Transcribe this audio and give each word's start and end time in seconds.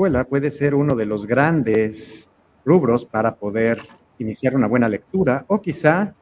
escuela 0.00 0.24
puede 0.24 0.48
ser 0.48 0.74
uno 0.74 0.96
de 0.96 1.04
los 1.04 1.26
grandes 1.26 2.30
rubros 2.64 3.04
para 3.04 3.34
poder 3.34 3.86
iniciar 4.18 4.56
una 4.56 4.66
buena 4.66 4.88
lectura 4.88 5.44
o 5.46 5.60
quizá 5.60 6.14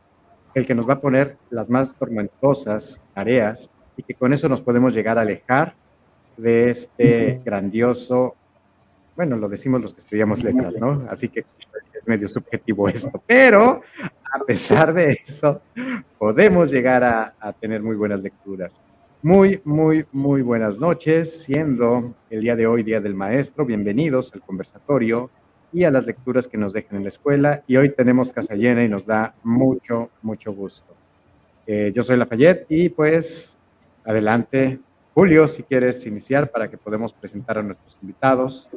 el 0.52 0.66
que 0.66 0.74
nos 0.74 0.88
va 0.88 0.94
a 0.94 1.00
poner 1.00 1.36
las 1.50 1.70
más 1.70 1.94
tormentosas 1.94 3.00
tareas 3.14 3.70
y 3.96 4.02
que 4.02 4.14
con 4.14 4.32
eso 4.32 4.48
nos 4.48 4.62
podemos 4.62 4.92
llegar 4.94 5.16
a 5.16 5.20
alejar 5.20 5.76
de 6.36 6.70
este 6.70 7.40
grandioso, 7.44 8.34
bueno, 9.14 9.36
lo 9.36 9.48
decimos 9.48 9.80
los 9.80 9.94
que 9.94 10.00
estudiamos 10.00 10.42
letras, 10.42 10.74
¿no? 10.74 11.06
Así 11.08 11.28
que 11.28 11.40
es 11.40 12.04
medio 12.04 12.26
subjetivo 12.26 12.88
esto, 12.88 13.22
pero 13.28 13.82
a 14.32 14.44
pesar 14.44 14.92
de 14.92 15.20
eso, 15.24 15.62
podemos 16.18 16.72
llegar 16.72 17.04
a, 17.04 17.34
a 17.38 17.52
tener 17.52 17.80
muy 17.80 17.94
buenas 17.94 18.20
lecturas. 18.22 18.82
Muy, 19.20 19.60
muy, 19.64 20.06
muy 20.12 20.42
buenas 20.42 20.78
noches, 20.78 21.42
siendo 21.42 22.14
el 22.30 22.40
día 22.40 22.54
de 22.54 22.68
hoy 22.68 22.84
Día 22.84 23.00
del 23.00 23.16
Maestro. 23.16 23.64
Bienvenidos 23.64 24.32
al 24.32 24.42
conversatorio 24.42 25.28
y 25.72 25.82
a 25.82 25.90
las 25.90 26.06
lecturas 26.06 26.46
que 26.46 26.56
nos 26.56 26.72
dejan 26.72 26.98
en 26.98 27.02
la 27.02 27.08
escuela. 27.08 27.64
Y 27.66 27.76
hoy 27.78 27.88
tenemos 27.90 28.32
casa 28.32 28.54
llena 28.54 28.84
y 28.84 28.88
nos 28.88 29.04
da 29.04 29.34
mucho, 29.42 30.10
mucho 30.22 30.52
gusto. 30.52 30.94
Eh, 31.66 31.90
yo 31.92 32.04
soy 32.04 32.16
Lafayette 32.16 32.66
y 32.68 32.90
pues 32.90 33.56
adelante, 34.04 34.78
Julio, 35.14 35.48
si 35.48 35.64
quieres 35.64 36.06
iniciar 36.06 36.48
para 36.52 36.70
que 36.70 36.78
podamos 36.78 37.12
presentar 37.12 37.58
a 37.58 37.62
nuestros 37.64 37.98
invitados. 38.00 38.70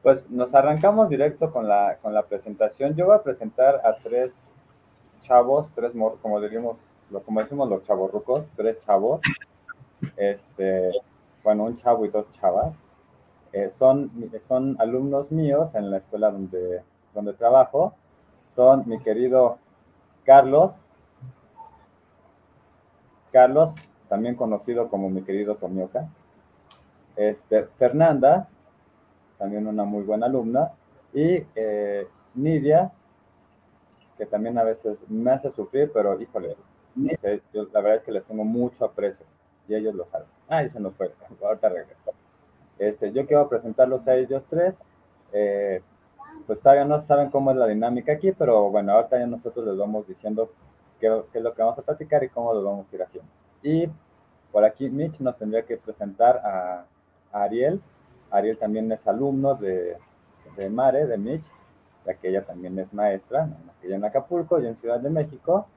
Pues 0.00 0.30
nos 0.30 0.54
arrancamos 0.54 1.08
directo 1.08 1.50
con 1.50 1.66
la, 1.66 1.98
con 2.00 2.14
la 2.14 2.22
presentación. 2.22 2.94
Yo 2.94 3.06
voy 3.06 3.16
a 3.16 3.22
presentar 3.24 3.80
a 3.84 3.96
tres 3.96 4.30
chavos, 5.22 5.66
tres, 5.74 5.90
como 6.22 6.40
diríamos 6.40 6.76
lo, 7.10 7.22
como 7.22 7.40
decimos 7.40 7.68
los 7.68 7.86
rucos, 7.86 8.48
tres 8.56 8.78
chavos, 8.84 9.20
este, 10.16 10.92
bueno, 11.42 11.64
un 11.64 11.76
chavo 11.76 12.04
y 12.04 12.08
dos 12.08 12.30
chavas, 12.30 12.74
eh, 13.52 13.70
son, 13.76 14.10
son 14.46 14.76
alumnos 14.78 15.30
míos 15.32 15.74
en 15.74 15.90
la 15.90 15.98
escuela 15.98 16.30
donde, 16.30 16.82
donde 17.14 17.32
trabajo, 17.32 17.94
son 18.54 18.84
mi 18.86 18.98
querido 19.00 19.58
Carlos, 20.24 20.72
Carlos, 23.32 23.74
también 24.08 24.34
conocido 24.34 24.88
como 24.88 25.08
mi 25.10 25.22
querido 25.22 25.56
Tomioka, 25.56 26.08
este, 27.16 27.64
Fernanda, 27.78 28.48
también 29.38 29.66
una 29.66 29.84
muy 29.84 30.02
buena 30.02 30.26
alumna, 30.26 30.72
y 31.12 31.44
eh, 31.54 32.06
Nidia, 32.34 32.92
que 34.16 34.26
también 34.26 34.58
a 34.58 34.64
veces 34.64 35.08
me 35.08 35.32
hace 35.32 35.50
sufrir, 35.50 35.90
pero 35.92 36.20
híjole, 36.20 36.56
yo, 36.96 37.64
la 37.72 37.80
verdad 37.80 37.96
es 37.96 38.02
que 38.02 38.12
les 38.12 38.24
tengo 38.24 38.44
mucho 38.44 38.84
aprecio 38.84 39.24
y 39.68 39.74
ellos 39.74 39.94
lo 39.94 40.04
saben. 40.06 40.26
Ah, 40.48 40.66
se 40.68 40.80
nos 40.80 40.94
fue, 40.94 41.12
ahorita 41.42 41.68
regreso. 41.68 42.12
Este, 42.78 43.12
yo 43.12 43.26
quiero 43.26 43.48
presentarlos 43.48 44.06
a 44.08 44.16
ellos 44.16 44.42
tres. 44.48 44.74
Eh, 45.32 45.82
pues 46.46 46.60
todavía 46.60 46.84
no 46.84 46.98
saben 46.98 47.30
cómo 47.30 47.50
es 47.50 47.56
la 47.56 47.66
dinámica 47.66 48.12
aquí, 48.12 48.32
pero 48.32 48.70
bueno, 48.70 48.92
ahorita 48.92 49.18
ya 49.18 49.26
nosotros 49.26 49.66
les 49.66 49.76
vamos 49.76 50.06
diciendo 50.06 50.50
qué, 50.98 51.22
es 51.32 51.42
lo 51.42 51.54
que 51.54 51.62
vamos 51.62 51.78
a 51.78 51.82
platicar 51.82 52.24
y 52.24 52.28
cómo 52.28 52.52
lo 52.54 52.62
vamos 52.64 52.90
a 52.90 52.96
ir 52.96 53.02
haciendo. 53.02 53.30
Y 53.62 53.88
por 54.50 54.64
aquí 54.64 54.88
Mitch 54.88 55.20
nos 55.20 55.36
tendría 55.36 55.62
que 55.64 55.76
presentar 55.76 56.38
a, 56.38 56.86
Ariel. 57.32 57.80
Ariel 58.30 58.58
también 58.58 58.90
es 58.90 59.06
alumno 59.06 59.54
de, 59.54 59.96
de 60.56 60.70
Mare, 60.70 61.06
de 61.06 61.18
Mitch, 61.18 61.44
ya 62.04 62.14
que 62.14 62.28
ella 62.28 62.44
también 62.44 62.78
es 62.78 62.92
maestra, 62.92 63.46
más 63.66 63.76
que 63.76 63.86
ella 63.86 63.96
en 63.96 64.04
Acapulco, 64.04 64.60
y 64.60 64.66
en 64.66 64.76
Ciudad 64.76 64.98
de 64.98 65.10
México. 65.10 65.68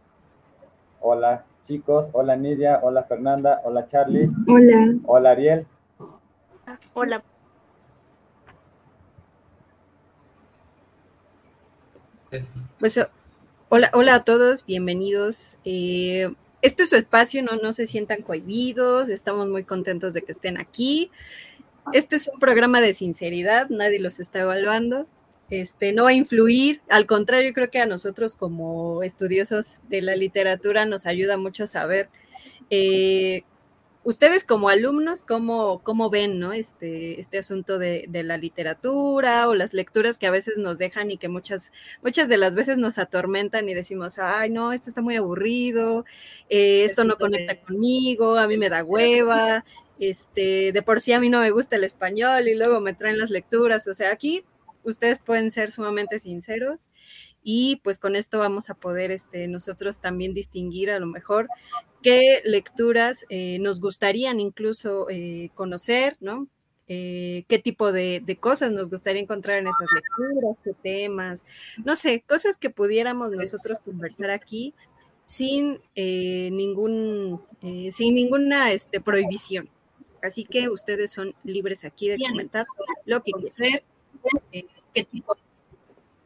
Hola 1.06 1.46
chicos, 1.68 2.08
hola 2.14 2.38
Nidia, 2.38 2.80
hola 2.82 3.04
Fernanda, 3.04 3.60
hola 3.66 3.86
Charlie. 3.88 4.30
Hola. 4.48 4.96
Hola 5.06 5.32
Ariel. 5.32 5.68
Hola. 6.94 7.22
Pues 12.80 13.06
hola, 13.68 13.92
hola 13.94 14.16
a 14.16 14.24
todos, 14.24 14.66
bienvenidos. 14.66 15.58
Eh, 15.66 16.34
este 16.62 16.84
es 16.84 16.90
su 16.90 16.96
espacio, 16.96 17.44
no, 17.44 17.58
no 17.58 17.74
se 17.74 17.86
sientan 17.86 18.22
cohibidos, 18.22 19.10
estamos 19.10 19.50
muy 19.50 19.66
contentos 19.66 20.14
de 20.14 20.22
que 20.22 20.32
estén 20.32 20.58
aquí. 20.58 21.12
Este 21.92 22.16
es 22.16 22.30
un 22.30 22.40
programa 22.40 22.80
de 22.80 22.94
sinceridad, 22.94 23.68
nadie 23.68 24.00
los 24.00 24.22
está 24.22 24.40
evaluando 24.40 25.06
este, 25.54 25.94
no 25.94 26.06
va 26.06 26.10
a 26.10 26.14
influir, 26.14 26.82
al 26.90 27.06
contrario, 27.06 27.54
creo 27.54 27.70
que 27.70 27.80
a 27.80 27.86
nosotros 27.86 28.34
como 28.34 29.04
estudiosos 29.04 29.82
de 29.88 30.02
la 30.02 30.16
literatura 30.16 30.88
nos 30.88 31.06
ayuda 31.06 31.38
mucho 31.38 31.64
a 31.64 31.68
saber 31.68 32.10
eh, 32.72 33.44
ustedes 34.04 34.46
como 34.46 34.70
alumnos, 34.70 35.22
¿cómo, 35.22 35.78
cómo 35.84 36.10
ven 36.10 36.40
¿no? 36.40 36.54
este, 36.54 37.22
este 37.22 37.38
asunto 37.38 37.78
de, 37.78 38.10
la 38.12 38.38
literatura 38.38 39.48
o 39.48 39.54
las 39.54 39.76
lecturas 39.76 40.18
que 40.18 40.26
a 40.26 40.32
veces 40.32 40.58
nos 40.58 40.80
dejan 40.80 41.12
y 41.12 41.18
que 41.18 41.30
muchas, 41.30 41.72
muchas 42.02 42.30
de 42.30 42.38
las 42.38 42.56
veces 42.56 42.80
nos 42.80 42.98
atormentan 42.98 43.70
y 43.70 43.76
decimos, 43.76 44.18
ay, 44.18 44.50
no, 44.50 44.74
esto 44.74 44.90
está 44.90 45.04
muy 45.04 45.18
aburrido, 45.18 46.04
eh, 46.50 46.84
esto 46.84 47.04
no 47.04 47.16
conecta 47.16 47.62
conmigo, 47.62 48.40
a 48.40 48.48
mí 48.48 48.58
me 48.58 48.70
da 48.70 48.84
hueva, 48.84 49.66
este, 50.00 50.72
de 50.72 50.82
por 50.82 51.00
sí 51.00 51.14
a 51.14 51.20
mí 51.20 51.30
no 51.30 51.42
me 51.42 51.52
gusta 51.52 51.76
el 51.76 51.84
español 51.84 52.48
y 52.48 52.56
luego 52.56 52.80
me 52.80 52.96
traen 52.96 53.20
las 53.20 53.30
lecturas, 53.30 53.88
o 53.88 53.94
sea, 53.94 54.12
aquí 54.12 54.44
ustedes 54.84 55.20
pueden 55.20 55.50
ser 55.52 55.72
sumamente 55.72 56.20
sinceros 56.20 56.88
y 57.44 57.82
pues 57.84 58.00
con 58.00 58.16
esto 58.16 58.40
vamos 58.40 58.70
a 58.70 58.76
poder 58.76 59.12
este, 59.12 59.48
nosotros 59.48 60.00
también 60.00 60.34
distinguir 60.34 60.90
a 60.92 61.00
lo 61.00 61.06
mejor 61.06 61.48
qué 62.02 62.42
lecturas 62.46 63.26
eh, 63.30 63.60
nos 63.60 63.82
gustarían 63.82 64.40
incluso 64.40 65.10
eh, 65.10 65.50
conocer, 65.54 66.16
¿no? 66.22 66.48
Eh, 66.88 67.44
qué 67.48 67.60
tipo 67.60 67.92
de, 67.92 68.38
cosas 68.40 68.72
nos 68.72 68.90
gustaría 68.90 69.22
encontrar 69.22 69.58
en 69.58 69.68
esas 69.68 69.90
lecturas, 69.94 70.58
qué 70.64 70.74
temas, 70.74 71.46
no 71.86 71.96
sé, 71.96 72.24
cosas 72.28 72.58
que 72.58 72.70
pudiéramos 72.70 73.32
nosotros 73.32 73.80
conversar 73.80 74.30
aquí 74.30 74.74
sin 75.26 75.80
ningún, 75.96 77.42
sin 77.90 78.14
ninguna 78.14 78.74
este, 78.74 79.00
prohibición. 79.00 79.70
Así 80.22 80.44
que 80.44 80.70
ustedes 80.70 81.12
son 81.12 81.34
libres 81.44 81.84
aquí 81.86 82.10
de 82.10 82.18
comentar 82.18 82.66
lo 83.06 83.24
que 83.24 83.32
quieran. 83.32 83.82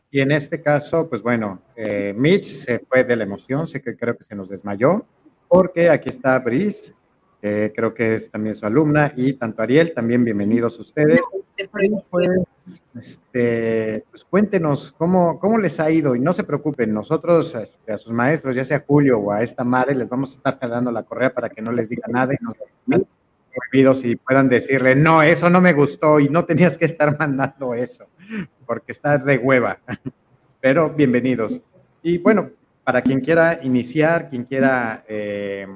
Y 0.09 0.21
en 0.21 0.31
este 0.31 0.61
caso, 0.61 1.09
pues 1.09 1.21
bueno, 1.21 1.61
eh, 1.75 2.13
Mitch 2.15 2.45
se 2.45 2.79
fue 2.79 3.03
de 3.03 3.15
la 3.15 3.23
emoción, 3.23 3.67
sé 3.67 3.81
que 3.81 3.95
creo 3.95 4.17
que 4.17 4.23
se 4.23 4.35
nos 4.35 4.49
desmayó, 4.49 5.05
porque 5.47 5.89
aquí 5.89 6.09
está 6.09 6.39
Brice, 6.39 6.93
creo 7.41 7.93
que 7.93 8.15
es 8.15 8.29
también 8.29 8.55
su 8.55 8.65
alumna, 8.65 9.13
y 9.15 9.33
tanto 9.33 9.61
Ariel, 9.61 9.93
también 9.93 10.23
bienvenidos 10.23 10.79
ustedes. 10.79 11.21
Pues, 12.11 12.85
este, 12.95 14.05
pues 14.11 14.23
cuéntenos 14.25 14.91
cómo, 14.91 15.39
cómo 15.39 15.57
les 15.57 15.79
ha 15.79 15.89
ido 15.89 16.15
y 16.15 16.19
no 16.19 16.31
se 16.33 16.43
preocupen, 16.43 16.93
nosotros 16.93 17.55
este, 17.55 17.93
a 17.93 17.97
sus 17.97 18.11
maestros, 18.11 18.55
ya 18.55 18.63
sea 18.63 18.83
Julio 18.85 19.17
o 19.19 19.31
a 19.31 19.41
esta 19.41 19.63
Mare, 19.63 19.95
les 19.95 20.07
vamos 20.07 20.31
a 20.31 20.37
estar 20.37 20.59
jalando 20.59 20.91
la 20.91 21.03
correa 21.03 21.33
para 21.33 21.49
que 21.49 21.61
no 21.61 21.71
les 21.71 21.89
diga 21.89 22.07
nada 22.07 22.33
y 22.33 22.37
nos 22.85 23.03
prohibidos 23.57 24.05
y 24.05 24.15
puedan 24.15 24.49
decirle, 24.49 24.95
no, 24.95 25.21
eso 25.21 25.49
no 25.49 25.59
me 25.61 25.73
gustó 25.73 26.19
y 26.19 26.29
no 26.29 26.45
tenías 26.45 26.77
que 26.77 26.85
estar 26.85 27.17
mandando 27.17 27.73
eso, 27.73 28.07
porque 28.65 28.91
está 28.91 29.17
de 29.17 29.37
hueva. 29.37 29.79
Pero 30.61 30.89
bienvenidos. 30.89 31.61
Y 32.01 32.17
bueno, 32.17 32.51
para 32.83 33.01
quien 33.01 33.21
quiera 33.21 33.59
iniciar, 33.63 34.29
quien 34.29 34.43
quiera 34.45 35.03
eh, 35.07 35.67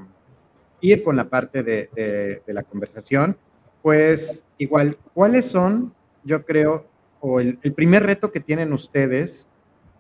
ir 0.82 1.04
con 1.04 1.16
la 1.16 1.26
parte 1.26 1.64
de, 1.64 2.42
la 2.48 2.64
conversación, 2.64 3.38
pues 3.82 4.46
igual, 4.58 4.98
¿cuáles 5.14 5.48
son, 5.48 5.94
yo 6.24 6.46
creo, 6.46 6.86
o 7.20 7.40
el, 7.40 7.58
el 7.62 7.74
primer 7.74 8.04
reto 8.04 8.32
que 8.32 8.40
tienen 8.40 8.74
ustedes 8.74 9.48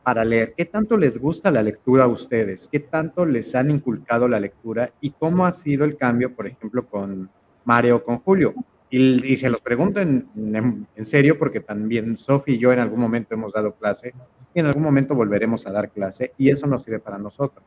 para 0.04 0.24
leer? 0.24 0.54
¿Qué 0.56 0.66
tanto 0.66 0.98
les 0.98 1.18
gusta 1.18 1.52
la 1.52 1.64
lectura 1.64 2.06
a 2.06 2.08
ustedes? 2.08 2.68
¿Qué 2.72 2.80
tanto 2.80 3.26
les 3.26 3.56
han 3.56 3.72
inculcado 3.72 4.28
la 4.28 4.40
lectura? 4.40 4.92
¿Y 5.02 5.12
cómo 5.12 5.46
ha 5.46 5.52
sido 5.52 5.86
el 5.86 5.98
cambio, 5.98 6.34
por 6.36 6.48
ejemplo, 6.48 6.86
con 6.86 7.30
Mario 7.66 8.04
con 8.04 8.20
Julio. 8.20 8.54
Y, 8.94 9.38
se 9.38 9.50
los 9.50 9.62
pregunto 9.62 10.02
en, 10.02 10.86
serio 11.02 11.40
porque 11.40 11.62
también 11.62 12.18
Sofi 12.18 12.56
y 12.56 12.58
yo 12.58 12.74
en 12.74 12.80
algún 12.80 13.00
momento 13.00 13.34
hemos 13.34 13.54
dado 13.54 13.74
clase 13.74 14.14
y 14.54 14.60
en 14.60 14.66
algún 14.66 14.84
momento 14.84 15.16
volveremos 15.16 15.66
a 15.66 15.72
dar 15.72 15.92
clase 15.92 16.34
y 16.38 16.50
eso 16.50 16.68
nos 16.68 16.84
sirve 16.84 17.00
para 17.00 17.18
nosotros. 17.18 17.64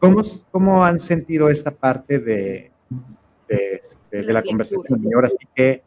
¿Cómo, 0.00 0.20
cómo 0.50 0.84
han 0.84 0.98
sentido 0.98 1.48
esta 1.48 1.70
parte 1.70 2.18
de, 2.18 2.72
de, 3.48 3.74
este, 3.80 4.22
la 4.24 4.42
conversación? 4.42 5.00
Y 5.04 5.14
ahora 5.14 5.28
sí 5.28 5.46
que, 5.54 5.84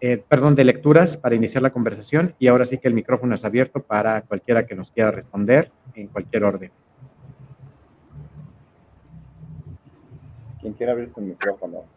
eh, 0.00 0.16
perdón, 0.16 0.54
de 0.54 0.64
lecturas 0.64 1.18
para 1.18 1.34
iniciar 1.34 1.62
la 1.62 1.70
conversación 1.70 2.34
y 2.38 2.46
ahora 2.46 2.64
sí 2.64 2.78
que 2.78 2.88
el 2.88 2.94
micrófono 2.94 3.34
es 3.34 3.44
abierto 3.44 3.82
para 3.82 4.22
cualquiera 4.22 4.66
que 4.66 4.74
nos 4.74 4.90
quiera 4.90 5.10
responder 5.10 5.70
en 5.94 6.06
cualquier 6.06 6.44
orden. 6.44 6.72
Quien 10.62 10.72
quiera 10.72 10.92
abrir 10.92 11.10
su 11.10 11.20
micrófono. 11.20 11.95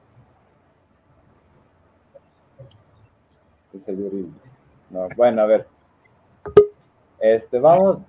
No, 4.90 5.08
bueno, 5.16 5.42
a 5.42 5.46
ver. 5.46 5.68
Este, 7.20 7.60
vamos, 7.60 8.00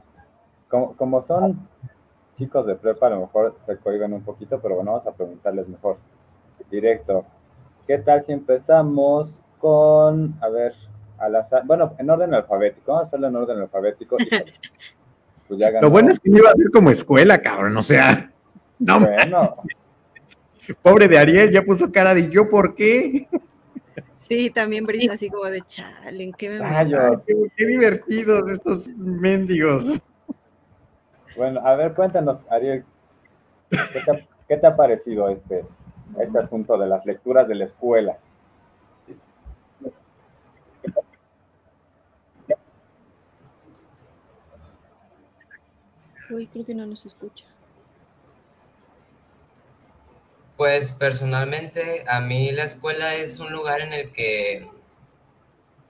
como, 0.68 1.20
son 1.20 1.68
chicos 2.36 2.66
de 2.66 2.76
prepa, 2.76 3.08
a 3.08 3.10
lo 3.10 3.20
mejor 3.20 3.56
se 3.66 3.76
cohiben 3.76 4.12
un 4.12 4.22
poquito, 4.22 4.60
pero 4.60 4.76
bueno, 4.76 4.92
vamos 4.92 5.06
a 5.06 5.12
preguntarles 5.12 5.68
mejor. 5.68 5.96
Directo. 6.70 7.24
¿Qué 7.86 7.98
tal 7.98 8.22
si 8.22 8.32
empezamos 8.32 9.40
con, 9.58 10.34
a 10.40 10.48
ver, 10.48 10.72
al 11.18 11.36
azar, 11.36 11.62
bueno, 11.66 11.94
en 11.98 12.08
orden 12.08 12.32
alfabético, 12.32 12.92
vamos 12.92 13.04
a 13.04 13.08
hacerlo 13.08 13.28
en 13.28 13.36
orden 13.36 13.58
alfabético. 13.58 14.16
pues 15.48 15.60
Lo 15.80 15.90
bueno 15.90 16.10
es 16.10 16.20
que 16.20 16.30
iba 16.30 16.48
a 16.48 16.54
ser 16.54 16.70
como 16.72 16.90
escuela, 16.90 17.42
cabrón, 17.42 17.76
o 17.76 17.82
sea, 17.82 18.32
no 18.78 19.00
bueno. 19.00 19.54
Pobre 20.82 21.08
de 21.08 21.18
Ariel, 21.18 21.50
ya 21.50 21.62
puso 21.62 21.90
cara 21.90 22.14
de 22.14 22.30
yo, 22.30 22.48
¿por 22.48 22.76
qué? 22.76 23.28
Sí, 24.16 24.50
también 24.50 24.84
brisa 24.84 25.14
así 25.14 25.28
como 25.28 25.44
de 25.44 25.62
chale, 25.62 26.24
¿en 26.24 26.32
qué 26.32 26.48
me 26.48 26.58
qué, 27.56 27.66
divertidos 27.66 28.48
estos 28.50 28.88
mendigos. 28.96 30.00
Bueno, 31.36 31.60
a 31.64 31.76
ver, 31.76 31.94
cuéntanos, 31.94 32.38
Ariel, 32.50 32.84
¿qué 34.48 34.56
te, 34.56 34.66
ha 34.66 34.76
parecido 34.76 35.28
este, 35.28 35.64
este 36.18 36.38
asunto 36.38 36.76
de 36.76 36.86
las 36.86 37.06
lecturas 37.06 37.46
de 37.48 37.54
la 37.54 37.64
escuela? 37.66 38.18
Uy, 46.30 46.46
creo 46.46 46.64
que 46.64 46.74
no 46.74 46.86
nos 46.86 47.06
escucha. 47.06 47.44
Pues 50.60 50.92
personalmente 50.92 52.04
a 52.06 52.20
mí 52.20 52.52
la 52.52 52.64
escuela 52.64 53.14
es 53.14 53.40
un 53.40 53.50
lugar 53.50 53.80
en 53.80 53.94
el 53.94 54.12
que 54.12 54.68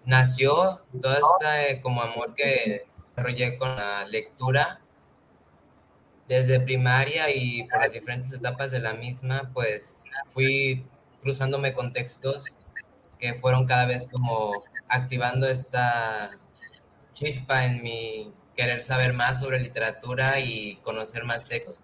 nació 0.05 0.81
todo 1.03 1.13
este 1.13 1.81
como 1.81 2.01
amor 2.03 2.37
que 2.37 2.85
desarrollé 3.17 3.59
con 3.59 3.75
la 3.75 4.07
lectura 4.07 4.81
desde 6.29 6.61
primaria 6.61 7.35
y 7.35 7.65
por 7.65 7.81
las 7.81 7.95
diferentes 7.95 8.33
etapas 8.33 8.71
de 8.71 8.79
la 8.79 8.95
misma, 8.95 9.51
pues 9.53 10.05
fui 10.33 10.87
cruzándome 11.21 11.73
con 11.73 11.93
textos 11.93 12.45
que 13.19 13.35
fueron 13.35 13.67
cada 13.67 13.87
vez 13.87 14.07
como 14.07 14.53
activando 14.89 15.49
esta 15.49 16.31
chispa 17.13 17.67
en 17.67 17.83
mi 17.83 18.33
querer 18.55 18.85
saber 18.85 19.15
más 19.15 19.41
sobre 19.41 19.59
literatura 19.59 20.39
y 20.39 20.77
conocer 20.85 21.25
más 21.25 21.49
textos. 21.49 21.83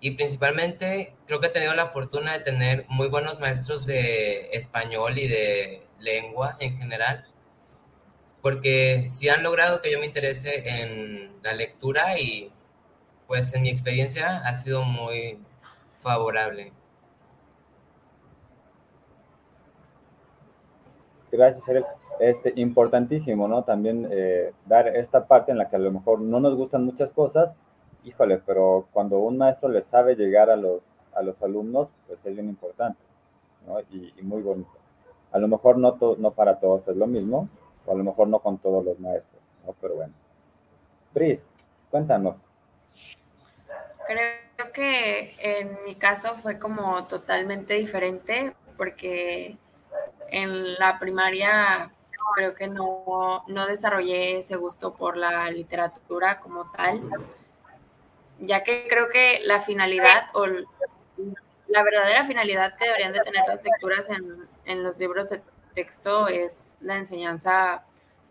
Y 0.00 0.12
principalmente 0.12 1.16
creo 1.26 1.40
que 1.40 1.48
he 1.48 1.50
tenido 1.50 1.74
la 1.74 1.86
fortuna 1.86 2.32
de 2.32 2.40
tener 2.40 2.86
muy 2.88 3.08
buenos 3.08 3.40
maestros 3.40 3.86
de 3.86 4.50
español 4.52 5.18
y 5.18 5.26
de 5.26 5.82
lengua 5.98 6.56
en 6.60 6.76
general, 6.78 7.24
porque 8.40 9.04
sí 9.08 9.28
han 9.28 9.42
logrado 9.42 9.82
que 9.82 9.90
yo 9.90 9.98
me 9.98 10.06
interese 10.06 10.82
en 10.82 11.42
la 11.42 11.52
lectura 11.52 12.18
y 12.18 12.50
pues 13.26 13.52
en 13.54 13.62
mi 13.62 13.68
experiencia 13.68 14.38
ha 14.38 14.54
sido 14.54 14.82
muy 14.84 15.40
favorable. 16.00 16.72
Gracias, 21.30 21.68
Ariel. 21.68 21.84
Este, 22.20 22.52
importantísimo, 22.56 23.46
¿no? 23.46 23.62
También 23.62 24.08
eh, 24.10 24.52
dar 24.66 24.88
esta 24.88 25.26
parte 25.26 25.52
en 25.52 25.58
la 25.58 25.68
que 25.68 25.76
a 25.76 25.78
lo 25.78 25.92
mejor 25.92 26.20
no 26.20 26.40
nos 26.40 26.56
gustan 26.56 26.84
muchas 26.84 27.12
cosas, 27.12 27.54
híjole, 28.08 28.38
pero 28.38 28.88
cuando 28.92 29.18
un 29.18 29.38
maestro 29.38 29.68
le 29.68 29.82
sabe 29.82 30.16
llegar 30.16 30.50
a 30.50 30.56
los, 30.56 30.82
a 31.14 31.22
los 31.22 31.40
alumnos, 31.42 31.88
pues 32.06 32.24
es 32.24 32.34
bien 32.34 32.48
importante, 32.48 33.00
¿no? 33.66 33.80
Y, 33.90 34.12
muy 34.22 34.42
bonito. 34.42 34.70
A 35.32 35.38
lo 35.38 35.48
mejor 35.48 35.78
no, 35.78 35.96
no 36.18 36.30
para 36.30 36.58
todos 36.58 36.88
es 36.88 36.96
lo 36.96 37.06
mismo, 37.06 37.48
o 37.86 37.92
a 37.92 37.94
lo 37.94 38.04
mejor 38.04 38.28
no 38.28 38.38
con 38.40 38.58
todos 38.58 38.84
los 38.84 38.98
maestros, 38.98 39.42
¿no? 39.66 39.74
Pero 39.80 39.96
bueno. 39.96 40.14
Pris, 41.12 41.44
cuéntanos, 41.90 42.48
Creo 44.08 44.72
que 44.72 45.34
en 45.38 45.84
mi 45.84 45.94
caso 45.94 46.34
fue 46.36 46.58
como 46.58 47.06
totalmente 47.06 47.74
diferente 47.74 48.54
porque 48.78 49.58
en 50.30 50.74
la 50.76 50.98
primaria 50.98 51.92
creo 52.34 52.54
que 52.54 52.68
no, 52.68 53.44
no 53.48 53.66
desarrollé 53.66 54.38
ese 54.38 54.56
gusto 54.56 54.94
por 54.94 55.18
la 55.18 55.50
literatura 55.50 56.40
como 56.40 56.70
tal, 56.72 57.02
ya 58.40 58.62
que 58.62 58.86
creo 58.88 59.08
que 59.10 59.40
la 59.44 59.60
finalidad 59.60 60.28
o 60.34 60.46
la 60.46 61.82
verdadera 61.82 62.24
finalidad 62.24 62.76
que 62.76 62.86
deberían 62.86 63.12
de 63.12 63.20
tener 63.20 63.42
las 63.46 63.62
lecturas 63.64 64.08
en, 64.10 64.48
en 64.64 64.82
los 64.82 64.98
libros 64.98 65.28
de 65.30 65.42
texto 65.74 66.28
es 66.28 66.76
la 66.80 66.96
enseñanza 66.96 67.84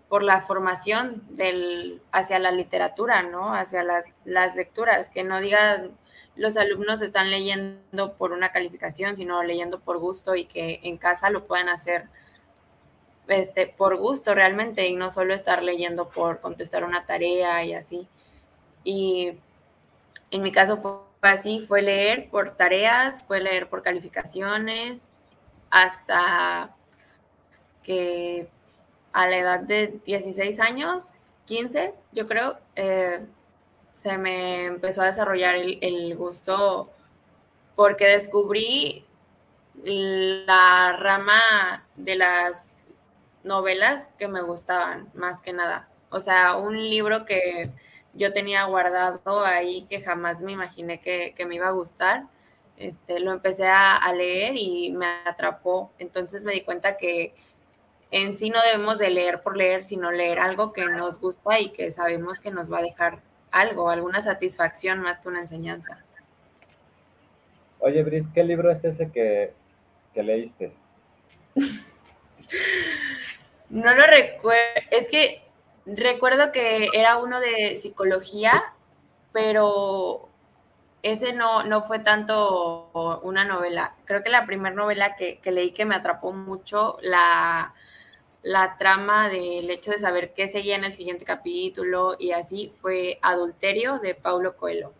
por 0.10 0.24
la 0.24 0.42
formación 0.42 1.24
del, 1.30 2.02
hacia 2.12 2.40
la 2.40 2.52
literatura, 2.52 3.24
¿no? 3.24 3.54
Hacia 3.54 3.84
las, 3.84 4.14
las 4.26 4.56
lecturas, 4.56 5.10
que 5.10 5.24
no 5.24 5.40
digan 5.42 5.98
los 6.36 6.56
alumnos 6.56 7.02
están 7.02 7.32
leyendo 7.32 8.14
por 8.14 8.32
una 8.32 8.52
calificación, 8.52 9.16
sino 9.16 9.44
leyendo 9.44 9.80
por 9.80 9.98
gusto 9.98 10.36
y 10.36 10.46
que 10.46 10.80
en 10.84 10.98
casa 10.98 11.30
lo 11.30 11.48
puedan 11.48 11.68
hacer 11.68 12.10
este, 13.28 13.68
por 13.68 13.98
gusto 13.98 14.36
realmente 14.36 14.88
y 14.88 14.96
no 14.96 15.10
solo 15.10 15.34
estar 15.34 15.64
leyendo 15.64 16.10
por 16.10 16.40
contestar 16.40 16.84
una 16.84 17.06
tarea 17.06 17.64
y 17.64 17.74
así. 17.74 18.08
Y 18.84 19.40
en 20.32 20.42
mi 20.42 20.52
caso 20.52 20.78
fue 20.78 21.02
así, 21.22 21.66
fue 21.68 21.82
leer 21.82 22.30
por 22.30 22.56
tareas, 22.56 23.24
fue 23.24 23.40
leer 23.40 23.70
por 23.70 23.84
calificaciones, 23.84 25.10
hasta 25.70 26.76
que 27.84 28.50
a 29.14 29.28
la 29.28 29.38
edad 29.38 29.60
de 29.62 30.00
16 30.06 30.60
años, 30.60 31.34
15, 31.46 31.94
yo 32.12 32.28
creo, 32.28 32.58
eh, 32.76 33.26
se 33.94 34.18
me 34.18 34.66
empezó 34.66 35.02
a 35.02 35.08
desarrollar 35.08 35.56
el, 35.56 36.16
gusto 36.16 36.92
porque 37.76 38.06
descubrí 38.08 39.06
la 39.84 40.96
rama 41.00 41.86
de 41.96 42.16
las 42.16 42.84
novelas 43.44 44.12
que 44.20 44.28
me 44.28 44.42
gustaban, 44.42 45.10
más 45.16 45.42
que 45.42 45.54
nada. 45.54 45.90
O 46.10 46.20
sea, 46.20 46.58
un 46.58 46.78
libro 46.78 47.26
que 47.26 47.72
yo 48.18 48.34
tenía 48.34 48.66
guardado 48.66 49.46
ahí 49.46 49.84
que 49.84 50.02
jamás 50.02 50.42
me 50.42 50.52
imaginé 50.52 51.00
que, 51.00 51.34
me 51.46 51.56
iba 51.56 51.68
a 51.68 51.72
gustar. 51.72 52.24
Este, 52.78 53.20
lo 53.20 53.32
empecé 53.32 53.68
a, 53.68 54.12
leer 54.14 54.54
y 54.56 54.92
me 54.92 55.06
atrapó. 55.26 55.92
Entonces 56.00 56.44
me 56.44 56.54
di 56.54 56.62
cuenta 56.62 56.96
que 56.96 57.34
en 58.12 58.38
sí 58.38 58.50
no 58.50 58.62
debemos 58.64 59.00
de 59.00 59.12
leer 59.12 59.42
por 59.42 59.56
leer, 59.56 59.84
sino 59.84 60.12
leer 60.12 60.40
algo 60.40 60.74
que 60.74 60.86
nos 60.86 61.20
gusta 61.20 61.60
y 61.60 61.70
que 61.70 61.92
sabemos 61.92 62.40
que 62.40 62.52
nos 62.52 62.72
va 62.72 62.80
a 62.80 62.84
dejar 62.84 63.20
algo, 63.52 63.90
alguna 63.90 64.22
satisfacción 64.22 65.00
más 65.00 65.20
que 65.20 65.30
una 65.30 65.40
enseñanza. 65.40 66.04
Oye, 67.80 68.04
Bris, 68.04 68.26
¿qué 68.34 68.44
libro 68.44 68.72
es 68.72 68.84
ese 68.84 69.12
que, 69.12 69.54
leíste? 70.16 70.72
no 73.70 73.94
lo 73.94 74.08
recuerdo, 74.08 74.64
es 74.90 75.08
que 75.10 75.47
recuerdo 75.88 76.52
que 76.52 76.90
era 76.94 77.18
uno 77.18 77.40
de 77.40 77.76
psicología, 77.76 78.74
pero 79.34 80.30
ese 81.04 81.34
no, 81.34 81.64
no 81.64 81.84
fue 81.84 82.00
tanto 82.00 83.20
una 83.24 83.46
novela. 83.46 83.96
Creo 84.06 84.24
que 84.24 84.30
la 84.30 84.46
primera 84.46 84.76
novela 84.76 85.16
que, 85.16 85.40
que 85.40 85.52
leí 85.52 85.72
que 85.72 85.86
me 85.86 85.96
atrapó 85.96 86.32
mucho, 86.32 86.98
la 87.02 87.74
la 88.48 88.78
trama 88.78 89.30
del 89.30 89.70
hecho 89.70 89.92
de 89.92 90.00
saber 90.00 90.34
qué 90.34 90.48
seguía 90.48 90.78
en 90.78 90.86
el 90.86 90.94
siguiente 90.94 91.26
capítulo 91.26 92.16
y 92.18 92.32
así 92.32 92.72
fue 92.80 93.20
Adulterio 93.22 94.00
de 94.00 94.16
Paulo 94.16 94.56
Coelho. 94.56 94.94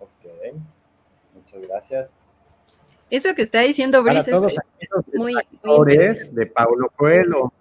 Ok, 0.00 0.56
muchas 1.32 1.60
gracias. 1.68 2.10
Eso 3.08 3.34
que 3.34 3.42
está 3.42 3.60
diciendo 3.60 4.02
Brice 4.02 4.32
es, 4.32 4.90
muy, 5.14 5.34
muy 5.62 5.96
de 5.96 6.46
Paulo 6.46 6.90
Coelho. 6.96 7.52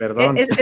Perdón. 0.00 0.34
eso, 0.38 0.54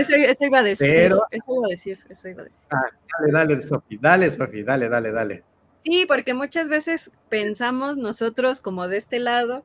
iba 0.45 0.59
a 0.59 0.63
decir. 0.65 0.91
eso 0.91 1.55
iba 1.55 1.65
a 1.65 1.69
decir. 1.69 2.01
Eso 2.11 2.29
iba 2.29 2.43
a 2.43 2.45
decir. 2.45 2.61
Ah, 2.71 2.91
dale, 3.21 3.33
dale, 3.33 3.63
Sofi, 3.63 3.97
dale, 3.97 4.29
Sofi, 4.33 4.65
dale, 4.65 4.89
dale, 4.89 5.13
dale. 5.13 5.45
Sí, 5.79 6.07
porque 6.09 6.35
muchas 6.35 6.69
veces 6.69 7.13
pensamos 7.29 7.97
nosotros 7.97 8.61
como 8.61 8.89
de 8.89 8.97
este 8.97 9.21
lado, 9.21 9.63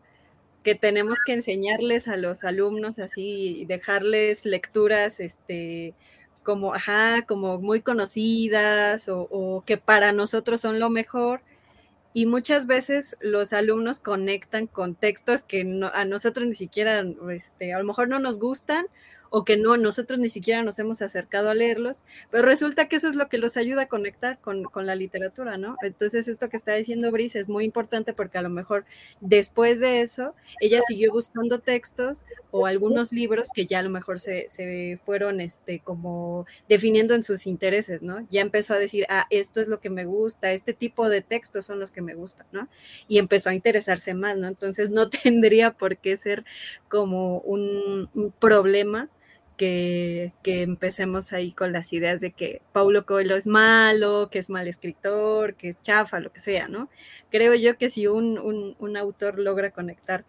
que 0.61 0.75
tenemos 0.75 1.21
que 1.25 1.33
enseñarles 1.33 2.07
a 2.07 2.17
los 2.17 2.43
alumnos 2.43 2.99
así, 2.99 3.65
dejarles 3.67 4.45
lecturas, 4.45 5.19
este, 5.19 5.95
como, 6.43 6.75
ajá, 6.75 7.23
como 7.25 7.57
muy 7.57 7.81
conocidas 7.81 9.09
o, 9.09 9.63
que 9.65 9.77
para 9.77 10.11
nosotros 10.11 10.61
son 10.61 10.79
lo 10.79 10.91
mejor. 10.91 11.41
Y 12.13 12.27
muchas 12.27 12.67
veces 12.67 13.17
los 13.21 13.53
alumnos 13.53 13.99
conectan 13.99 14.67
con 14.67 14.93
textos 14.93 15.41
que 15.41 15.61
a 15.95 16.05
nosotros 16.05 16.45
ni 16.45 16.53
siquiera, 16.53 17.03
este, 17.31 17.73
a 17.73 17.79
lo 17.79 17.85
mejor 17.85 18.07
no 18.07 18.19
nos 18.19 18.37
gustan 18.37 18.85
o 19.35 19.43
que 19.43 19.57
no, 19.57 19.77
nosotros 19.77 20.19
ni 20.19 20.29
siquiera 20.29 20.61
nos 20.61 20.77
hemos 20.77 21.01
acercado 21.01 21.49
a 21.49 21.55
leerlos, 21.55 22.03
pero 22.29 22.45
resulta 22.45 22.87
que 22.87 22.97
eso 22.97 23.07
es 23.07 23.15
lo 23.15 23.29
que 23.29 23.39
los 23.39 23.57
ayuda 23.57 23.81
a 23.81 23.87
conectar 23.87 24.37
con, 24.39 24.63
con 24.63 24.85
la 24.85 24.93
literatura, 24.93 25.57
¿no? 25.57 25.75
Entonces 25.81 26.27
esto 26.27 26.49
que 26.49 26.57
está 26.57 26.75
diciendo 26.75 27.09
Brice 27.09 27.39
es 27.39 27.49
muy 27.49 27.65
importante 27.65 28.13
porque 28.13 28.37
a 28.37 28.43
lo 28.43 28.49
mejor 28.49 28.85
después 29.21 29.79
de 29.79 30.01
eso, 30.01 30.35
ella 30.61 30.81
siguió 30.87 31.11
buscando 31.11 31.57
textos 31.57 32.27
o 32.51 32.67
algunos 32.67 33.11
libros 33.11 33.47
que 33.51 33.65
ya 33.65 33.79
a 33.79 33.81
lo 33.81 33.89
mejor 33.89 34.19
se, 34.19 34.47
se 34.49 34.99
fueron 35.03 35.41
este, 35.41 35.79
como 35.79 36.45
definiendo 36.69 37.15
en 37.15 37.23
sus 37.23 37.47
intereses, 37.47 38.03
¿no? 38.03 38.27
Ya 38.29 38.41
empezó 38.41 38.75
a 38.75 38.77
decir, 38.79 39.07
ah, 39.09 39.25
esto 39.31 39.61
es 39.61 39.67
lo 39.67 39.79
que 39.79 39.89
me 39.89 40.05
gusta, 40.05 40.51
este 40.51 40.73
tipo 40.73 41.09
de 41.09 41.21
textos 41.21 41.65
son 41.65 41.79
los 41.79 41.91
que 41.91 42.03
me 42.03 42.13
gustan, 42.13 42.45
¿no? 42.51 42.67
Y 43.07 43.17
empezó 43.17 43.49
a 43.49 43.55
interesarse 43.55 44.13
más, 44.13 44.37
¿no? 44.37 44.47
Entonces 44.47 44.91
no 44.91 45.09
tendría 45.23 45.71
por 45.71 45.97
qué 45.97 46.17
ser 46.17 46.45
como 46.87 47.39
un, 47.39 48.09
problema 48.39 49.09
que, 49.57 50.33
empecemos 50.43 51.33
ahí 51.33 51.51
con 51.51 51.71
las 51.71 51.93
ideas 51.93 52.21
de 52.21 52.31
que 52.31 52.61
Paulo 52.71 53.05
Coelho 53.05 53.35
es 53.35 53.47
malo, 53.47 54.29
que 54.31 54.39
es 54.39 54.49
mal 54.49 54.67
escritor, 54.67 55.55
que 55.55 55.69
es 55.69 55.81
chafa, 55.81 56.19
lo 56.19 56.31
que 56.31 56.39
sea, 56.39 56.67
¿no? 56.67 56.89
Creo 57.29 57.55
yo 57.55 57.77
que 57.77 57.89
si 57.89 58.07
un, 58.07 58.97
autor 58.97 59.39
logra 59.39 59.71
conectar 59.71 60.25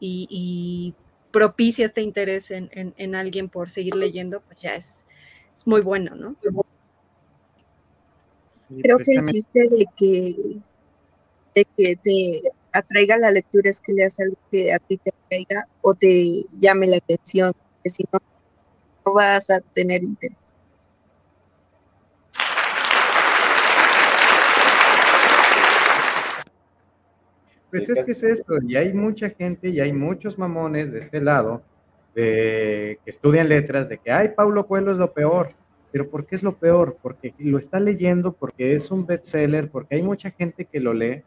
y, 0.00 0.94
propicia 1.32 1.84
este 1.84 2.00
interés 2.00 2.50
en, 2.50 3.14
alguien 3.14 3.50
por 3.50 3.68
seguir 3.68 3.94
leyendo, 3.94 4.40
pues 4.40 4.60
ya 4.60 4.74
es, 4.74 5.04
es 5.54 5.66
muy 5.66 5.82
bueno, 5.82 6.14
¿no? 6.14 6.34
Creo 8.82 8.98
que 8.98 9.12
el 9.12 9.24
chiste 9.24 9.68
de 9.68 9.86
que, 9.96 10.34
de 11.54 11.66
que 11.76 11.96
te 11.96 12.42
atraiga 12.72 13.16
la 13.16 13.30
lectura 13.30 13.70
es 13.70 13.80
que 13.80 13.92
leas 13.92 14.18
algo 14.20 14.36
que 14.50 14.72
a 14.72 14.78
ti 14.78 14.96
te 14.96 15.10
atraiga 15.10 15.68
o 15.82 15.94
te 15.94 16.44
llame 16.58 16.86
la 16.86 16.96
atención, 16.96 17.52
porque 17.52 17.90
si 17.90 18.04
no 18.12 18.20
vas 19.12 19.50
a 19.50 19.60
tener 19.60 20.02
interés. 20.02 20.52
Pues 27.70 27.88
es 27.88 28.02
que 28.02 28.12
es 28.12 28.22
eso, 28.22 28.54
y 28.66 28.76
hay 28.76 28.94
mucha 28.94 29.28
gente 29.30 29.68
y 29.68 29.80
hay 29.80 29.92
muchos 29.92 30.38
mamones 30.38 30.92
de 30.92 31.00
este 31.00 31.20
lado 31.20 31.62
de, 32.14 32.98
que 33.04 33.10
estudian 33.10 33.48
letras 33.48 33.88
de 33.88 33.98
que, 33.98 34.10
ay, 34.10 34.30
Paulo 34.34 34.66
Coelho 34.66 34.92
es 34.92 34.98
lo 34.98 35.12
peor. 35.12 35.50
Pero 35.92 36.08
¿por 36.08 36.26
qué 36.26 36.34
es 36.34 36.42
lo 36.42 36.56
peor? 36.56 36.96
Porque 37.00 37.34
lo 37.38 37.58
está 37.58 37.80
leyendo, 37.80 38.32
porque 38.32 38.72
es 38.72 38.90
un 38.90 39.06
bestseller, 39.06 39.70
porque 39.70 39.96
hay 39.96 40.02
mucha 40.02 40.30
gente 40.30 40.64
que 40.64 40.80
lo 40.80 40.94
lee. 40.94 41.22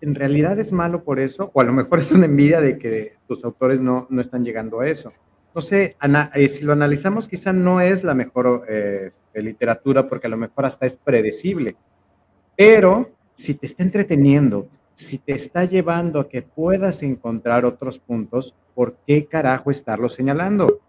¿En 0.00 0.14
realidad 0.14 0.58
es 0.58 0.72
malo 0.72 1.04
por 1.04 1.20
eso? 1.20 1.50
O 1.54 1.60
a 1.60 1.64
lo 1.64 1.72
mejor 1.72 2.00
es 2.00 2.12
una 2.12 2.26
envidia 2.26 2.60
de 2.60 2.78
que 2.78 3.14
tus 3.26 3.44
autores 3.44 3.80
no, 3.80 4.06
no 4.10 4.20
están 4.20 4.44
llegando 4.44 4.80
a 4.80 4.88
eso. 4.88 5.12
No 5.54 5.60
sé, 5.60 5.96
eh, 6.34 6.48
si 6.48 6.64
lo 6.64 6.72
analizamos, 6.72 7.28
quizá 7.28 7.52
no 7.52 7.80
es 7.80 8.02
la 8.02 8.14
mejor 8.14 8.66
eh, 8.68 9.10
literatura 9.34 10.08
porque 10.08 10.26
a 10.26 10.30
lo 10.30 10.36
mejor 10.36 10.66
hasta 10.66 10.84
es 10.84 10.96
predecible. 10.96 11.76
Pero 12.56 13.10
si 13.34 13.54
te 13.54 13.66
está 13.66 13.84
entreteniendo, 13.84 14.68
si 14.94 15.18
te 15.18 15.32
está 15.32 15.64
llevando 15.64 16.20
a 16.20 16.28
que 16.28 16.42
puedas 16.42 17.04
encontrar 17.04 17.64
otros 17.64 18.00
puntos, 18.00 18.54
¿por 18.74 18.96
qué 19.06 19.26
carajo 19.26 19.70
estarlo 19.70 20.08
señalando? 20.08 20.80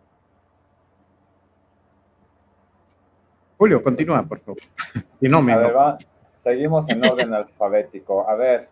Julio, 3.57 3.83
continúa, 3.83 4.23
por 4.23 4.39
favor. 4.39 4.61
Y 5.21 5.29
no, 5.29 5.41
me 5.41 5.53
a 5.53 5.57
ver, 5.57 5.75
va, 5.75 5.97
seguimos 6.43 6.87
en 6.89 7.03
orden 7.03 7.33
alfabético. 7.33 8.29
A 8.29 8.35
ver, 8.35 8.67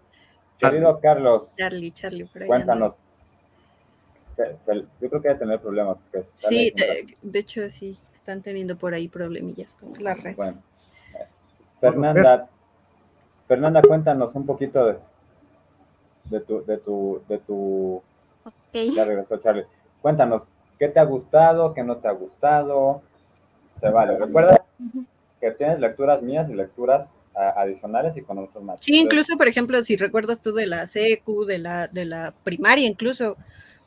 querido 0.58 1.00
Carlos. 1.00 1.50
Charlie, 1.56 1.92
Charlie, 1.92 2.26
por 2.26 2.44
Cuéntanos. 4.36 4.90
yo 5.02 5.10
creo 5.10 5.22
que 5.22 5.30
hay 5.30 5.38
tener 5.38 5.60
problemas. 5.60 5.98
Sí, 6.34 6.74
de, 7.22 7.40
hecho 7.40 7.68
sí, 7.70 7.98
están 8.14 8.42
teniendo 8.42 8.78
por 8.78 8.94
ahí 8.94 9.08
problemillas 9.08 9.76
con 9.76 9.94
la 10.04 10.16
red. 10.16 10.36
Bueno. 10.36 10.62
Fernanda, 11.80 12.50
Fernanda, 13.48 13.82
cuéntanos 13.82 14.34
un 14.36 14.46
poquito 14.46 14.86
de, 14.86 14.98
de 16.26 16.40
tu, 16.40 16.66
de 16.66 16.78
tu, 16.78 17.22
de 17.28 17.38
tu. 17.40 18.02
Ya 18.74 19.04
regresó 19.04 19.38
Charlie. 19.38 19.66
Cuéntanos, 20.02 20.44
¿qué 20.80 20.88
te 20.88 21.00
ha 21.00 21.04
gustado, 21.04 21.74
qué 21.74 21.84
no 21.84 21.98
te 21.98 22.08
ha 22.08 22.12
gustado? 22.12 23.02
Se 23.80 23.90
vale. 23.90 24.18
Recuerda 24.18 24.66
que 25.40 25.52
tienes 25.52 25.80
lecturas 25.80 26.22
mías 26.22 26.50
y 26.50 26.54
lecturas 26.54 27.08
adicionales 27.36 28.16
y 28.16 28.22
con 28.22 28.38
otros 28.38 28.64
más. 28.64 28.80
Sí, 28.82 29.00
incluso, 29.00 29.38
por 29.38 29.48
ejemplo, 29.48 29.82
si 29.82 29.96
recuerdas 29.96 30.42
tú 30.42 30.54
de 30.54 30.68
la 30.68 30.88
secu, 30.88 31.46
de 31.46 31.58
la, 31.58 31.88
de 31.88 32.06
la 32.06 32.34
primaria 32.44 32.88
incluso, 32.88 33.38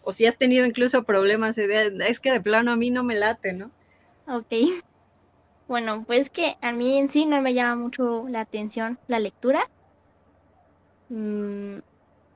o 0.06 0.12
si 0.12 0.24
has 0.24 0.38
tenido 0.38 0.64
incluso 0.64 1.02
problemas, 1.02 1.58
es 1.58 2.20
que 2.20 2.30
de 2.30 2.40
plano 2.40 2.70
a 2.70 2.76
mí 2.76 2.90
no 2.90 3.02
me 3.02 3.16
late, 3.16 3.52
¿no? 3.52 3.70
Ok. 4.28 4.46
Bueno, 5.68 6.04
pues 6.06 6.30
que 6.30 6.56
a 6.60 6.70
mí 6.70 6.96
en 6.96 7.10
sí 7.10 7.26
no 7.26 7.42
me 7.42 7.52
llama 7.52 7.74
mucho 7.74 8.28
la 8.28 8.38
atención 8.38 9.00
la 9.08 9.18
lectura. 9.18 9.68
Mm, 11.08 11.78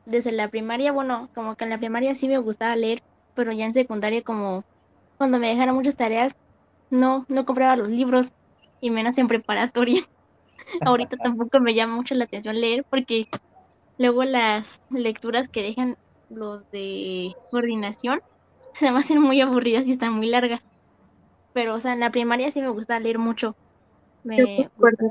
desde 0.04 0.32
la 0.32 0.48
primaria, 0.48 0.90
bueno, 0.90 1.28
como 1.32 1.54
que 1.54 1.62
en 1.62 1.70
la 1.70 1.78
primaria 1.78 2.16
sí 2.16 2.26
me 2.26 2.38
gustaba 2.38 2.74
leer, 2.74 3.04
pero 3.36 3.52
ya 3.52 3.66
en 3.66 3.74
secundaria 3.74 4.22
como 4.22 4.64
cuando 5.16 5.38
me 5.38 5.46
dejaron 5.46 5.76
muchas 5.76 5.94
tareas, 5.94 6.34
no, 6.90 7.24
no 7.28 7.46
compraba 7.46 7.76
los 7.76 7.88
libros 7.88 8.32
y 8.80 8.90
menos 8.90 9.16
en 9.16 9.28
preparatoria. 9.28 10.02
Ahorita 10.84 11.16
tampoco 11.16 11.60
me 11.60 11.74
llama 11.74 11.94
mucho 11.94 12.16
la 12.16 12.24
atención 12.24 12.60
leer 12.60 12.84
porque 12.90 13.28
luego 13.96 14.24
las 14.24 14.82
lecturas 14.90 15.46
que 15.46 15.62
dejan 15.62 15.96
los 16.30 16.70
de 16.70 17.34
coordinación 17.50 18.22
se 18.74 18.90
me 18.90 18.98
hacen 18.98 19.20
muy 19.20 19.40
aburridas 19.40 19.86
y 19.86 19.92
están 19.92 20.14
muy 20.14 20.28
largas. 20.28 20.62
Pero, 21.52 21.74
o 21.74 21.80
sea, 21.80 21.92
en 21.92 22.00
la 22.00 22.10
primaria 22.10 22.50
sí 22.52 22.60
me 22.60 22.68
gusta 22.68 22.98
leer 23.00 23.18
mucho. 23.18 23.56
Me 24.22 24.68
gusta... 24.78 25.06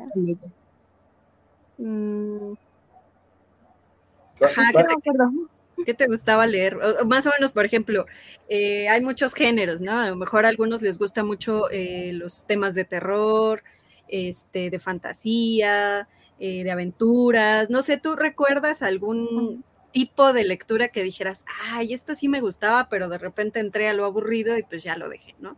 Mm, 1.78 2.54
¿qué, 5.86 5.94
te, 5.94 6.08
gustaba 6.08 6.46
leer? 6.46 6.78
más 7.06 7.26
o 7.26 7.32
menos, 7.32 7.54
por 7.54 7.66
ejemplo, 7.66 8.06
eh, 8.50 8.90
hay 8.90 9.02
muchos 9.02 9.34
géneros, 9.34 9.82
¿no? 9.82 9.98
A 9.98 10.10
lo 10.10 10.16
mejor 10.16 10.46
a 10.46 10.50
algunos 10.50 10.82
les 10.82 10.98
gusta 10.98 11.24
mucho 11.24 11.70
eh, 11.72 12.12
los 12.14 12.46
temas 12.46 12.76
de 12.76 12.86
terror, 12.86 13.64
este, 14.08 14.70
de 14.70 14.80
fantasía, 14.80 16.08
eh, 16.40 16.64
de 16.64 16.72
aventuras. 16.72 17.70
No 17.70 17.82
sé, 17.82 17.98
¿tú 17.98 18.16
recuerdas 18.16 18.82
algún 18.82 19.64
tipo 19.92 20.34
de 20.34 20.44
lectura 20.44 20.90
que 20.90 21.04
dijeras, 21.04 21.46
ay, 21.72 21.94
esto 21.94 22.16
sí 22.16 22.28
me 22.28 22.42
gustaba, 22.42 22.88
pero 22.90 23.10
de 23.10 23.18
repente 23.18 23.60
entré 23.60 23.90
a 23.90 23.94
lo 23.94 24.06
aburrido 24.06 24.58
y 24.58 24.64
pues 24.64 24.84
ya 24.84 24.98
lo 24.98 25.10
dejé, 25.10 25.36
¿no? 25.40 25.56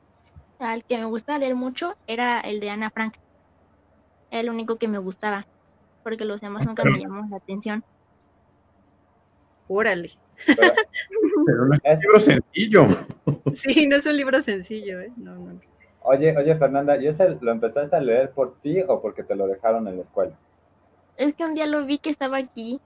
El 0.59 0.83
que 0.83 0.97
me 0.97 1.05
gusta 1.05 1.37
leer 1.37 1.55
mucho 1.55 1.95
era 2.07 2.39
el 2.39 2.59
de 2.59 2.69
Ana 2.69 2.91
Frank. 2.91 3.15
Era 4.29 4.41
el 4.41 4.49
único 4.49 4.77
que 4.77 4.87
me 4.87 4.99
gustaba, 4.99 5.47
porque 6.03 6.23
los 6.23 6.39
demás 6.39 6.65
nunca 6.65 6.83
me 6.83 6.99
llamaron 6.99 7.29
la 7.29 7.37
atención. 7.37 7.83
Órale. 9.67 10.11
Pero, 11.45 11.65
no 11.65 11.73
es 11.73 11.81
un 11.83 12.01
libro 12.01 12.19
sencillo. 12.19 12.87
Sí, 13.51 13.87
no 13.87 13.97
es 13.97 14.05
un 14.05 14.17
libro 14.17 14.41
sencillo, 14.41 15.01
¿eh? 15.01 15.11
No, 15.17 15.35
no. 15.35 15.59
Oye, 16.03 16.35
oye, 16.35 16.55
Fernanda, 16.55 16.97
¿y 16.97 17.07
ese 17.07 17.37
lo 17.41 17.51
empezaste 17.51 17.95
a 17.95 17.99
leer 17.99 18.31
por 18.31 18.59
ti 18.61 18.81
o 18.87 19.01
porque 19.01 19.23
te 19.23 19.35
lo 19.35 19.47
dejaron 19.47 19.87
en 19.87 19.97
la 19.97 20.03
escuela? 20.03 20.35
Es 21.17 21.33
que 21.33 21.43
un 21.43 21.53
día 21.53 21.67
lo 21.67 21.85
vi 21.85 21.99
que 21.99 22.09
estaba 22.09 22.37
aquí 22.37 22.79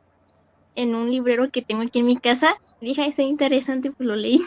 en 0.76 0.96
un 0.96 1.10
librero 1.10 1.50
que 1.52 1.62
tengo 1.62 1.82
aquí 1.82 2.00
en 2.00 2.06
mi 2.06 2.18
casa. 2.18 2.56
Dije, 2.82 3.06
es 3.06 3.20
interesante, 3.20 3.92
pues 3.92 4.08
lo 4.08 4.16
leí. 4.16 4.42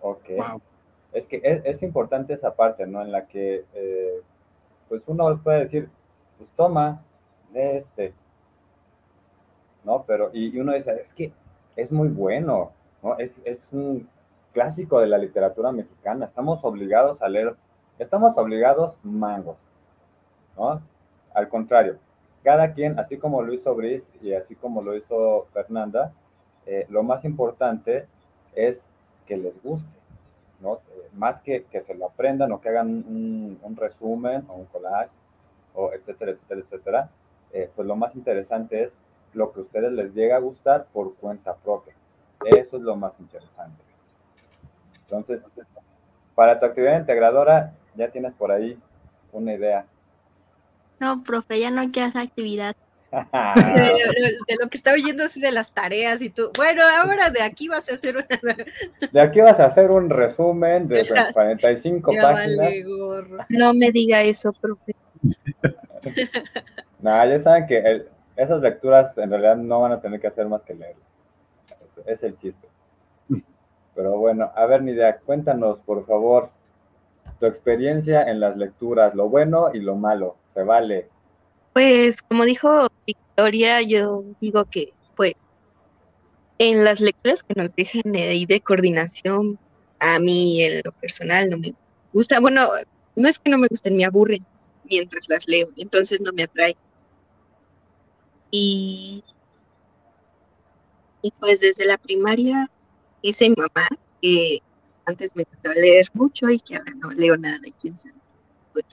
Ok. 0.00 0.30
Es 1.12 1.26
que 1.26 1.40
es, 1.42 1.82
importante 1.82 2.34
esa 2.34 2.54
parte, 2.54 2.86
¿no? 2.86 3.02
En 3.02 3.12
la 3.12 3.26
que, 3.26 3.64
eh, 3.74 4.22
pues 4.88 5.02
uno 5.06 5.40
puede 5.42 5.60
decir, 5.60 5.88
pues 6.36 6.50
toma, 6.50 7.02
este, 7.54 8.12
¿no? 9.84 10.04
Pero, 10.06 10.30
y, 10.32 10.56
uno 10.58 10.74
dice, 10.74 10.92
es 11.00 11.12
que 11.14 11.32
es 11.76 11.90
muy 11.90 12.08
bueno, 12.08 12.72
¿no? 13.02 13.18
Es, 13.18 13.40
es 13.44 13.66
un 13.72 14.08
clásico 14.52 15.00
de 15.00 15.06
la 15.06 15.18
literatura 15.18 15.72
mexicana, 15.72 16.26
estamos 16.26 16.60
obligados 16.62 17.22
a 17.22 17.28
leer, 17.28 17.56
estamos 17.98 18.36
obligados 18.36 18.96
mangos, 19.02 19.56
¿no? 20.56 20.80
Al 21.34 21.48
contrario, 21.48 21.98
cada 22.48 22.72
quien, 22.72 22.98
así 22.98 23.18
como 23.18 23.42
lo 23.42 23.52
hizo 23.52 23.74
Brice 23.74 24.10
y 24.22 24.32
así 24.32 24.54
como 24.54 24.80
lo 24.80 24.96
hizo 24.96 25.48
Fernanda, 25.52 26.14
eh, 26.64 26.86
lo 26.88 27.02
más 27.02 27.26
importante 27.26 28.06
es 28.54 28.80
que 29.26 29.36
les 29.36 29.62
guste, 29.62 29.86
¿no? 30.62 30.76
Eh, 30.76 31.10
más 31.12 31.40
que 31.40 31.64
que 31.64 31.82
se 31.82 31.94
lo 31.94 32.06
aprendan 32.06 32.50
o 32.52 32.58
que 32.62 32.70
hagan 32.70 33.04
un, 33.06 33.76
resumen 33.76 34.46
o 34.48 34.54
un 34.54 34.64
collage, 34.64 35.12
o 35.74 35.92
etcétera, 35.92 36.30
etcétera, 36.30 36.60
etcétera, 36.62 37.10
eh, 37.52 37.70
pues 37.76 37.86
lo 37.86 37.96
más 37.96 38.16
interesante 38.16 38.82
es 38.82 38.94
lo 39.34 39.52
que 39.52 39.60
a 39.60 39.64
ustedes 39.64 39.92
les 39.92 40.14
llega 40.14 40.36
a 40.36 40.40
gustar 40.40 40.86
por 40.90 41.16
cuenta 41.16 41.54
propia. 41.54 41.92
Eso 42.46 42.78
es 42.78 42.82
lo 42.82 42.96
más 42.96 43.12
interesante. 43.20 43.82
Entonces, 45.02 45.42
para 46.34 46.58
tu 46.58 46.64
actividad 46.64 46.98
integradora, 46.98 47.74
ya 47.94 48.10
tienes 48.10 48.32
por 48.32 48.50
ahí 48.50 48.78
una 49.32 49.52
idea. 49.52 49.84
No, 51.00 51.22
profe, 51.22 51.60
ya 51.60 51.70
no 51.70 51.80
hay 51.80 51.90
que 51.90 52.02
hacer 52.02 52.22
actividad. 52.22 52.76
de, 53.12 54.56
lo 54.60 54.68
que 54.68 54.76
está 54.76 54.92
oyendo 54.92 55.24
así 55.24 55.40
de 55.40 55.50
las 55.50 55.72
tareas 55.72 56.20
y 56.20 56.28
tú, 56.28 56.50
bueno, 56.56 56.82
ahora 56.82 57.30
de 57.30 57.42
aquí 57.42 57.66
vas 57.68 57.88
a 57.88 57.94
hacer 57.94 58.18
una... 58.18 58.26
De 59.12 59.20
aquí 59.20 59.40
vas 59.40 59.58
a 59.60 59.66
hacer 59.66 59.90
un 59.90 60.10
resumen 60.10 60.88
de 60.88 61.06
45 61.32 62.12
páginas. 62.20 62.72
no 63.48 63.72
me 63.72 63.90
diga 63.92 64.22
eso, 64.22 64.52
profe. 64.52 64.94
no, 67.00 67.26
ya 67.26 67.38
saben 67.38 67.66
que 67.66 68.06
esas 68.36 68.60
lecturas 68.60 69.16
en 69.18 69.30
realidad 69.30 69.56
no 69.56 69.80
van 69.80 69.92
a 69.92 70.00
tener 70.00 70.20
que 70.20 70.26
hacer 70.26 70.46
más 70.46 70.62
que 70.62 70.74
leerlas. 70.74 71.02
Es, 72.06 72.22
el 72.22 72.36
chiste. 72.36 72.68
Pero 73.94 74.18
bueno, 74.18 74.52
a 74.54 74.66
ver, 74.66 74.82
Nidia, 74.82 75.18
cuéntanos, 75.18 75.78
por 75.80 76.06
favor, 76.06 76.50
tu 77.40 77.46
experiencia 77.46 78.22
en 78.22 78.38
las 78.38 78.56
lecturas, 78.56 79.14
lo 79.14 79.28
bueno 79.28 79.70
y 79.74 79.80
lo 79.80 79.96
malo. 79.96 80.36
Vale. 80.64 81.08
Pues, 81.72 82.22
como 82.22 82.44
dijo 82.44 82.88
Victoria, 83.06 83.82
yo 83.82 84.24
digo 84.40 84.64
que, 84.64 84.92
pues, 85.16 85.34
en 86.58 86.84
las 86.84 87.00
lecturas 87.00 87.42
que 87.42 87.54
nos 87.54 87.74
dejen 87.74 88.16
ahí 88.16 88.46
de 88.46 88.60
coordinación, 88.60 89.58
a 90.00 90.18
mí 90.18 90.62
en 90.62 90.80
lo 90.84 90.92
personal 90.92 91.50
no 91.50 91.58
me 91.58 91.74
gusta. 92.12 92.40
Bueno, 92.40 92.68
no 93.16 93.28
es 93.28 93.38
que 93.38 93.50
no 93.50 93.58
me 93.58 93.68
gusten, 93.68 93.96
me 93.96 94.04
aburren 94.04 94.44
mientras 94.84 95.28
las 95.28 95.46
leo, 95.46 95.68
entonces 95.76 96.20
no 96.20 96.32
me 96.32 96.44
atrae. 96.44 96.76
Y, 98.50 99.22
y 101.22 101.30
pues 101.38 101.60
desde 101.60 101.86
la 101.86 101.98
primaria 101.98 102.70
dice 103.22 103.48
mi 103.50 103.56
mamá 103.56 103.88
que 104.22 104.62
antes 105.04 105.36
me 105.36 105.44
gustaba 105.44 105.74
leer 105.74 106.06
mucho 106.14 106.48
y 106.48 106.58
que 106.58 106.76
ahora 106.76 106.92
no 106.96 107.10
leo 107.10 107.36
nada, 107.36 107.60
quién 107.80 107.96
sabe. 107.96 108.14
Pues, 108.72 108.84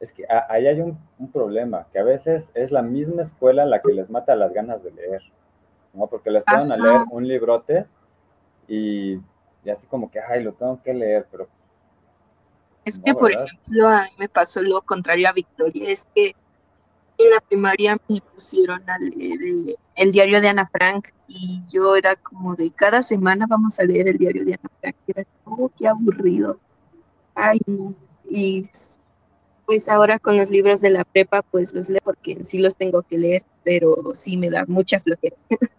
es 0.00 0.12
que 0.12 0.26
ahí 0.48 0.66
hay 0.66 0.80
un, 0.80 0.98
problema, 1.32 1.86
que 1.92 1.98
a 1.98 2.04
veces 2.04 2.50
es 2.54 2.70
la 2.70 2.82
misma 2.82 3.22
escuela 3.22 3.64
la 3.64 3.80
que 3.80 3.92
les 3.92 4.10
mata 4.10 4.36
las 4.36 4.52
ganas 4.52 4.82
de 4.82 4.92
leer, 4.92 5.22
¿no? 5.94 6.06
Porque 6.06 6.30
les 6.30 6.44
ponen 6.44 6.72
a 6.72 6.76
leer 6.76 7.00
un 7.10 7.26
librote 7.26 7.86
y, 8.68 9.14
y, 9.64 9.70
así 9.70 9.86
como 9.86 10.10
que, 10.10 10.20
ay, 10.20 10.42
lo 10.42 10.52
tengo 10.52 10.80
que 10.82 10.92
leer, 10.92 11.26
pero... 11.30 11.48
Es 12.84 12.98
que, 12.98 13.14
por 13.14 13.32
ejemplo, 13.32 13.88
a 13.88 14.04
mí 14.04 14.10
me 14.18 14.28
pasó 14.28 14.62
lo 14.62 14.80
contrario 14.82 15.28
a 15.28 15.32
Victoria, 15.32 15.90
es 15.90 16.06
que 16.14 16.36
en 17.18 17.30
la 17.30 17.40
primaria 17.40 17.96
me 18.08 18.20
pusieron 18.20 18.88
a 18.88 18.98
leer 18.98 19.38
el, 19.96 20.12
diario 20.12 20.40
de 20.40 20.48
Ana 20.48 20.66
Frank 20.66 21.08
y 21.26 21.62
yo 21.68 21.96
era 21.96 22.14
como 22.16 22.54
de 22.54 22.70
cada 22.70 23.02
semana 23.02 23.46
vamos 23.48 23.80
a 23.80 23.84
leer 23.84 24.08
el 24.08 24.18
diario 24.18 24.44
de 24.44 24.54
Ana 24.54 24.70
Frank. 24.80 24.96
Era 25.06 25.24
como, 25.44 25.64
oh, 25.64 25.72
qué 25.76 25.88
aburrido. 25.88 26.58
Ay, 27.34 27.58
y 28.28 28.68
pues 29.66 29.88
ahora 29.88 30.18
con 30.18 30.36
los 30.36 30.50
libros 30.50 30.80
de 30.80 30.90
la 30.90 31.04
prepa, 31.04 31.42
pues 31.42 31.74
los 31.74 31.88
leo 31.88 32.00
porque 32.04 32.44
sí 32.44 32.58
los 32.58 32.76
tengo 32.76 33.02
que 33.02 33.18
leer, 33.18 33.42
pero 33.64 33.96
sí 34.14 34.36
me 34.36 34.48
da 34.48 34.64
mucha 34.66 35.00
flojera. 35.00 35.36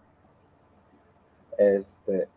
Este, 1.58 2.28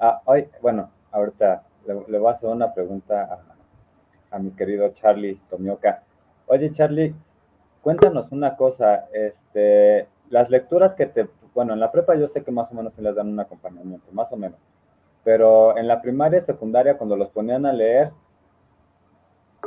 ah, 0.00 0.22
hoy, 0.24 0.48
bueno, 0.62 0.90
ahorita 1.12 1.62
le, 1.86 2.18
voy 2.18 2.28
a 2.28 2.30
hacer 2.30 2.48
una 2.48 2.72
pregunta 2.72 3.44
a, 4.30 4.34
a 4.34 4.38
mi 4.38 4.52
querido 4.52 4.88
Charlie 4.94 5.38
Tomioka. 5.50 6.02
Oye, 6.46 6.72
Charlie, 6.72 7.14
cuéntanos 7.82 8.32
una 8.32 8.56
cosa, 8.56 9.06
este, 9.12 10.08
las 10.30 10.48
lecturas 10.48 10.94
que 10.94 11.04
te, 11.04 11.28
bueno, 11.54 11.74
en 11.74 11.80
la 11.80 11.92
prepa 11.92 12.14
yo 12.14 12.26
sé 12.26 12.42
que 12.42 12.50
más 12.52 12.70
o 12.72 12.74
menos 12.74 12.94
se 12.94 13.02
les 13.02 13.14
dan 13.14 13.28
un 13.28 13.40
acompañamiento, 13.40 14.10
más 14.12 14.32
o 14.32 14.36
menos, 14.38 14.58
pero 15.24 15.76
en 15.76 15.86
la 15.86 16.00
primaria 16.00 16.38
y 16.38 16.42
secundaria 16.42 16.96
cuando 16.96 17.16
los 17.16 17.28
ponían 17.30 17.66
a 17.66 17.72
leer, 17.72 18.12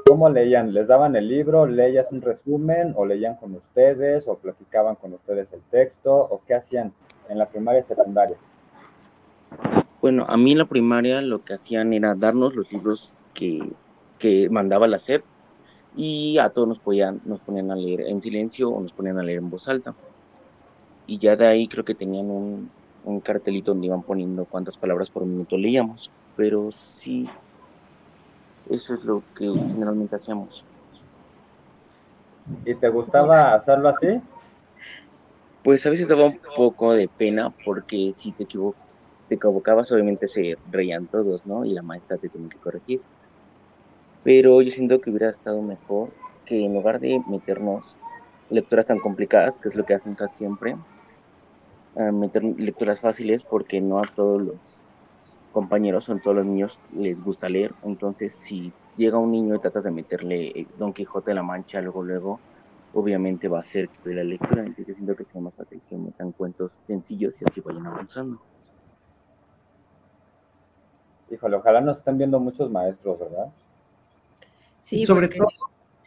¿Cómo 0.06 0.30
leían? 0.30 0.74
¿Les 0.74 0.88
daban 0.88 1.16
el 1.16 1.28
libro? 1.28 1.66
¿Leías 1.66 2.12
un 2.12 2.22
resumen? 2.22 2.94
¿O 2.96 3.06
leían 3.06 3.36
con 3.36 3.56
ustedes? 3.56 4.28
¿O 4.28 4.36
platicaban 4.36 4.96
con 4.96 5.14
ustedes 5.14 5.52
el 5.54 5.62
texto? 5.72 6.14
¿O 6.14 6.42
qué 6.46 6.56
hacían 6.56 6.94
en 7.30 7.38
la 7.38 7.48
primaria 7.48 7.82
y 7.82 7.84
secundaria? 7.84 8.38
Bueno, 10.02 10.26
a 10.28 10.36
mí 10.36 10.52
en 10.52 10.58
la 10.58 10.66
primaria 10.66 11.22
lo 11.22 11.44
que 11.46 11.54
hacían 11.54 11.94
era 11.94 12.16
darnos 12.16 12.56
los 12.56 12.72
libros 12.74 13.16
que, 13.34 13.72
que 14.20 14.50
mandaba 14.50 14.88
la 14.88 15.00
SEP 15.00 15.24
y 15.96 16.38
a 16.40 16.50
todos 16.50 16.68
nos, 16.68 16.80
podían, 16.80 17.22
nos 17.24 17.40
ponían 17.40 17.72
a 17.72 17.76
leer 17.76 18.02
en 18.02 18.22
silencio 18.22 18.70
o 18.70 18.82
nos 18.82 18.92
ponían 18.92 19.20
a 19.20 19.24
leer 19.24 19.38
en 19.38 19.50
voz 19.50 19.68
alta. 19.68 19.96
Y 21.08 21.20
ya 21.20 21.36
de 21.36 21.48
ahí 21.48 21.68
creo 21.68 21.86
que 21.86 21.96
tenían 21.96 22.30
un, 22.30 22.70
un 23.06 23.20
cartelito 23.20 23.72
donde 23.72 23.88
iban 23.88 24.04
poniendo 24.04 24.46
cuántas 24.46 24.78
palabras 24.78 25.10
por 25.10 25.26
minuto 25.26 25.58
leíamos. 25.58 26.12
Pero 26.36 26.72
sí, 26.72 27.30
eso 28.70 28.94
es 28.94 29.04
lo 29.04 29.24
que 29.36 29.46
generalmente 29.46 30.16
hacíamos. 30.16 30.66
¿Y 32.66 32.76
te 32.76 32.90
gustaba 32.90 33.54
hacerlo 33.54 33.90
así? 33.90 34.22
Pues 35.64 35.86
a 35.86 35.90
veces 35.90 36.08
daba 36.08 36.26
un 36.26 36.40
poco 36.56 36.94
de 36.94 37.08
pena 37.08 37.54
porque 37.64 38.12
si 38.14 38.32
te, 38.32 38.44
equivo 38.44 38.76
te 39.30 39.36
equivocabas 39.36 39.92
obviamente 39.92 40.28
se 40.28 40.58
reían 40.72 41.08
todos, 41.08 41.46
¿no? 41.46 41.64
Y 41.64 41.74
la 41.74 41.82
maestra 41.82 42.18
te 42.18 42.30
tenía 42.30 42.50
que 42.50 42.58
corregir. 42.58 43.02
Pero 44.24 44.62
yo 44.62 44.72
siento 44.72 45.00
que 45.00 45.10
hubiera 45.10 45.30
estado 45.30 45.62
mejor 45.62 46.10
que 46.46 46.66
en 46.66 46.74
lugar 46.74 47.00
de 47.00 47.22
meternos 47.28 47.98
lecturas 48.50 48.86
tan 48.86 49.00
complicadas, 49.00 49.60
que 49.60 49.70
es 49.70 49.76
lo 49.76 49.86
que 49.86 49.94
hacen 49.94 50.16
casi 50.16 50.40
siempre, 50.40 50.76
meter 51.96 52.44
lecturas 52.44 53.00
fáciles 53.00 53.44
porque 53.44 53.80
no 53.80 54.00
a 54.00 54.04
todos 54.04 54.42
los 54.42 54.83
compañeros, 55.54 56.04
son 56.04 56.20
todos 56.20 56.36
los 56.36 56.46
niños, 56.46 56.82
les 56.98 57.24
gusta 57.24 57.48
leer. 57.48 57.74
Entonces, 57.84 58.34
si 58.34 58.74
llega 58.98 59.18
un 59.18 59.32
niño 59.32 59.56
y 59.56 59.60
tratas 59.60 59.86
de 59.86 59.92
meterle 59.92 60.48
eh, 60.48 60.68
Don 60.78 60.92
Quijote 60.92 61.32
de 61.32 61.36
la 61.36 61.44
Mancha, 61.44 61.80
luego, 61.80 62.04
luego, 62.04 62.40
obviamente 62.94 63.48
va 63.48 63.60
a 63.60 63.64
ser 63.64 63.90
de 64.04 64.16
la 64.16 64.24
lectura. 64.24 64.66
Entonces, 64.66 64.96
siento 64.96 65.16
que 65.16 65.24
sea 65.26 65.40
más 65.40 65.54
fácil 65.54 65.82
que 65.88 65.96
metan 65.96 66.34
cuentos 66.34 66.72
sencillos 66.88 67.42
y 67.42 67.46
así 67.46 67.62
vayan 67.62 67.88
avanzando. 67.88 68.42
Híjole, 71.32 71.56
ojalá 71.56 71.80
nos 71.80 71.98
estén 71.98 72.18
viendo 72.18 72.40
muchos 72.40 72.70
maestros, 72.70 73.20
¿verdad? 73.20 73.48
Sí, 74.82 75.06
sobre 75.06 75.30
todo, 75.30 75.48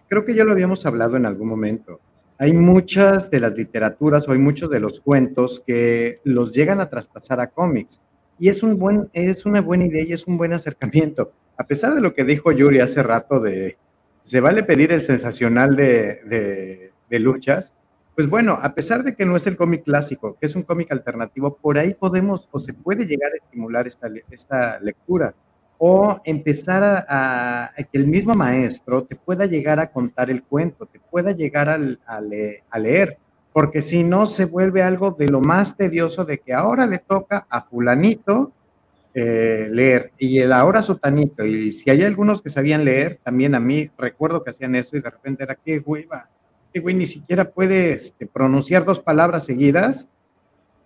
creo 0.09 0.25
que 0.25 0.35
ya 0.35 0.45
lo 0.45 0.53
habíamos 0.53 0.85
hablado 0.85 1.17
en 1.17 1.25
algún 1.25 1.49
momento. 1.49 2.01
Hay 2.39 2.53
muchas 2.53 3.31
de 3.31 3.41
las 3.41 3.55
literaturas 3.55 4.29
o 4.29 4.33
hay 4.33 4.39
muchos 4.39 4.69
de 4.69 4.79
los 4.79 5.01
cuentos 5.01 5.63
que 5.67 6.21
los 6.25 6.53
llegan 6.53 6.81
a 6.81 6.91
traspasar 6.91 7.41
a 7.41 7.49
cómics 7.49 8.01
y 8.39 8.49
es, 8.49 8.63
un 8.63 8.79
buen, 8.79 9.09
es 9.13 9.47
una 9.47 9.61
buena 9.61 9.87
idea 9.87 10.05
y 10.05 10.13
es 10.13 10.27
un 10.27 10.37
buen 10.37 10.53
acercamiento. 10.53 11.33
A 11.57 11.67
pesar 11.67 11.95
de 11.95 12.01
lo 12.01 12.15
que 12.15 12.25
dijo 12.25 12.53
Yuri 12.53 12.81
hace 12.81 13.03
rato 13.03 13.41
de, 13.41 13.79
se 14.25 14.41
vale 14.41 14.63
pedir 14.63 14.93
el 14.93 15.03
sensacional 15.03 15.77
de, 15.77 16.93
de, 17.09 17.19
luchas, 17.19 17.73
pues 18.15 18.29
bueno, 18.29 18.59
a 18.61 18.75
pesar 18.75 19.05
de 19.05 19.15
que 19.15 19.25
no 19.25 19.37
es 19.37 19.47
el 19.47 19.57
cómic 19.57 19.85
clásico, 19.85 20.37
que 20.39 20.47
es 20.47 20.55
un 20.55 20.63
cómic 20.65 20.91
alternativo, 20.93 21.57
por 21.57 21.79
ahí 21.79 21.95
podemos 21.95 22.49
o 22.51 22.61
se 22.61 22.75
puede 22.75 23.07
llegar 23.07 23.33
a 23.33 23.37
estimular 23.37 23.87
esta, 23.87 24.09
esta 24.31 24.81
lectura 24.81 25.35
o 25.79 26.21
empezar 26.25 27.07
a, 27.09 27.73
que 27.77 27.99
el 27.99 28.07
mismo 28.07 28.35
maestro 28.35 29.05
te 29.05 29.17
pueda 29.17 29.47
llegar 29.47 29.79
a 29.79 29.91
contar 29.91 30.31
el 30.31 30.43
cuento, 30.43 30.87
te 30.87 30.99
pueda 30.99 31.33
llegar 31.33 31.69
a, 31.69 31.79
a 32.07 32.79
leer 32.79 33.19
porque 33.57 33.81
si 33.81 34.05
no 34.05 34.27
se 34.27 34.45
vuelve 34.45 34.83
algo 34.83 35.13
de 35.13 35.29
lo 35.31 35.41
más 35.41 35.79
tedioso 35.79 36.27
de 36.27 36.41
que 36.41 36.53
ahora 36.53 36.85
le 36.85 36.99
toca 36.99 37.47
a 37.49 37.63
fulanito 37.63 38.53
eh, 39.15 39.71
leer 39.73 40.13
y 40.19 40.41
el 40.41 40.53
ahora 40.53 40.83
sotanito. 40.83 41.43
Y 41.43 41.73
si 41.73 41.89
hay 41.89 42.03
algunos 42.03 42.43
que 42.43 42.51
sabían 42.51 42.85
leer, 42.85 43.19
también 43.23 43.55
a 43.55 43.59
mí 43.59 43.91
recuerdo 43.97 44.45
que 44.45 44.51
hacían 44.51 44.75
eso 44.75 44.95
y 44.95 45.01
de 45.01 45.09
repente 45.09 45.43
era 45.43 45.55
que 45.55 45.79
güey, 45.79 46.07
que 46.71 46.81
güey 46.81 46.95
ni 46.95 47.07
siquiera 47.07 47.51
puede 47.51 47.95
este, 47.95 48.27
pronunciar 48.27 48.85
dos 48.85 49.01
palabras 49.01 49.47
seguidas 49.47 50.07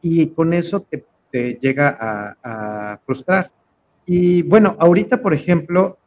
y 0.00 0.28
con 0.28 0.52
eso 0.52 0.86
te, 0.88 1.58
llega 1.60 1.98
a, 2.40 3.00
frustrar. 3.04 3.50
Y 4.06 4.42
bueno, 4.42 4.76
ahorita, 4.78 5.20
por 5.20 5.34
ejemplo, 5.34 5.98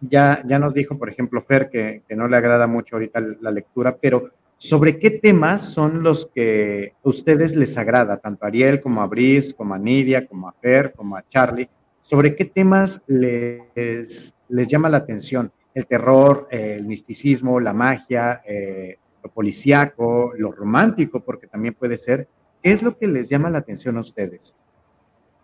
ya, 0.00 0.42
ya 0.46 0.58
nos 0.58 0.72
dijo, 0.72 0.96
por 0.96 1.10
ejemplo, 1.10 1.42
Fer, 1.42 1.68
que, 1.68 2.04
que 2.08 2.16
no 2.16 2.26
le 2.26 2.38
agrada 2.38 2.66
mucho 2.66 2.96
ahorita 2.96 3.20
la 3.42 3.50
lectura, 3.50 3.98
pero 4.00 4.30
¿Sobre 4.58 4.98
qué 4.98 5.10
temas 5.10 5.60
son 5.60 6.02
los 6.02 6.30
que 6.34 6.94
a 7.04 7.08
ustedes 7.08 7.54
les 7.54 7.76
agrada, 7.76 8.16
tanto 8.16 8.44
a 8.44 8.48
Ariel 8.48 8.80
como 8.80 9.02
a 9.02 9.06
Brice, 9.06 9.54
como 9.54 9.74
a 9.74 9.78
Nidia, 9.78 10.26
como 10.26 10.48
a 10.48 10.52
Fer, 10.52 10.94
como 10.96 11.14
a 11.14 11.28
Charlie? 11.28 11.68
¿Sobre 12.00 12.34
qué 12.34 12.46
temas 12.46 13.02
les, 13.06 14.34
les 14.48 14.68
llama 14.68 14.88
la 14.88 14.96
atención? 14.96 15.52
El 15.74 15.86
terror, 15.86 16.48
el 16.50 16.86
misticismo, 16.86 17.60
la 17.60 17.74
magia, 17.74 18.40
eh, 18.46 18.96
lo 19.22 19.30
policíaco, 19.30 20.32
lo 20.38 20.50
romántico, 20.52 21.20
porque 21.20 21.46
también 21.46 21.74
puede 21.74 21.98
ser. 21.98 22.26
¿Qué 22.62 22.72
es 22.72 22.82
lo 22.82 22.96
que 22.96 23.08
les 23.08 23.28
llama 23.28 23.50
la 23.50 23.58
atención 23.58 23.98
a 23.98 24.00
ustedes? 24.00 24.56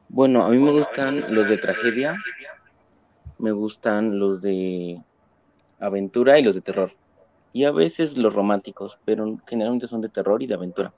Bueno, 0.09 0.42
a 0.42 0.48
mí 0.48 0.59
me 0.59 0.72
gustan 0.72 1.35
los 1.35 1.48
de 1.48 1.59
tragedia, 1.59 2.16
me 3.38 3.53
gustan 3.53 4.18
los 4.18 4.40
de 4.40 5.03
aventura 5.79 6.38
y 6.38 6.44
los 6.44 6.55
de 6.55 6.62
terror 6.62 7.02
y 7.53 7.65
a 7.65 7.71
veces 7.71 8.17
los 8.17 8.35
románticos, 8.35 8.99
pero 9.05 9.38
generalmente 9.47 9.87
son 9.87 10.01
de 10.01 10.09
terror 10.09 10.43
y 10.43 10.47
de 10.47 10.55
aventura. 10.55 10.93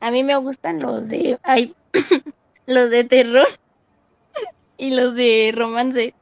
A 0.00 0.10
mí 0.10 0.22
me 0.22 0.36
gustan 0.36 0.80
los 0.80 1.08
de 1.08 1.38
ay, 1.42 1.74
los 2.66 2.90
de 2.90 3.04
terror 3.04 3.48
y 4.76 4.94
los 4.94 5.14
de 5.14 5.52
romance. 5.56 6.14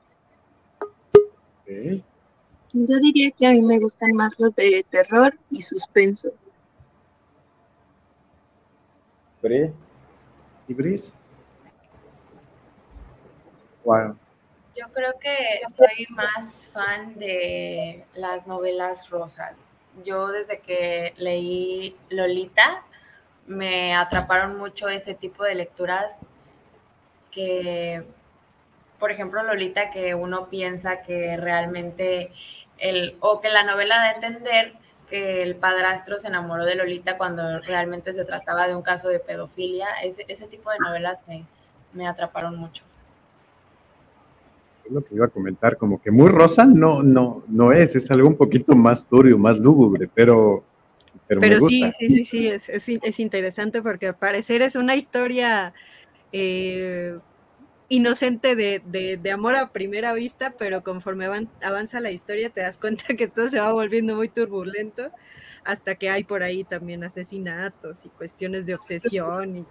Yo 2.74 2.98
diría 3.00 3.30
que 3.32 3.46
a 3.46 3.50
mí 3.50 3.62
me 3.62 3.78
gustan 3.78 4.12
más 4.14 4.38
los 4.38 4.54
de 4.54 4.84
terror 4.88 5.36
y 5.50 5.62
suspenso. 5.62 6.30
Bris, 9.42 9.74
¿Y 10.68 10.74
Bris? 10.74 11.12
Wow. 13.84 14.16
Yo 14.76 14.88
creo 14.92 15.12
que 15.20 15.60
soy 15.76 16.06
más 16.10 16.70
fan 16.72 17.18
de 17.18 18.04
las 18.14 18.46
novelas 18.46 19.10
rosas. 19.10 19.76
Yo 20.04 20.28
desde 20.28 20.60
que 20.60 21.12
leí 21.16 21.96
Lolita 22.08 22.82
me 23.46 23.94
atraparon 23.94 24.56
mucho 24.56 24.88
ese 24.88 25.14
tipo 25.14 25.44
de 25.44 25.54
lecturas 25.54 26.20
que, 27.30 28.04
por 28.98 29.10
ejemplo, 29.10 29.42
Lolita, 29.42 29.90
que 29.90 30.14
uno 30.14 30.48
piensa 30.48 31.02
que 31.02 31.36
realmente 31.36 32.32
el, 32.78 33.16
o 33.20 33.40
que 33.40 33.50
la 33.50 33.64
novela 33.64 33.96
da 33.96 34.04
a 34.04 34.12
entender 34.12 34.74
que 35.10 35.42
el 35.42 35.56
padrastro 35.56 36.18
se 36.18 36.28
enamoró 36.28 36.64
de 36.64 36.74
Lolita 36.76 37.18
cuando 37.18 37.60
realmente 37.60 38.12
se 38.14 38.24
trataba 38.24 38.68
de 38.68 38.74
un 38.74 38.82
caso 38.82 39.08
de 39.08 39.20
pedofilia. 39.20 39.88
Ese, 40.02 40.24
ese 40.28 40.46
tipo 40.46 40.70
de 40.70 40.78
novelas 40.78 41.22
me, 41.26 41.44
me 41.92 42.08
atraparon 42.08 42.56
mucho. 42.56 42.84
Lo 44.92 45.04
que 45.04 45.14
iba 45.14 45.26
a 45.26 45.28
comentar, 45.28 45.76
como 45.76 46.00
que 46.00 46.10
muy 46.10 46.28
rosa 46.28 46.66
no, 46.66 47.02
no, 47.02 47.42
no 47.48 47.72
es, 47.72 47.96
es 47.96 48.10
algo 48.10 48.28
un 48.28 48.36
poquito 48.36 48.74
más 48.74 49.04
turbio, 49.06 49.38
más 49.38 49.58
lúgubre, 49.58 50.08
pero, 50.14 50.64
pero, 51.26 51.40
me 51.40 51.58
gusta. 51.58 51.68
sí, 51.68 51.92
sí, 51.98 52.10
sí, 52.10 52.24
sí, 52.24 52.48
es, 52.48 52.68
es, 52.68 52.88
es 52.88 53.20
interesante 53.20 53.82
porque 53.82 54.08
al 54.08 54.16
parecer 54.16 54.62
es 54.62 54.76
una 54.76 54.96
historia 54.96 55.72
eh, 56.32 57.18
inocente 57.88 58.56
de, 58.56 58.82
de, 58.86 59.16
de 59.16 59.30
amor 59.30 59.56
a 59.56 59.72
primera 59.72 60.12
vista, 60.14 60.54
pero 60.58 60.82
conforme 60.82 61.26
avan- 61.26 61.48
avanza 61.62 62.00
la 62.00 62.10
historia 62.10 62.50
te 62.50 62.60
das 62.62 62.78
cuenta 62.78 63.14
que 63.16 63.28
todo 63.28 63.48
se 63.48 63.60
va 63.60 63.72
volviendo 63.72 64.16
muy 64.16 64.28
turbulento 64.28 65.10
hasta 65.64 65.94
que 65.94 66.10
hay 66.10 66.24
por 66.24 66.42
ahí 66.42 66.64
también 66.64 67.04
asesinatos 67.04 68.04
y 68.06 68.08
cuestiones 68.10 68.66
de 68.66 68.74
obsesión 68.74 69.58
y 69.58 69.66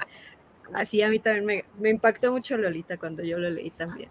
así 0.73 1.01
a 1.01 1.09
mí 1.09 1.19
también 1.19 1.45
me, 1.45 1.65
me 1.79 1.89
impactó 1.89 2.31
mucho 2.31 2.57
Lolita 2.57 2.97
cuando 2.97 3.23
yo 3.23 3.37
lo 3.39 3.49
leí 3.49 3.71
también. 3.71 4.09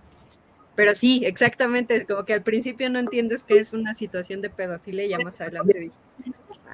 Pero 0.81 0.95
sí, 0.95 1.23
exactamente, 1.27 2.07
como 2.07 2.25
que 2.25 2.33
al 2.33 2.43
principio 2.43 2.89
no 2.89 2.99
entiendes 2.99 3.45
que 3.45 3.59
es 3.59 3.75
una 3.75 3.93
situación 3.93 4.41
de 4.41 4.49
pedofilia 4.49 5.05
y 5.05 5.11
ya 5.11 5.19
más 5.19 5.39
adelante 5.39 5.79
dices, 5.79 5.99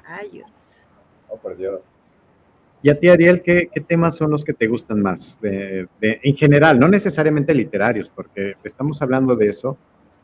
rayos. 0.07 0.85
oh 1.27 1.35
por 1.37 1.57
Dios. 1.57 1.81
Y 2.81 2.89
a 2.89 2.97
ti, 2.97 3.09
Ariel, 3.09 3.41
¿qué, 3.41 3.67
qué 3.69 3.81
temas 3.81 4.15
son 4.15 4.31
los 4.31 4.45
que 4.45 4.53
te 4.53 4.67
gustan 4.67 5.01
más? 5.01 5.37
De, 5.41 5.89
de- 5.99 6.21
en 6.23 6.37
general, 6.37 6.79
no 6.79 6.87
necesariamente 6.87 7.53
literarios, 7.53 8.09
porque 8.09 8.53
estamos 8.63 9.01
hablando 9.01 9.35
de 9.35 9.49
eso, 9.49 9.77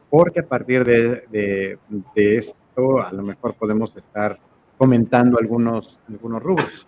porque 0.10 0.40
a 0.40 0.48
partir 0.48 0.86
de, 0.86 1.26
de- 1.30 1.78
de 2.16 2.38
esto 2.38 3.02
a 3.02 3.12
lo 3.12 3.22
mejor 3.24 3.54
podemos 3.56 3.94
estar 3.98 4.40
comentando 4.78 5.38
algunos, 5.38 6.00
algunos 6.08 6.42
rubros. 6.42 6.88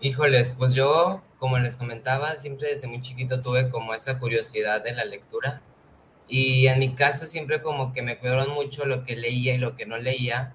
Híjoles, 0.00 0.54
pues 0.56 0.72
yo, 0.74 1.20
como 1.40 1.58
les 1.58 1.76
comentaba, 1.76 2.36
siempre 2.36 2.68
desde 2.68 2.86
muy 2.86 3.00
chiquito 3.00 3.40
tuve 3.42 3.70
como 3.70 3.94
esa 3.94 4.18
curiosidad 4.18 4.84
de 4.84 4.92
la 4.92 5.06
lectura. 5.06 5.62
Y 6.28 6.68
en 6.68 6.78
mi 6.78 6.94
caso 6.94 7.26
siempre 7.26 7.62
como 7.62 7.92
que 7.92 8.02
me 8.02 8.18
cuidaron 8.18 8.50
mucho 8.50 8.84
lo 8.86 9.04
que 9.04 9.16
leía 9.16 9.54
y 9.54 9.58
lo 9.58 9.74
que 9.74 9.86
no 9.86 9.98
leía, 9.98 10.54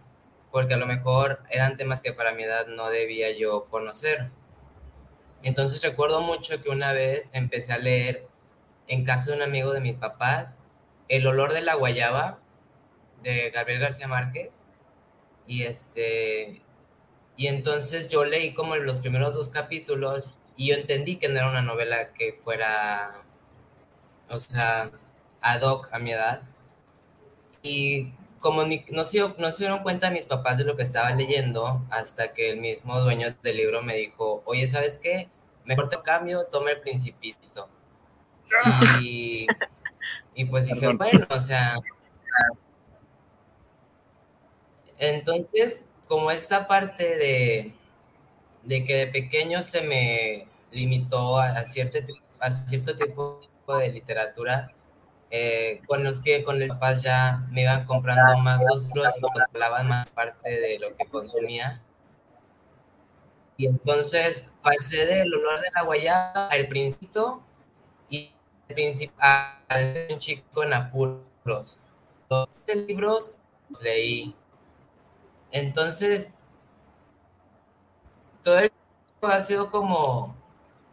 porque 0.52 0.76
a 0.76 0.78
lo 0.78 0.86
mejor 0.86 1.39
eran 1.50 1.76
temas 1.76 2.02
que 2.02 2.13
para 2.13 2.34
mi 2.34 2.43
edad 2.43 2.67
no 2.67 2.89
debía 2.89 3.36
yo 3.36 3.65
conocer. 3.65 4.30
Entonces 5.43 5.82
recuerdo 5.82 6.21
mucho 6.21 6.62
que 6.62 6.69
una 6.69 6.93
vez 6.93 7.32
empecé 7.34 7.74
a 7.74 7.80
leer 7.80 8.28
en 8.88 9.04
casa 9.04 9.32
de 9.32 9.38
un 9.38 9.43
amigo 9.43 9.74
de 9.74 9.82
mis 9.82 9.98
papás 9.98 10.58
El 11.08 11.26
olor 11.28 11.54
de 11.54 11.62
la 11.62 11.76
guayaba 11.76 12.39
de 13.24 13.50
Gabriel 13.50 13.82
García 13.82 14.08
Márquez. 14.08 14.62
Y 15.48 15.63
este 15.63 16.62
y 17.38 17.48
entonces 17.48 18.08
yo 18.08 18.24
leí 18.24 18.54
como 18.54 18.76
los 18.76 19.02
primeros 19.02 19.34
dos 19.34 19.50
capítulos 19.50 20.36
y 20.58 20.70
yo 20.70 20.76
entendí 20.76 21.18
que 21.18 21.30
no 21.30 21.38
era 21.39 21.50
una 21.50 21.62
novela 21.62 22.13
que 22.13 22.34
fuera, 22.34 23.24
o 24.30 24.39
sea, 24.39 24.91
ad 25.41 25.62
hoc 25.63 25.89
a 25.91 26.00
mi 26.00 26.12
edad. 26.12 26.41
Y 27.62 28.12
como 28.39 28.63
ni- 28.63 28.86
no, 28.91 29.04
se, 29.04 29.20
no 29.38 29.52
se 29.52 29.63
dieron 29.63 29.80
cuenta 29.84 30.10
mis 30.12 30.26
papás 30.28 30.58
de 30.58 30.63
lo 30.65 30.76
que 30.76 30.84
estaba 30.84 31.12
leyendo 31.12 31.82
hasta 31.89 32.34
que 32.34 32.52
el 32.52 32.58
mismo 32.60 33.00
dueño 33.02 33.36
del 33.41 33.58
libro 33.58 33.82
me 33.82 33.96
dijo, 33.96 34.44
oye, 34.46 34.68
¿sabes 34.68 35.00
qué? 35.00 35.30
Mejor 35.65 35.89
te 35.89 36.02
cambio, 36.02 36.46
toma 36.52 36.72
el 36.72 36.82
principito. 36.82 37.70
Y, 39.02 39.48
y 40.36 40.46
pues 40.46 40.68
dije, 40.68 40.89
bueno, 40.94 41.28
o 41.32 41.41
sea... 41.41 41.78
Entonces, 45.00 45.86
como 46.08 46.32
esta 46.32 46.68
parte 46.68 47.04
de, 47.18 47.75
de 48.65 48.84
que 48.84 48.95
de 48.95 49.08
pequeño 49.08 49.63
se 49.63 49.82
me 49.82 50.47
limitó 50.71 51.38
a, 51.38 51.63
cierto, 51.63 51.99
a 52.39 52.51
cierto 52.51 52.97
tipo 52.97 53.39
de 53.80 53.89
literatura, 53.89 54.71
eh, 55.32 55.82
conocí 55.88 56.43
con 56.43 56.60
mis 56.60 56.69
papás 56.69 57.01
ya 57.01 57.45
me 57.51 57.63
iban 57.63 57.86
comprando 57.86 58.38
más 58.38 58.62
libros 58.62 59.17
y 59.17 59.21
controlaban 59.21 59.88
más 59.88 60.10
parte 60.10 60.49
de 60.49 60.80
lo 60.80 60.95
que 60.95 61.06
consumía. 61.06 61.82
Y 63.58 63.67
entonces 63.67 64.49
pasé 64.62 65.06
del 65.06 65.34
olor 65.34 65.62
de 65.62 65.71
la 65.73 65.84
guayaba 65.84 66.47
al 66.47 66.67
principio 66.67 67.41
y 68.10 68.32
al 68.67 68.75
principio 68.75 69.15
a 69.19 69.62
un 70.10 70.19
chico 70.19 70.63
en 70.63 70.73
apuros. 70.73 71.30
Los 72.30 72.49
libros 72.67 73.32
los 73.69 73.82
leí. 73.82 74.36
Entonces, 75.51 76.34
todo 78.46 78.60
el 78.60 78.70
tiempo 78.70 79.28
ha 79.36 79.42
sido 79.42 79.72
como 79.72 80.38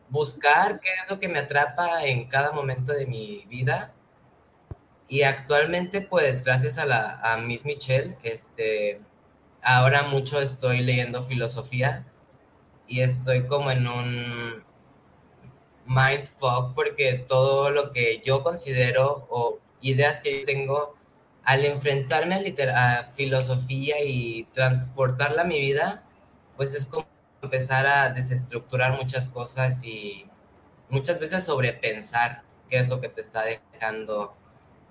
buscar 0.09 0.81
qué 0.81 0.89
es 0.89 1.11
lo 1.11 1.21
que 1.21 1.29
me 1.29 1.39
atrapa 1.39 2.05
en 2.07 2.27
cada 2.27 2.51
momento 2.51 2.93
de 2.93 3.07
mi 3.07 3.45
vida. 3.49 3.93
Y 5.07 5.23
actualmente, 5.23 6.01
pues, 6.01 6.43
gracias 6.45 6.79
a, 6.79 6.87
la, 6.87 7.21
a 7.21 7.37
Miss 7.37 7.67
Michelle, 7.67 8.17
este, 8.23 9.03
ahora 9.63 10.05
mucho 10.05 10.41
estoy 10.41 10.81
leyendo 10.81 11.23
filosofía 11.25 12.07
y 12.89 13.03
estoy 13.03 13.47
como 13.47 13.71
en 13.71 13.87
un 13.87 14.65
mindfuck 15.85 16.75
porque 16.75 17.25
todo 17.29 17.71
lo 17.71 17.93
que 17.93 18.23
yo 18.25 18.43
considero 18.43 19.27
o 19.29 19.59
ideas 19.83 20.23
que 20.23 20.41
yo 20.41 20.47
tengo 20.47 20.97
al 21.45 21.67
enfrentarme 21.67 22.55
a, 22.75 22.99
a 22.99 23.05
filosofía 23.13 24.03
y 24.03 24.45
transportarla 24.55 25.43
a 25.43 25.45
mi 25.45 25.61
vida, 25.61 26.05
pues 26.57 26.75
es 26.75 26.87
como 26.87 27.12
empezar 27.43 27.87
a 27.87 28.11
desestructurar 28.11 28.97
muchas 28.97 29.29
cosas 29.29 29.85
y 29.85 30.27
muchas 30.89 31.19
veces 31.19 31.45
sobrepensar 31.45 32.43
qué 32.69 32.79
es 32.79 32.89
lo 32.89 33.01
que 33.01 33.09
te 33.09 33.21
está 33.21 33.43
dejando 33.45 34.35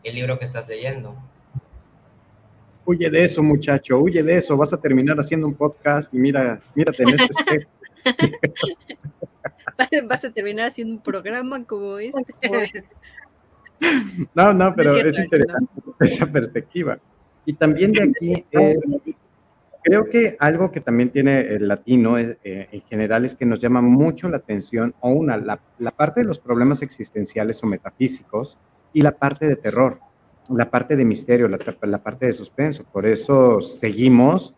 el 0.04 0.16
libro 0.16 0.38
que 0.38 0.46
estás 0.46 0.68
leyendo. 0.68 1.16
Huye 2.86 3.10
de 3.10 3.24
eso, 3.24 3.42
muchacho, 3.42 4.00
huye 4.00 4.22
de 4.22 4.38
eso. 4.38 4.58
Vas 4.58 4.74
a 4.74 4.78
terminar 4.78 5.18
haciendo 5.18 5.48
un 5.48 5.54
podcast 5.54 6.14
y 6.14 6.18
mira, 6.18 6.60
mírate 6.76 7.04
en 7.04 7.10
este 7.10 7.26
espejo. 7.26 7.70
Vas, 10.08 10.26
a 10.26 10.32
terminar 10.32 10.68
haciendo 10.68 10.96
un 10.96 11.02
programa 11.02 11.64
como 11.66 12.00
este. 12.00 12.34
No, 14.36 14.54
no, 14.54 14.76
pero 14.76 14.94
cierto, 14.94 15.10
es 15.10 15.20
interesante 15.20 15.72
esa 16.00 16.28
perspectiva. 16.28 17.00
Y 17.46 17.54
también 17.54 17.92
de 17.92 18.04
aquí, 18.04 18.46
eh, 18.52 18.78
creo 19.84 20.06
que 20.06 20.36
algo 20.40 20.72
que 20.72 20.82
también 20.82 21.10
tiene 21.10 21.42
el 21.42 21.68
latino 21.68 22.18
eh, 22.18 22.38
en 22.44 22.82
general 22.82 23.26
es 23.26 23.36
que 23.36 23.46
nos 23.46 23.60
llama 23.60 23.82
mucho 23.82 24.30
la 24.30 24.38
atención, 24.38 24.94
o 25.00 25.10
una, 25.10 25.38
la, 25.38 25.60
la 25.80 25.92
parte 25.92 26.22
de 26.22 26.28
los 26.28 26.40
problemas 26.40 26.82
existenciales 26.82 27.64
o 27.64 27.68
metafísicos 27.68 28.58
y 28.94 29.02
la 29.02 29.12
parte 29.12 29.48
de 29.48 29.56
terror, 29.56 30.00
la 30.50 30.70
parte 30.70 30.96
de 30.96 31.06
misterio, 31.06 31.48
la, 31.48 31.60
la 31.82 32.04
parte 32.04 32.26
de 32.26 32.34
suspenso. 32.34 32.84
Por 32.92 33.06
eso 33.06 33.62
seguimos. 33.62 34.56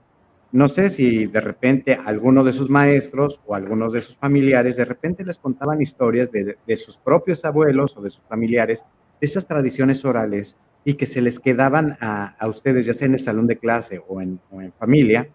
No 0.51 0.67
sé 0.67 0.89
si 0.89 1.25
de 1.25 1.41
repente 1.41 1.97
alguno 2.05 2.43
de 2.43 2.53
sus 2.53 2.69
maestros 2.69 3.39
o 3.45 3.55
algunos 3.55 3.93
de 3.93 4.01
sus 4.01 4.15
familiares 4.15 4.75
de 4.75 4.86
repente 4.86 5.25
les 5.25 5.39
contaban 5.39 5.81
historias 5.81 6.31
de, 6.31 6.57
de 6.65 6.77
sus 6.77 6.97
propios 6.97 7.43
abuelos 7.43 7.97
o 7.97 8.01
de 8.01 8.12
sus 8.12 8.23
familiares 8.25 8.86
de 9.19 9.25
esas 9.25 9.47
tradiciones 9.47 10.05
orales 10.05 10.55
y 10.86 10.96
que 10.96 11.06
se 11.06 11.22
les 11.22 11.39
quedaban 11.39 11.98
a, 12.02 12.36
a 12.38 12.48
ustedes, 12.48 12.86
ya 12.86 12.93
sea 12.93 13.08
en 13.08 13.13
el 13.13 13.22
salón 13.22 13.48
de 13.48 13.58
clase 13.58 14.02
o 14.08 14.22
en, 14.22 14.39
o 14.52 14.62
en 14.62 14.74
familia, 14.74 15.30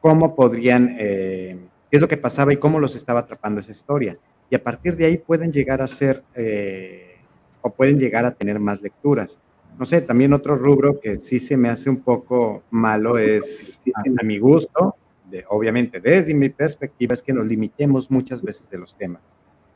cómo 0.00 0.34
podrían, 0.34 0.96
eh, 0.98 1.58
qué 1.90 1.96
es 1.96 2.00
lo 2.00 2.08
que 2.08 2.16
pasaba 2.16 2.52
y 2.52 2.56
cómo 2.56 2.80
los 2.80 2.96
estaba 2.96 3.20
atrapando 3.20 3.60
esa 3.60 3.70
historia. 3.70 4.18
Y 4.50 4.54
a 4.56 4.62
partir 4.62 4.96
de 4.96 5.06
ahí 5.06 5.18
pueden 5.18 5.52
llegar 5.52 5.80
a 5.82 5.86
ser, 5.86 6.24
eh, 6.34 7.16
o 7.62 7.70
pueden 7.70 7.98
llegar 7.98 8.24
a 8.24 8.34
tener 8.34 8.58
más 8.58 8.82
lecturas. 8.82 9.38
No 9.78 9.84
sé, 9.84 10.00
también 10.00 10.32
otro 10.32 10.56
rubro 10.56 11.00
que 11.00 11.16
sí 11.16 11.38
se 11.38 11.56
me 11.56 11.68
hace 11.68 11.88
un 11.88 11.98
poco 11.98 12.64
malo 12.70 13.18
es, 13.18 13.80
a, 13.94 14.24
mi 14.24 14.38
gusto, 14.38 14.96
de, 15.30 15.44
obviamente 15.48 16.00
desde 16.00 16.34
mi 16.34 16.48
perspectiva, 16.48 17.14
es 17.14 17.22
que 17.22 17.32
nos 17.32 17.46
limitemos 17.46 18.10
muchas 18.10 18.42
veces 18.42 18.68
de 18.68 18.78
los 18.78 18.96
temas. 18.96 19.22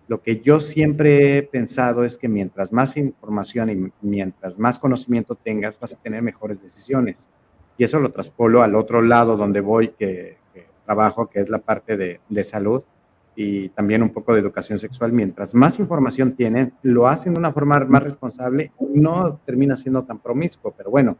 Lo 0.06 0.20
que 0.20 0.40
yo 0.40 0.60
siempre 0.60 1.38
he 1.38 1.42
pensado 1.42 2.04
es 2.04 2.18
que 2.18 2.28
mientras 2.28 2.72
más 2.72 2.96
información 2.96 3.70
y 3.70 3.92
mientras 4.02 4.58
más 4.58 4.78
conocimiento 4.78 5.34
tengas, 5.34 5.80
vas 5.80 5.94
a 5.94 5.96
tener 5.96 6.20
mejores 6.22 6.60
decisiones. 6.60 7.30
Y 7.78 7.84
eso 7.84 7.98
lo 7.98 8.12
traspolo 8.12 8.62
al 8.62 8.74
otro 8.74 9.00
lado 9.00 9.36
donde 9.36 9.60
voy, 9.60 9.88
que, 9.88 10.36
trabajo, 10.84 11.28
que 11.30 11.40
es 11.40 11.48
la 11.48 11.58
parte 11.58 11.96
de, 11.96 12.44
salud 12.44 12.82
y 13.34 13.70
también 13.70 14.02
un 14.02 14.10
poco 14.10 14.34
de 14.34 14.40
educación 14.40 14.78
sexual. 14.78 15.12
Mientras 15.12 15.54
más 15.54 15.78
información 15.78 16.32
tienen, 16.36 16.74
lo 16.82 17.08
hacen 17.08 17.32
de 17.32 17.40
una 17.40 17.50
forma 17.50 17.80
más 17.80 18.02
responsable, 18.02 18.72
no 18.78 19.40
termina 19.46 19.74
siendo 19.74 20.04
tan 20.04 20.18
promiscuo, 20.18 20.74
pero 20.76 20.90
bueno, 20.90 21.16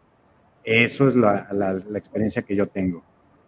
eso 0.63 1.09
es 1.09 1.17
la, 1.17 1.49
la, 1.53 1.73
la 1.73 1.99
experiencia 1.99 2.43
que 2.43 2.55
yo 2.55 2.69
tengo. 2.69 3.03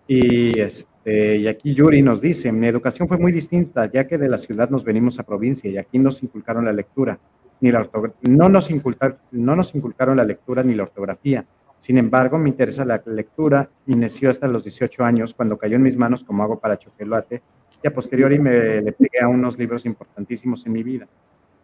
Y, 0.09 0.59
este, 0.59 0.96
y 1.09 1.47
aquí 1.47 1.73
Yuri 1.73 2.03
nos 2.03 2.21
dice, 2.21 2.51
mi 2.51 2.67
educación 2.67 3.07
fue 3.07 3.17
muy 3.17 3.31
distinta, 3.31 3.89
ya 3.91 4.09
que 4.09 4.19
de 4.19 4.29
la 4.29 4.39
ciudad 4.39 4.71
nos 4.71 4.83
venimos 4.83 5.21
a 5.21 5.23
provincia 5.23 5.71
y 5.71 5.79
aquí 5.79 6.01
nos 6.01 6.21
inculcaron 6.23 6.65
la 6.65 6.73
lectura, 6.73 7.17
ni 7.61 7.71
la 7.71 7.89
no, 8.23 8.49
nos 8.49 8.71
inculcar, 8.73 9.19
no 9.31 9.55
nos 9.55 9.73
inculcaron 9.75 10.17
la 10.17 10.25
lectura 10.25 10.65
ni 10.65 10.75
la 10.75 10.83
ortografía. 10.83 11.45
Sin 11.79 11.99
embargo, 11.99 12.39
me 12.39 12.49
interesa 12.49 12.85
la 12.85 13.01
lectura, 13.07 13.71
inició 13.87 14.31
hasta 14.31 14.49
los 14.49 14.65
18 14.65 15.05
años, 15.05 15.35
cuando 15.35 15.57
cayó 15.57 15.77
en 15.77 15.83
mis 15.83 15.97
manos 15.97 16.25
como 16.25 16.43
hago 16.43 16.59
para 16.59 16.77
chocolate, 16.77 17.41
y 17.83 17.87
a 17.87 17.95
posteriori 17.95 18.41
me 18.41 18.81
le 18.81 18.93
pegué 18.93 19.21
a 19.23 19.29
unos 19.29 19.57
libros 19.59 19.87
importantísimos 19.87 20.67
en 20.67 20.73
mi 20.73 20.83
vida. 20.83 21.07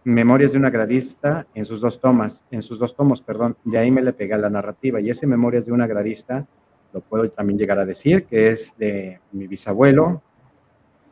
Memorias 0.04 0.52
de 0.52 0.58
una 0.58 0.70
gradista 0.70 1.46
en 1.54 1.64
sus 1.64 1.80
dos 1.80 2.00
tomas, 2.00 2.44
en 2.52 2.62
sus 2.62 2.78
dos 2.78 2.94
tomos, 2.94 3.22
perdón, 3.22 3.56
de 3.64 3.78
ahí 3.78 3.90
me 3.90 4.02
le 4.02 4.12
pegué 4.12 4.34
a 4.34 4.38
la 4.38 4.50
narrativa, 4.50 5.00
y 5.00 5.10
ese 5.10 5.26
Memorias 5.26 5.66
de 5.66 5.72
una 5.72 5.88
gradista 5.88 6.46
lo 6.92 7.00
puedo 7.00 7.30
también 7.30 7.58
llegar 7.58 7.78
a 7.78 7.86
decir, 7.86 8.24
que 8.24 8.50
es 8.50 8.76
de 8.76 9.20
mi 9.32 9.46
bisabuelo, 9.46 10.22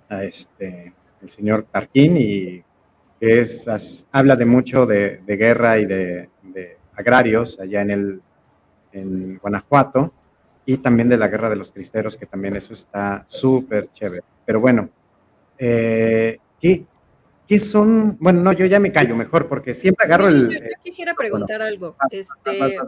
este, 0.08 0.92
el 1.22 1.28
señor 1.28 1.66
Tarquín, 1.70 2.16
y 2.16 2.62
es, 3.20 3.66
habla 4.12 4.36
de 4.36 4.46
mucho 4.46 4.86
de, 4.86 5.22
guerra 5.26 5.78
y 5.78 5.86
de, 5.86 6.28
agrarios 6.94 7.58
allá 7.58 7.80
en, 7.82 7.90
el, 7.90 8.22
en 8.92 9.38
Guanajuato, 9.38 10.12
y 10.66 10.76
también 10.78 11.08
de 11.08 11.16
la 11.16 11.28
guerra 11.28 11.48
de 11.48 11.56
los 11.56 11.72
cristeros, 11.72 12.16
que 12.16 12.26
también 12.26 12.56
eso 12.56 12.72
está 12.72 13.24
súper 13.26 13.90
chévere. 13.90 14.22
Pero 14.44 14.60
bueno, 14.60 14.90
eh, 15.58 16.38
¿qué, 16.60 16.84
¿qué, 17.48 17.58
son? 17.58 18.16
Bueno, 18.20 18.42
no, 18.42 18.52
yo 18.52 18.66
ya 18.66 18.78
me 18.78 18.92
callo 18.92 19.16
mejor, 19.16 19.48
porque 19.48 19.74
siempre 19.74 20.04
agarro 20.04 20.28
el... 20.28 20.50
Yo, 20.50 20.58
quisiera 20.82 21.14
preguntar 21.14 21.62
algo. 21.62 21.96
Este, 22.10 22.78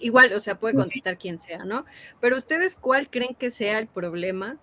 igual, 0.00 0.32
o 0.32 0.40
sea, 0.40 0.58
puede 0.58 0.74
contestar 0.74 1.18
quien 1.18 1.38
sea, 1.38 1.64
¿no? 1.64 1.84
Pero 2.20 2.36
ustedes, 2.36 2.76
¿cuál 2.76 3.10
creen 3.10 3.34
que 3.34 3.50
sea 3.50 3.78
el 3.78 3.86
problema? 3.86 4.58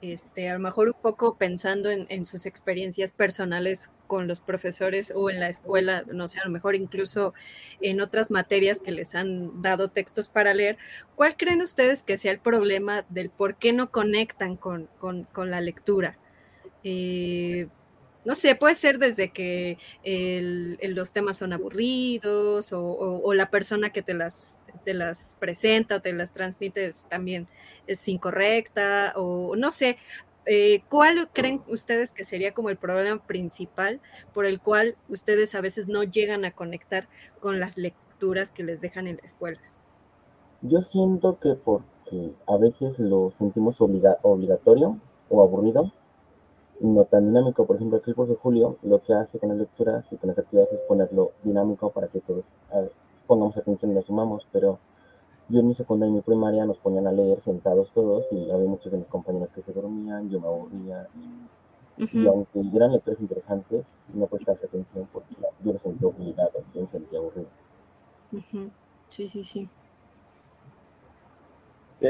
Este, 0.00 0.50
a 0.50 0.54
lo 0.54 0.58
mejor 0.58 0.88
un 0.88 1.00
poco 1.00 1.36
pensando 1.36 1.88
en, 1.88 2.24
sus 2.24 2.44
experiencias 2.44 3.12
personales 3.12 3.90
con 4.08 4.26
los 4.26 4.40
profesores 4.40 5.12
o 5.14 5.30
en 5.30 5.38
la 5.38 5.48
escuela, 5.48 6.02
no 6.12 6.26
sé, 6.26 6.40
a 6.40 6.44
lo 6.44 6.50
mejor 6.50 6.74
incluso 6.74 7.34
en 7.80 8.00
otras 8.00 8.32
materias 8.32 8.80
que 8.80 8.90
les 8.90 9.14
han 9.14 9.62
dado 9.62 9.88
textos 9.88 10.26
para 10.26 10.54
leer, 10.54 10.76
¿cuál 11.14 11.36
creen 11.36 11.62
ustedes 11.62 12.02
que 12.02 12.18
sea 12.18 12.32
el 12.32 12.40
problema 12.40 13.06
del 13.10 13.30
por 13.30 13.54
qué 13.54 13.72
no 13.72 13.92
conectan 13.92 14.56
con, 14.56 14.88
la 15.36 15.60
lectura? 15.60 16.18
Eh, 16.82 17.68
no 18.24 18.34
sé, 18.34 18.54
puede 18.54 18.74
ser 18.74 18.98
desde 18.98 19.30
que 19.30 19.78
los 20.82 21.12
temas 21.12 21.38
son 21.38 21.52
aburridos 21.52 22.72
o, 22.72 23.32
la 23.34 23.50
persona 23.50 23.90
que 23.90 24.02
te 24.02 24.14
las, 24.14 24.60
te 24.84 24.94
las 24.94 25.36
presenta 25.40 25.96
o 25.96 26.00
te 26.02 26.12
las 26.12 26.32
transmite 26.32 26.90
también 27.08 27.48
es 27.86 28.06
incorrecta 28.08 29.12
o 29.16 29.56
no 29.56 29.70
sé. 29.70 29.96
Eh, 30.44 30.82
¿Cuál 30.88 31.28
creen 31.32 31.62
ustedes 31.68 32.12
que 32.12 32.24
sería 32.24 32.52
como 32.52 32.68
el 32.68 32.76
problema 32.76 33.24
principal 33.24 34.00
por 34.34 34.44
el 34.44 34.60
cual 34.60 34.96
ustedes 35.08 35.54
a 35.54 35.60
veces 35.60 35.86
no 35.86 36.02
llegan 36.02 36.44
a 36.44 36.50
conectar 36.50 37.08
con 37.38 37.60
las 37.60 37.78
lecturas 37.78 38.50
que 38.50 38.64
les 38.64 38.80
dejan 38.80 39.06
en 39.06 39.16
la 39.16 39.22
escuela? 39.22 39.60
Yo 40.62 40.80
siento 40.82 41.38
que 41.38 41.54
porque 41.54 42.32
a 42.46 42.56
veces 42.56 42.98
lo 42.98 43.32
sentimos 43.38 43.80
obligatorio 43.80 44.98
o 45.28 45.42
aburrido, 45.42 45.92
no 46.82 47.04
tan 47.04 47.26
dinámico. 47.26 47.64
Por 47.64 47.76
ejemplo, 47.76 47.98
aquí 47.98 48.12
el 48.14 48.28
de 48.28 48.34
Julio 48.34 48.76
lo 48.82 49.00
que 49.02 49.14
hace 49.14 49.38
con 49.38 49.48
las 49.50 49.58
lecturas 49.58 50.04
y 50.10 50.16
con 50.16 50.28
las 50.28 50.38
actividades 50.38 50.72
es 50.72 50.80
ponerlo 50.80 51.32
dinámico 51.42 51.90
para 51.90 52.08
que 52.08 52.20
todos 52.20 52.44
pongamos 53.26 53.56
atención 53.56 53.92
y 53.92 53.94
lo 53.94 54.02
sumamos, 54.02 54.46
pero 54.52 54.78
yo 55.48 55.60
en 55.60 55.68
mi 55.68 55.74
secundaria 55.74 56.10
y 56.10 56.16
mi 56.16 56.20
primaria 56.22 56.64
nos 56.64 56.78
ponían 56.78 57.06
a 57.06 57.12
leer 57.12 57.40
sentados 57.42 57.90
todos 57.92 58.26
y 58.32 58.50
había 58.50 58.68
muchos 58.68 58.90
de 58.90 58.98
mis 58.98 59.06
compañeros 59.06 59.50
que 59.52 59.62
se 59.62 59.72
dormían, 59.72 60.28
yo 60.28 60.40
me 60.40 60.46
aburría. 60.46 61.08
Y, 61.98 62.26
aunque 62.26 62.60
eran 62.74 62.92
lecturas 62.92 63.20
interesantes, 63.20 63.84
no 64.12 64.26
prestarse 64.26 64.66
atención 64.66 65.08
porque 65.12 65.34
yo 65.62 65.72
me 65.72 65.78
sentía 65.78 66.08
obligado, 66.08 66.52
yo 66.74 66.80
me 66.80 66.86
sentía 66.88 67.18
aburrido. 67.18 67.48
Sí, 69.08 69.28
sí, 69.28 69.44
sí. 69.44 69.68
Sí, 72.02 72.08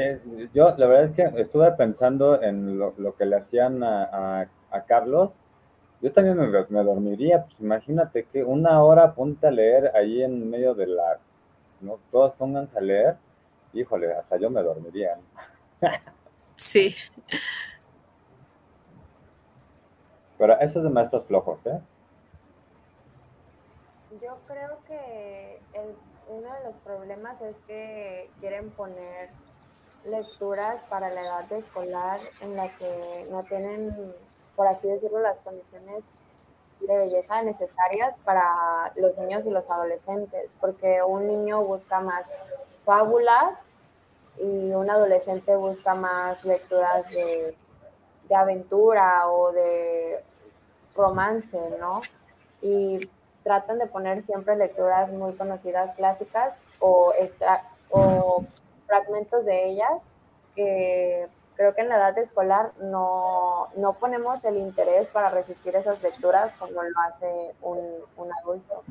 yo 0.55 0.75
la 0.75 0.87
verdad 0.87 1.03
es 1.05 1.11
que 1.11 1.41
estuve 1.41 1.71
pensando 1.73 2.41
en 2.41 2.79
lo, 2.79 3.15
que 3.15 3.25
le 3.25 3.35
hacían 3.35 3.83
a, 3.83 4.47
Carlos. 4.81 5.35
Yo 6.01 6.11
también 6.11 6.37
me, 6.37 6.83
dormiría, 6.83 7.43
pues 7.43 7.59
imagínate 7.61 8.25
que 8.25 8.43
una 8.43 8.83
hora 8.83 9.13
ponte 9.13 9.47
a 9.47 9.51
leer 9.51 9.95
ahí 9.95 10.21
en 10.21 10.49
medio 10.49 10.73
de 10.73 10.87
la, 10.87 11.19
¿no? 11.79 11.99
Todos 12.11 12.33
pónganse 12.33 12.77
a 12.77 12.81
leer, 12.81 13.15
híjole, 13.71 14.11
hasta 14.13 14.37
yo 14.37 14.49
me 14.49 14.61
dormiría. 14.61 15.17
Sí. 16.55 16.95
Pero 20.37 20.59
eso 20.59 20.79
es 20.79 20.83
de 20.83 20.89
maestros 20.89 21.25
flojos, 21.25 21.59
¿eh? 21.65 21.79
Yo 24.21 24.37
creo 24.45 24.77
que 24.87 25.59
uno 26.27 26.53
de 26.53 26.63
los 26.65 26.75
problemas 26.83 27.41
es 27.41 27.57
que 27.67 28.29
quieren 28.39 28.69
poner 28.71 29.29
lecturas 30.05 30.81
para 30.89 31.09
la 31.09 31.21
edad 31.21 31.51
escolar 31.53 32.19
en 32.41 32.55
la 32.55 32.67
que 32.77 33.25
no 33.31 33.43
tienen, 33.43 33.95
por 34.55 34.67
así 34.67 34.87
decirlo, 34.87 35.19
las 35.19 35.39
condiciones 35.39 36.03
de 36.79 36.97
belleza 36.97 37.41
necesarias 37.43 38.15
para 38.23 38.91
los 38.95 39.17
niños 39.17 39.45
y 39.45 39.49
los 39.49 39.69
adolescentes, 39.69 40.51
porque 40.59 41.01
un 41.01 41.27
niño 41.27 41.63
busca 41.63 41.99
más 41.99 42.25
fábulas 42.83 43.57
y 44.37 44.73
un 44.73 44.89
adolescente 44.89 45.55
busca 45.55 45.95
más 45.95 46.43
lecturas 46.43 47.09
de, 47.09 47.55
de 48.27 48.35
aventura 48.35 49.29
o 49.29 49.51
de 49.51 50.23
romance, 50.95 51.57
¿no? 51.79 52.01
Y 52.61 53.09
tratan 53.43 53.77
de 53.77 53.87
poner 53.87 54.25
siempre 54.25 54.55
lecturas 54.55 55.11
muy 55.11 55.35
conocidas 55.35 55.95
clásicas 55.95 56.53
o, 56.79 57.13
extra, 57.19 57.61
o 57.89 58.43
fragmentos 58.87 59.45
de 59.45 59.69
ellas 59.69 60.01
que 60.55 61.27
creo 61.55 61.73
que 61.73 61.81
en 61.81 61.89
la 61.89 61.97
edad 61.97 62.17
escolar 62.17 62.71
no, 62.79 63.67
no 63.75 63.93
ponemos 63.93 64.43
el 64.45 64.57
interés 64.57 65.09
para 65.13 65.29
resistir 65.29 65.75
esas 65.75 66.01
lecturas 66.03 66.53
como 66.57 66.83
lo 66.83 66.99
hace 67.07 67.51
un, 67.61 67.79
un 68.17 68.29
adulto. 68.41 68.81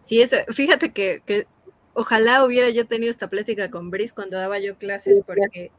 Sí, 0.00 0.20
eso, 0.20 0.36
fíjate 0.52 0.92
que, 0.92 1.22
que, 1.24 1.46
ojalá 1.94 2.44
hubiera 2.44 2.68
yo 2.68 2.86
tenido 2.86 3.10
esta 3.10 3.28
plática 3.28 3.70
con 3.70 3.90
Brice 3.90 4.14
cuando 4.14 4.36
daba 4.36 4.58
yo 4.58 4.76
clases, 4.76 5.22
porque 5.24 5.70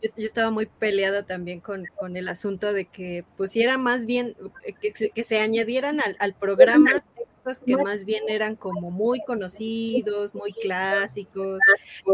yo, 0.00 0.10
estaba 0.16 0.50
muy 0.50 0.66
peleada 0.66 1.24
también 1.24 1.60
con, 1.60 1.84
con, 1.96 2.16
el 2.16 2.28
asunto 2.28 2.72
de 2.72 2.86
que 2.86 3.24
pusiera 3.36 3.76
más 3.76 4.06
bien, 4.06 4.32
que, 4.80 5.10
que 5.10 5.24
se 5.24 5.40
añadieran 5.40 6.00
al, 6.00 6.16
al 6.20 6.34
programa 6.34 7.04
que 7.64 7.76
más 7.76 8.04
bien 8.04 8.24
eran 8.28 8.56
como 8.56 8.90
muy 8.90 9.20
conocidos, 9.20 10.34
muy 10.34 10.52
clásicos. 10.52 11.60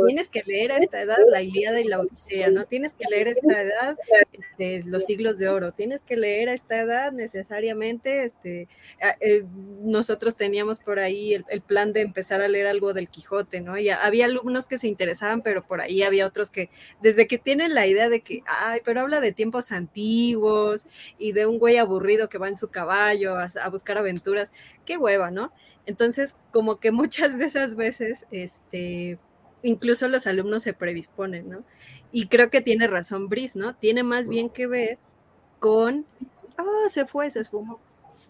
Tienes 0.07 0.29
que 0.29 0.43
leer 0.45 0.73
a 0.73 0.79
esta 0.79 1.01
edad 1.01 1.19
la 1.29 1.43
Ilíada 1.43 1.81
y 1.81 1.85
la 1.85 2.01
Odisea, 2.01 2.51
¿no? 2.51 2.65
Tienes 2.65 2.93
que 2.95 3.05
leer 3.09 3.29
a 3.29 3.31
esta 3.31 3.63
edad 3.63 3.99
de 4.59 4.83
los 4.87 5.05
siglos 5.05 5.39
de 5.39 5.49
oro, 5.49 5.73
tienes 5.73 6.03
que 6.03 6.17
leer 6.17 6.49
a 6.49 6.55
esta 6.55 6.81
edad 6.81 7.13
necesariamente, 7.13 8.25
este, 8.25 8.69
eh, 9.21 9.45
nosotros 9.83 10.37
teníamos 10.37 10.81
por 10.81 10.99
ahí 10.99 11.35
el, 11.35 11.61
plan 11.63 11.93
de 11.93 12.01
empezar 12.01 12.41
a 12.41 12.49
leer 12.49 12.67
algo 12.67 12.95
del 12.95 13.09
Quijote, 13.09 13.61
¿no? 13.61 13.79
Y 13.79 13.91
había 13.91 14.25
alumnos 14.25 14.67
que 14.67 14.79
se 14.79 14.89
interesaban, 14.89 15.43
pero 15.43 15.65
por 15.67 15.81
ahí 15.81 16.03
había 16.03 16.27
otros 16.27 16.51
que, 16.51 16.71
desde 17.01 17.27
que 17.27 17.39
tienen 17.39 17.75
la 17.75 17.87
idea 17.87 18.09
de 18.09 18.21
que, 18.21 18.43
ay, 18.47 18.81
pero 18.85 19.03
habla 19.03 19.21
de 19.21 19.33
tiempos 19.33 19.73
antiguos 19.73 20.87
y 21.19 21.33
de 21.33 21.47
un 21.47 21.59
güey 21.59 21.77
aburrido 21.77 22.29
que 22.29 22.39
va 22.39 22.49
en 22.49 22.57
su 22.57 22.69
caballo 22.69 23.37
a, 23.37 23.49
a 23.63 23.69
buscar 23.69 23.99
aventuras, 23.99 24.53
qué 24.85 24.97
hueva, 24.97 25.20
¿no? 25.29 25.53
Entonces, 25.87 26.37
como 26.53 26.79
que 26.79 26.93
muchas 26.93 27.39
de 27.39 27.47
esas 27.47 27.75
veces, 27.75 28.27
este, 28.31 29.19
incluso 29.63 30.09
los 30.09 30.27
alumnos 30.27 30.63
se 30.63 30.73
predisponen, 30.73 31.49
¿no? 31.49 31.65
Y 32.13 32.29
creo 32.29 32.51
que 32.51 32.61
tiene 32.61 32.87
razón 32.87 33.29
Brice, 33.29 33.59
¿no? 33.59 33.75
Tiene 33.75 34.03
más 34.03 34.29
bien 34.29 34.51
que 34.51 34.67
ver 34.67 34.99
con, 35.59 36.07
oh, 36.59 36.89
se 36.89 37.07
fue, 37.07 37.31
se 37.31 37.41
esfumó, 37.41 37.81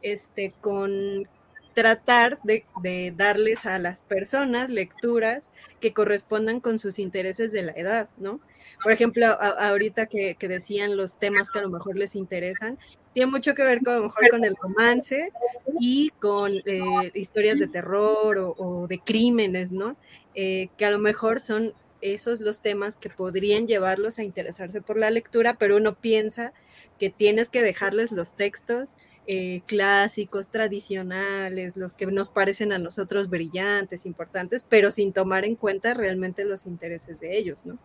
este, 0.03 0.53
con 0.61 1.29
tratar 1.75 2.41
de, 2.43 3.15
darles 3.17 3.67
a 3.67 3.79
las 3.79 4.01
personas 4.01 4.71
lecturas 4.71 5.51
que 5.81 5.93
correspondan 5.93 6.61
con 6.61 6.79
sus 6.79 6.99
intereses 6.99 7.53
de 7.53 7.63
la 7.63 7.73
edad, 7.73 8.09
¿no? 8.19 8.41
Por 8.83 8.93
ejemplo, 8.93 9.27
ahorita 9.27 10.07
que, 10.07 10.37
decían 10.41 10.97
los 10.97 11.19
temas 11.19 11.51
que 11.51 11.59
a 11.59 11.63
lo 11.63 11.71
mejor 11.71 11.97
les 11.97 12.15
interesan, 12.15 12.79
tiene 13.13 13.31
mucho 13.31 13.55
que 13.55 13.63
ver 13.63 13.81
con, 13.83 13.95
a 13.95 13.97
lo 13.99 14.05
mejor 14.05 14.29
con 14.31 14.45
el 14.45 14.57
romance 14.57 15.33
y 15.81 16.11
con 16.19 16.53
eh, 16.65 17.11
historias 17.15 17.59
de 17.59 17.67
terror 17.67 18.39
o, 18.39 18.87
de 18.89 18.99
crímenes, 18.99 19.73
¿no? 19.73 19.97
Eh, 20.35 20.69
que 20.77 20.85
a 20.85 20.91
lo 20.91 20.99
mejor 20.99 21.41
son 21.41 21.75
esos 22.01 22.41
los 22.41 22.61
temas 22.61 22.97
que 22.97 23.11
podrían 23.11 23.67
llevarlos 23.67 24.19
a 24.19 24.25
interesarse 24.25 24.81
por 24.81 24.99
la 24.99 25.11
lectura, 25.11 25.55
pero 25.59 25.77
uno 25.77 25.95
piensa 25.95 26.53
que 26.99 27.11
tienes 27.11 27.49
que 27.49 27.63
dejarles 27.63 28.13
los 28.13 28.35
textos 28.35 28.97
eh, 29.27 29.61
clásicos, 29.67 30.51
tradicionales, 30.51 31.77
los 31.77 31.95
que 31.95 32.07
nos 32.07 32.31
parecen 32.31 32.73
a 32.73 32.79
nosotros 32.79 33.29
brillantes, 33.29 34.07
importantes, 34.07 34.65
pero 34.69 34.91
sin 34.91 35.13
tomar 35.13 35.45
en 35.45 35.57
cuenta 35.57 35.95
realmente 35.95 36.45
los 36.45 36.67
intereses 36.67 37.21
de 37.21 37.37
ellos, 37.37 37.67
¿no? 37.67 37.79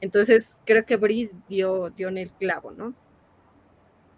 Entonces, 0.00 0.56
creo 0.64 0.84
que 0.84 0.96
Brice 0.96 1.36
dio, 1.48 1.90
dio 1.90 2.08
en 2.08 2.18
el 2.18 2.30
clavo, 2.32 2.72
¿no? 2.72 2.94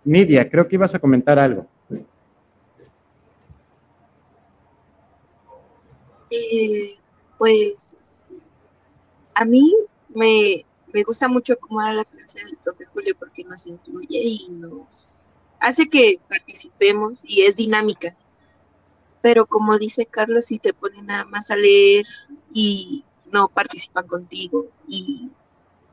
Nidia, 0.04 0.48
creo 0.48 0.66
que 0.66 0.76
ibas 0.76 0.94
a 0.94 0.98
comentar 0.98 1.38
algo. 1.38 1.66
Eh, 6.30 6.96
pues 7.36 8.20
a 9.34 9.44
mí 9.44 9.70
me, 10.08 10.64
me 10.92 11.02
gusta 11.02 11.28
mucho 11.28 11.58
cómo 11.58 11.82
da 11.82 11.92
la 11.92 12.04
clase 12.04 12.38
del 12.44 12.56
profe 12.56 12.86
Julio 12.86 13.14
porque 13.18 13.44
nos 13.44 13.66
incluye 13.66 14.18
y 14.18 14.48
nos 14.50 15.26
hace 15.60 15.88
que 15.88 16.20
participemos 16.28 17.22
y 17.24 17.42
es 17.42 17.56
dinámica. 17.56 18.16
Pero 19.20 19.46
como 19.46 19.78
dice 19.78 20.06
Carlos, 20.06 20.46
si 20.46 20.58
te 20.58 20.72
ponen 20.72 21.06
nada 21.06 21.24
más 21.24 21.50
a 21.50 21.56
leer 21.56 22.06
y 22.52 23.04
no 23.30 23.48
participan 23.48 24.06
contigo 24.06 24.66
y 24.88 25.30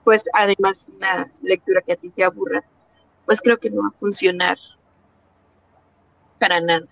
pues 0.09 0.27
además 0.33 0.91
una 0.97 1.31
lectura 1.43 1.81
que 1.85 1.91
a 1.91 1.95
ti 1.95 2.09
te 2.09 2.23
aburra, 2.23 2.63
pues 3.27 3.39
creo 3.39 3.59
que 3.59 3.69
no 3.69 3.83
va 3.83 3.89
a 3.89 3.91
funcionar 3.91 4.57
para 6.39 6.59
nada. 6.59 6.87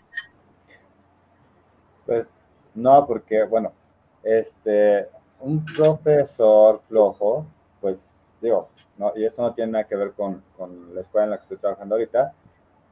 Pues 2.05 2.27
no, 2.75 3.07
porque 3.07 3.43
bueno, 3.45 3.73
este, 4.21 5.07
un 5.39 5.65
profesor 5.65 6.79
flojo, 6.87 7.43
pues 7.81 7.97
digo, 8.39 8.69
no, 8.99 9.11
y 9.15 9.25
esto 9.25 9.41
no 9.41 9.51
tiene 9.51 9.71
nada 9.71 9.87
que 9.87 9.95
ver 9.95 10.11
con, 10.11 10.43
con 10.55 10.93
la 10.93 11.01
escuela 11.01 11.25
en 11.25 11.31
la 11.31 11.37
que 11.37 11.41
estoy 11.41 11.57
trabajando 11.57 11.95
ahorita, 11.95 12.33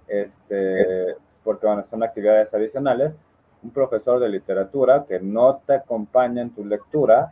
este, 0.07 1.17
porque 1.43 1.67
bueno, 1.67 1.83
son 1.83 2.01
actividades 2.01 2.51
adicionales, 2.51 3.13
un 3.61 3.69
profesor 3.69 4.19
de 4.19 4.29
literatura 4.29 5.05
que 5.07 5.19
no 5.19 5.61
te 5.67 5.75
acompaña 5.75 6.41
en 6.41 6.49
tu 6.49 6.65
lectura, 6.65 7.31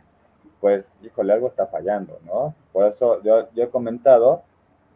pues, 0.64 0.98
híjole, 1.02 1.34
algo 1.34 1.48
está 1.48 1.66
fallando, 1.66 2.18
¿no? 2.24 2.54
Por 2.72 2.86
eso 2.86 3.22
yo, 3.22 3.48
he 3.54 3.68
comentado 3.68 4.44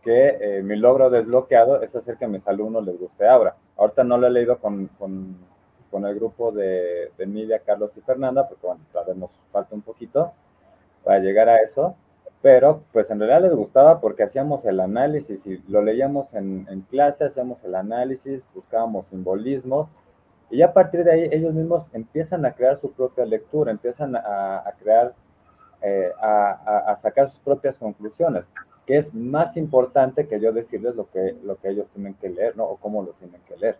que 0.00 0.38
eh, 0.40 0.62
mi 0.62 0.76
logro 0.76 1.10
desbloqueado 1.10 1.82
es 1.82 1.94
hacer 1.94 2.16
que 2.16 2.24
a 2.24 2.28
mis 2.28 2.48
alumnos 2.48 2.86
les 2.86 2.98
guste 2.98 3.28
Abra. 3.28 3.54
Ahorita 3.76 4.02
no 4.02 4.16
lo 4.16 4.28
he 4.28 4.30
leído 4.30 4.56
con, 4.60 4.86
con, 4.98 5.36
con 5.90 6.06
el 6.06 6.14
grupo 6.14 6.52
de, 6.52 7.12
de 7.18 7.62
Carlos 7.66 7.94
y 7.98 8.00
Fernanda, 8.00 8.48
porque 8.48 8.66
bueno, 8.66 8.80
todavía 8.90 9.12
nos 9.12 9.30
falta 9.52 9.74
un 9.74 9.82
poquito 9.82 10.32
para 11.04 11.18
llegar 11.18 11.50
a 11.50 11.60
eso, 11.60 11.94
pero 12.40 12.84
pues 12.90 13.10
en 13.10 13.18
realidad 13.18 13.42
les 13.42 13.54
gustaba 13.54 14.00
porque 14.00 14.22
hacíamos 14.22 14.64
el 14.64 14.80
análisis 14.80 15.46
y 15.46 15.58
lo 15.68 15.82
leíamos 15.82 16.32
en, 16.32 16.66
en 16.70 16.80
clase, 16.80 17.26
hacíamos 17.26 17.62
el 17.64 17.74
análisis, 17.74 18.48
buscábamos 18.54 19.08
simbolismos 19.08 19.90
y 20.50 20.62
a 20.62 20.72
partir 20.72 21.04
de 21.04 21.12
ahí 21.12 21.28
ellos 21.30 21.52
mismos 21.52 21.94
empiezan 21.94 22.46
a 22.46 22.54
crear 22.54 22.80
su 22.80 22.90
propia 22.90 23.26
lectura, 23.26 23.70
empiezan 23.70 24.16
a 24.16 24.72
crear, 24.80 25.12
eh, 25.82 26.10
a, 26.20 26.90
a, 26.90 26.96
sacar 26.96 27.28
sus 27.28 27.38
propias 27.38 27.78
conclusiones, 27.78 28.50
que 28.86 28.96
es 28.96 29.14
más 29.14 29.56
importante 29.56 30.26
que 30.26 30.40
yo 30.40 30.52
decirles 30.52 30.96
lo 30.96 31.08
que, 31.10 31.36
lo 31.44 31.56
que 31.56 31.68
ellos 31.68 31.86
tienen 31.94 32.14
que 32.14 32.28
leer, 32.28 32.56
¿no? 32.56 32.64
O 32.64 32.76
cómo 32.76 33.02
lo 33.02 33.12
tienen 33.12 33.40
que 33.46 33.56
leer. 33.56 33.76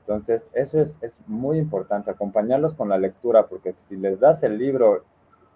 Entonces, 0.00 0.50
eso 0.54 0.80
es, 0.80 0.96
es 1.02 1.18
muy 1.26 1.58
importante, 1.58 2.10
acompañarlos 2.10 2.74
con 2.74 2.88
la 2.88 2.96
lectura, 2.96 3.48
porque 3.48 3.72
si 3.72 3.96
les 3.96 4.20
das 4.20 4.42
el 4.44 4.56
libro 4.56 5.04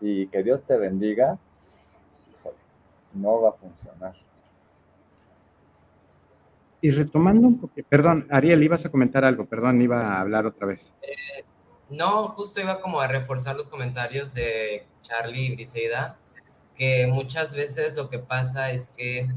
y 0.01 0.27
que 0.27 0.43
Dios 0.43 0.65
te 0.65 0.77
bendiga, 0.77 1.39
no 3.15 3.41
va 3.43 3.51
a 3.51 3.53
funcionar. 3.53 4.15
Y 6.81 6.91
retomando 6.91 7.47
un 7.47 7.61
poco, 7.61 7.75
perdón, 7.89 8.27
Ariel, 8.31 8.63
ibas 8.63 8.85
a 8.87 8.91
comentar 8.91 9.25
algo, 9.25 9.45
perdón, 9.45 9.81
iba 9.83 10.01
a 10.01 10.21
hablar 10.21 10.47
otra 10.47 10.67
vez. 10.67 10.95
Eh, 11.03 11.45
no, 11.91 12.29
justo 12.29 12.61
iba 12.61 12.81
como 12.81 13.01
a 13.01 13.07
reforzar 13.07 13.57
los 13.57 13.69
comentarios 13.69 14.33
de 14.35 14.87
Charlie 15.11 15.47
y 15.47 15.55
Briseida, 15.57 16.17
que 16.77 17.07
muchas 17.09 17.55
veces 17.55 17.97
lo 17.97 18.09
que 18.09 18.21
pasa 18.21 18.71
es 18.71 18.91
que 18.91 19.29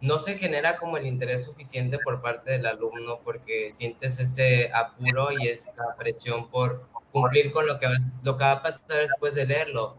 no 0.00 0.18
se 0.18 0.38
genera 0.38 0.76
como 0.76 0.96
el 0.96 1.06
interés 1.06 1.44
suficiente 1.44 1.98
por 1.98 2.22
parte 2.22 2.52
del 2.52 2.66
alumno 2.66 3.20
porque 3.24 3.72
sientes 3.72 4.18
este 4.18 4.72
apuro 4.72 5.28
y 5.38 5.48
esta 5.48 5.94
presión 5.96 6.48
por 6.50 6.88
cumplir 7.12 7.52
con 7.52 7.66
lo 7.66 7.78
que 7.78 7.86
va, 7.86 7.94
lo 8.22 8.36
que 8.36 8.44
va 8.44 8.52
a 8.52 8.62
pasar 8.62 8.98
después 9.00 9.34
de 9.34 9.46
leerlo. 9.46 9.98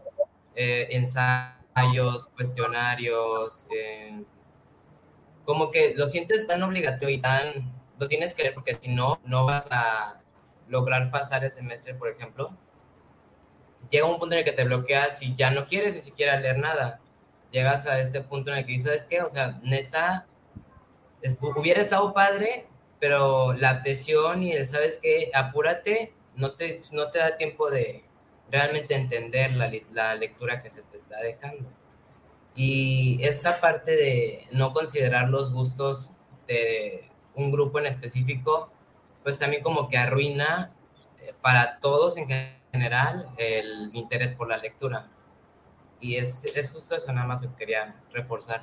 Eh, 0.54 0.88
ensayos, 0.90 2.26
cuestionarios, 2.34 3.66
eh, 3.70 4.24
como 5.44 5.70
que 5.70 5.94
lo 5.96 6.08
sientes 6.08 6.46
tan 6.46 6.62
obligatorio 6.62 7.14
y 7.14 7.20
tan, 7.20 7.72
lo 7.98 8.08
tienes 8.08 8.34
que 8.34 8.42
leer 8.42 8.54
porque 8.54 8.74
si 8.74 8.92
no, 8.92 9.20
no 9.24 9.46
vas 9.46 9.68
a 9.70 10.20
lograr 10.68 11.10
pasar 11.10 11.44
el 11.44 11.52
semestre, 11.52 11.94
por 11.94 12.08
ejemplo. 12.08 12.50
Llega 13.90 14.06
un 14.06 14.18
punto 14.18 14.34
en 14.34 14.40
el 14.40 14.44
que 14.44 14.52
te 14.52 14.64
bloqueas 14.64 15.22
y 15.22 15.34
ya 15.34 15.50
no 15.50 15.66
quieres 15.66 15.94
ni 15.94 16.00
siquiera 16.00 16.38
leer 16.38 16.58
nada. 16.58 17.00
Llegas 17.50 17.86
a 17.86 17.98
este 18.00 18.20
punto 18.20 18.50
en 18.50 18.58
el 18.58 18.66
que 18.66 18.72
dices, 18.72 18.86
¿sabes 18.86 19.04
qué? 19.06 19.22
O 19.22 19.28
sea, 19.28 19.58
neta, 19.62 20.26
hubiera 21.56 21.80
estado 21.80 22.12
padre, 22.12 22.66
pero 23.00 23.54
la 23.54 23.82
presión 23.82 24.42
y 24.42 24.52
el, 24.52 24.66
¿sabes 24.66 24.98
qué? 25.02 25.30
Apúrate, 25.34 26.12
no 26.36 26.52
te, 26.52 26.78
no 26.92 27.10
te 27.10 27.18
da 27.18 27.36
tiempo 27.36 27.70
de 27.70 28.04
realmente 28.50 28.94
entender 28.94 29.52
la, 29.52 29.70
la 29.92 30.14
lectura 30.14 30.62
que 30.62 30.70
se 30.70 30.82
te 30.82 30.96
está 30.96 31.18
dejando. 31.20 31.68
Y 32.54 33.18
esa 33.22 33.60
parte 33.60 33.96
de 33.96 34.46
no 34.50 34.72
considerar 34.72 35.28
los 35.28 35.52
gustos 35.52 36.12
de 36.46 37.08
un 37.34 37.52
grupo 37.52 37.78
en 37.78 37.86
específico, 37.86 38.70
pues 39.22 39.38
también 39.38 39.62
como 39.62 39.88
que 39.88 39.96
arruina 39.96 40.72
eh, 41.20 41.32
para 41.40 41.78
todos 41.78 42.16
en 42.16 42.26
general 42.26 42.57
el 42.72 43.90
interés 43.92 44.34
por 44.34 44.48
la 44.48 44.58
lectura. 44.58 45.06
Y 46.00 46.16
es, 46.16 46.44
es 46.56 46.70
justo 46.70 46.94
eso 46.94 47.12
nada 47.12 47.26
más 47.26 47.42
que 47.42 47.48
quería 47.58 47.94
reforzar. 48.12 48.62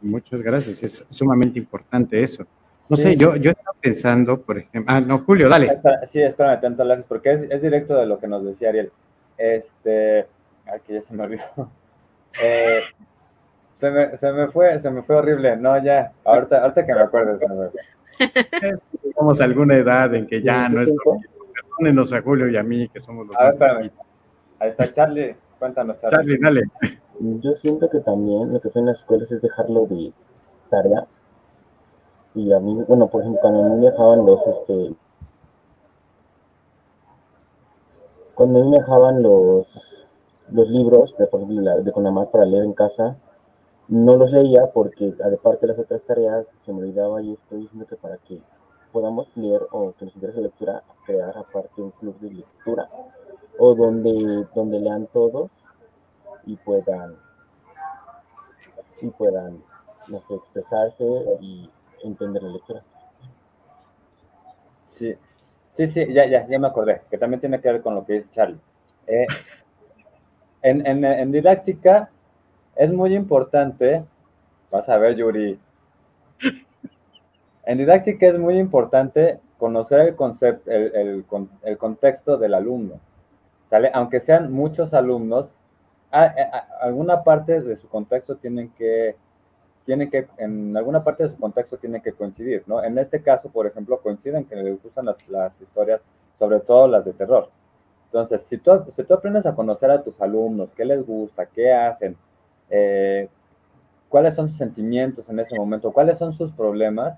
muchas 0.00 0.42
gracias, 0.42 0.82
es 0.82 1.04
sumamente 1.10 1.58
importante 1.58 2.22
eso. 2.22 2.46
No 2.88 2.96
sé, 2.96 3.16
yo, 3.16 3.36
yo 3.36 3.52
estaba 3.52 3.76
pensando, 3.80 4.40
por 4.40 4.58
ejemplo, 4.58 4.92
ah, 4.94 5.00
no, 5.00 5.20
Julio, 5.20 5.48
dale. 5.48 5.80
Sí, 6.10 6.20
espérame 6.20 6.60
tanto, 6.60 6.84
porque 7.08 7.32
es, 7.32 7.42
es, 7.50 7.62
directo 7.62 7.96
de 7.96 8.06
lo 8.06 8.18
que 8.18 8.26
nos 8.26 8.44
decía 8.44 8.68
Ariel. 8.68 8.90
Este, 9.38 10.26
aquí 10.66 10.92
ya 10.92 11.02
se 11.02 11.14
me 11.14 11.24
olvidó. 11.24 11.42
Eh, 12.42 12.80
se, 13.74 13.90
me, 13.90 14.16
se, 14.16 14.32
me, 14.32 14.46
fue, 14.46 14.78
se 14.78 14.90
me 14.90 15.02
fue 15.02 15.16
horrible, 15.16 15.54
no, 15.54 15.76
ya, 15.84 16.12
ahorita, 16.24 16.62
ahorita 16.62 16.86
que 16.86 16.94
me 16.94 17.02
acuerdo. 17.02 17.38
Tenemos 19.02 19.38
alguna 19.42 19.76
edad 19.76 20.14
en 20.14 20.26
que 20.26 20.40
ya 20.40 20.66
no 20.70 20.80
es 20.80 20.90
perdónenos 21.76 22.12
a 22.12 22.22
Julio 22.22 22.48
y 22.48 22.56
a 22.56 22.62
mí, 22.62 22.88
que 22.88 23.00
somos 23.00 23.26
los 23.26 23.36
más 23.36 23.56
Ahí 24.58 24.68
está 24.68 24.92
Charlie, 24.92 25.34
cuéntanos, 25.58 25.98
Charlie. 25.98 26.16
Charlie, 26.16 26.38
dale. 26.40 26.62
Yo 27.40 27.54
siento 27.56 27.90
que 27.90 28.00
también 28.00 28.52
lo 28.52 28.60
que 28.60 28.70
fue 28.70 28.80
en 28.80 28.86
las 28.86 28.98
escuelas 29.00 29.30
es 29.32 29.42
dejarlo 29.42 29.86
de 29.86 30.12
tarea. 30.70 31.06
Y 32.34 32.52
a 32.52 32.60
mí, 32.60 32.82
bueno, 32.86 33.08
por 33.08 33.22
ejemplo, 33.22 33.40
cuando 33.40 33.64
a 33.64 33.68
mí 33.68 33.76
me 33.80 33.90
dejaban 33.90 34.24
los, 34.24 34.46
este, 34.46 34.94
cuando 38.34 38.60
a 38.60 38.62
mí 38.62 38.70
me 38.70 38.78
dejaban 38.78 39.22
los, 39.22 40.06
los 40.50 40.68
libros, 40.68 41.16
de, 41.18 41.26
por 41.26 41.40
ejemplo, 41.40 41.82
de 41.82 41.92
Conamar 41.92 42.30
para 42.30 42.44
leer 42.44 42.64
en 42.64 42.72
casa, 42.72 43.16
no 43.88 44.16
los 44.16 44.32
leía 44.32 44.70
porque, 44.72 45.14
aparte 45.22 45.66
de 45.66 45.72
las 45.72 45.78
otras 45.78 46.02
tareas, 46.02 46.46
se 46.64 46.72
me 46.72 46.80
olvidaba 46.80 47.20
y 47.20 47.32
estoy 47.32 47.62
diciendo 47.62 47.86
que 47.86 47.96
para 47.96 48.16
que 48.18 48.40
podamos 48.92 49.28
leer 49.36 49.62
o 49.70 49.92
que 49.92 50.04
nos 50.04 50.14
interese 50.14 50.40
la 50.40 50.46
lectura, 50.46 50.82
crear 51.06 51.36
aparte 51.36 51.82
un 51.82 51.90
club 51.90 52.18
de 52.20 52.30
lectura 52.30 52.88
o 53.58 53.74
donde, 53.74 54.46
donde 54.54 54.78
lean 54.78 55.06
todos 55.12 55.50
y 56.46 56.56
puedan, 56.56 57.16
y 59.00 59.08
puedan 59.08 59.62
expresarse 60.30 61.04
y 61.40 61.70
entender 62.04 62.42
la 62.42 62.50
lectura. 62.50 62.82
Sí, 64.90 65.14
sí, 65.72 65.86
sí, 65.86 66.12
ya, 66.12 66.26
ya, 66.26 66.46
ya 66.46 66.58
me 66.58 66.68
acordé, 66.68 67.02
que 67.10 67.18
también 67.18 67.40
tiene 67.40 67.60
que 67.60 67.72
ver 67.72 67.82
con 67.82 67.94
lo 67.94 68.04
que 68.04 68.14
dice 68.14 68.28
Charlie. 68.32 68.60
Eh, 69.06 69.26
en, 70.62 70.86
en, 70.86 71.04
en 71.04 71.32
didáctica 71.32 72.10
es 72.76 72.92
muy 72.92 73.14
importante, 73.14 74.04
vas 74.70 74.88
a 74.88 74.96
ver, 74.96 75.16
Yuri, 75.16 75.58
en 77.64 77.78
didáctica 77.78 78.26
es 78.26 78.38
muy 78.38 78.58
importante 78.58 79.38
conocer 79.58 80.00
el 80.00 80.16
concepto, 80.16 80.70
el, 80.70 81.24
el, 81.62 81.78
contexto 81.78 82.36
del 82.36 82.54
alumno, 82.54 82.98
¿sale? 83.70 83.90
Aunque 83.94 84.20
sean 84.20 84.52
muchos 84.52 84.92
alumnos, 84.92 85.54
alguna 86.80 87.22
parte 87.22 87.60
de 87.60 87.76
su 87.76 87.88
contexto 87.88 88.36
tienen 88.36 88.70
que, 88.70 89.14
tienen 89.84 90.10
que, 90.10 90.26
en 90.38 90.76
alguna 90.76 91.04
parte 91.04 91.22
de 91.24 91.30
su 91.30 91.38
contexto 91.38 91.76
tienen 91.78 92.02
que 92.02 92.12
coincidir, 92.12 92.64
¿no? 92.66 92.82
En 92.82 92.98
este 92.98 93.22
caso, 93.22 93.50
por 93.50 93.66
ejemplo, 93.66 94.00
coinciden 94.00 94.44
que 94.44 94.56
les 94.56 94.82
gustan 94.82 95.06
las, 95.06 95.28
las 95.28 95.60
historias, 95.60 96.04
sobre 96.38 96.60
todo 96.60 96.88
las 96.88 97.04
de 97.04 97.12
terror. 97.12 97.48
Entonces, 98.06 98.42
si 98.42 98.58
tú, 98.58 98.84
si 98.94 99.04
tú 99.04 99.14
aprendes 99.14 99.46
a 99.46 99.54
conocer 99.54 99.90
a 99.90 100.02
tus 100.02 100.20
alumnos, 100.20 100.70
qué 100.76 100.84
les 100.84 101.06
gusta, 101.06 101.46
qué 101.46 101.72
hacen, 101.72 102.16
eh, 102.68 103.28
cuáles 104.08 104.34
son 104.34 104.48
sus 104.48 104.58
sentimientos 104.58 105.28
en 105.30 105.40
ese 105.40 105.56
momento, 105.56 105.92
cuáles 105.92 106.18
son 106.18 106.34
sus 106.34 106.52
problemas, 106.52 107.16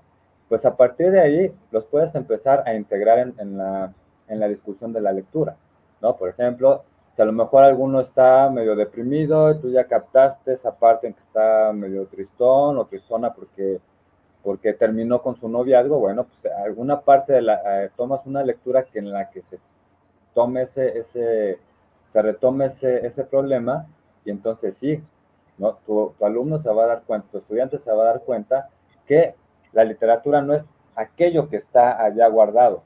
pues 0.49 0.65
a 0.65 0.75
partir 0.75 1.11
de 1.11 1.21
ahí 1.21 1.53
los 1.71 1.85
puedes 1.85 2.13
empezar 2.15 2.63
a 2.65 2.73
integrar 2.73 3.19
en, 3.19 3.57
la, 3.57 3.93
en 4.27 4.39
la 4.39 4.47
discusión 4.47 4.93
de 4.93 5.01
la 5.01 5.11
lectura, 5.11 5.55
¿no? 6.01 6.15
Por 6.15 6.29
ejemplo, 6.29 6.83
si 7.15 7.21
a 7.21 7.25
lo 7.25 7.31
mejor 7.31 7.63
alguno 7.63 7.99
está 8.01 8.49
medio 8.49 8.75
deprimido 8.75 9.57
tú 9.57 9.71
ya 9.71 9.85
captaste 9.85 10.53
esa 10.53 10.75
parte 10.75 11.07
en 11.07 11.13
que 11.13 11.21
está 11.21 11.71
medio 11.73 12.05
tristón 12.07 12.77
o 12.77 12.85
tristona 12.85 13.33
porque, 13.33 13.79
porque 14.43 14.73
terminó 14.73 15.21
con 15.21 15.35
su 15.35 15.47
noviazgo, 15.47 15.99
bueno, 15.99 16.25
pues 16.25 16.45
alguna 16.53 16.97
parte 16.97 17.33
de 17.33 17.41
la, 17.41 17.83
eh, 17.83 17.91
tomas 17.95 18.25
una 18.25 18.43
lectura 18.43 18.83
que 18.83 18.99
en 18.99 19.11
la 19.11 19.29
que 19.29 19.41
se 19.41 19.59
tome 20.33 20.63
ese, 20.63 20.97
ese 20.97 21.59
se 22.15 22.21
retome 22.21 22.65
ese, 22.65 23.05
ese 23.05 23.25
problema 23.25 23.87
y 24.23 24.31
entonces 24.31 24.77
sí, 24.77 25.03
¿no? 25.57 25.75
Tu, 25.85 26.13
alumno 26.21 26.59
se 26.59 26.69
va 26.69 26.85
a 26.85 26.87
dar 26.87 27.03
cuenta, 27.03 27.27
tu 27.29 27.39
estudiante 27.39 27.77
se 27.77 27.91
va 27.91 28.03
a 28.03 28.05
dar 28.05 28.21
cuenta 28.21 28.69
que 29.05 29.35
la 29.75 29.83
literatura 29.83 30.41
no 30.41 30.55
es 30.55 30.65
aquello 30.95 31.49
que 31.49 31.57
está 31.57 32.03
allá 32.03 32.27
guardado, 32.27 32.81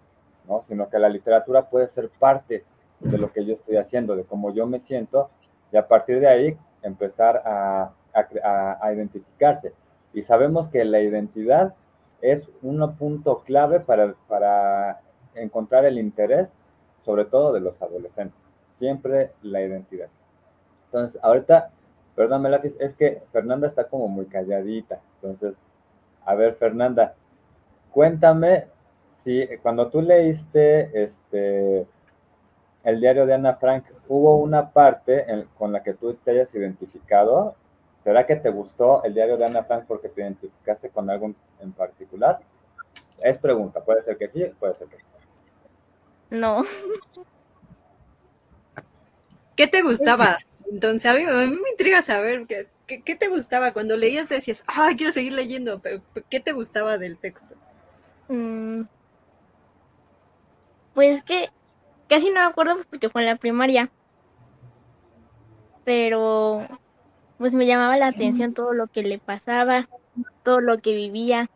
¿no? 0.47 0.61
sino 0.61 0.89
que 0.89 0.99
la 0.99 1.07
literatura 1.07 1.69
puede 1.69 1.87
ser 1.87 2.09
parte 2.09 2.65
de 2.99 3.17
lo 3.17 3.31
que 3.31 3.45
yo 3.45 3.53
estoy 3.53 3.77
haciendo, 3.77 4.17
de 4.17 4.25
cómo 4.25 4.53
yo 4.53 4.65
me 4.65 4.79
siento, 4.79 5.29
y 5.71 5.77
a 5.77 5.87
partir 5.87 6.19
de 6.19 6.27
ahí 6.27 6.57
empezar 6.81 7.41
a, 7.45 7.93
a, 8.43 8.93
identificarse. 8.93 9.71
Y 10.13 10.23
sabemos 10.23 10.67
que 10.67 10.83
la 10.83 10.99
identidad 10.99 11.75
es 12.21 12.49
un 12.61 12.95
punto 12.97 13.43
clave 13.45 13.79
para, 13.79 14.15
para 14.27 14.99
encontrar 15.35 15.85
el 15.85 15.97
interés, 15.97 16.53
sobre 17.05 17.23
todo 17.23 17.53
de 17.53 17.61
los 17.61 17.81
adolescentes. 17.81 18.37
Siempre 18.75 19.29
la 19.43 19.61
identidad. 19.61 20.09
Entonces, 20.87 21.19
ahorita 21.21 21.71
Perdón, 22.19 22.41
Melafis, 22.41 22.75
es 22.81 22.95
que 22.95 23.23
Fernanda 23.31 23.65
está 23.65 23.85
como 23.85 24.09
muy 24.09 24.25
calladita. 24.25 24.99
Entonces, 25.15 25.57
a 26.25 26.35
ver, 26.35 26.55
Fernanda, 26.55 27.15
cuéntame 27.91 28.67
si 29.13 29.47
cuando 29.61 29.89
tú 29.89 30.01
leíste 30.01 31.03
este 31.03 31.87
el 32.83 32.99
diario 33.01 33.25
de 33.25 33.33
Ana 33.33 33.55
Frank, 33.55 33.85
hubo 34.07 34.37
una 34.37 34.71
parte 34.71 35.45
con 35.57 35.71
la 35.71 35.83
que 35.83 35.93
tú 35.93 36.13
te 36.13 36.31
hayas 36.31 36.53
identificado. 36.55 37.55
¿Será 37.99 38.25
que 38.25 38.37
te 38.37 38.49
gustó 38.49 39.03
el 39.03 39.13
diario 39.13 39.35
de 39.37 39.45
Ana 39.45 39.63
Frank 39.63 39.83
porque 39.85 40.07
te 40.07 40.21
identificaste 40.21 40.89
con 40.89 41.09
algo 41.09 41.33
en 41.59 41.71
particular? 41.73 42.39
Es 43.19 43.37
pregunta, 43.37 43.81
puede 43.81 44.01
ser 44.03 44.17
que 44.17 44.29
sí, 44.29 44.45
puede 44.59 44.75
ser 44.75 44.87
que 44.87 44.97
no. 46.31 46.61
No. 46.61 46.63
¿Qué 49.57 49.67
te 49.67 49.81
gustaba? 49.81 50.37
Entonces, 50.71 51.05
a 51.09 51.13
mí, 51.15 51.25
me 51.25 51.69
intriga 51.71 52.01
saber 52.01 52.45
¿qué, 52.45 53.15
te 53.15 53.27
gustaba 53.27 53.73
cuando 53.73 53.97
leías, 53.97 54.29
decías, 54.29 54.63
ay, 54.67 54.95
quiero 54.95 55.11
seguir 55.11 55.33
leyendo, 55.33 55.79
pero 55.79 56.01
¿qué 56.29 56.39
te 56.39 56.51
gustaba 56.51 56.97
del 56.97 57.17
texto? 57.17 57.55
Mm. 58.27 58.83
pues 60.93 61.23
que 61.23 61.49
casi 62.07 62.27
no 62.27 62.41
me 62.41 62.45
acuerdo 62.45 62.75
pues, 62.75 62.85
porque 62.85 63.09
fue 63.09 63.21
en 63.21 63.27
la 63.27 63.37
primaria, 63.37 63.89
pero 65.83 66.67
pues 67.39 67.55
me 67.55 67.65
llamaba 67.65 67.97
la 67.97 68.07
atención 68.07 68.53
todo 68.53 68.73
lo 68.73 68.85
que 68.85 69.01
le 69.01 69.17
pasaba, 69.17 69.89
todo 70.43 70.61
lo 70.61 70.77
que 70.79 70.93
vivía. 70.93 71.49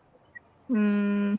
Mm. 0.70 1.36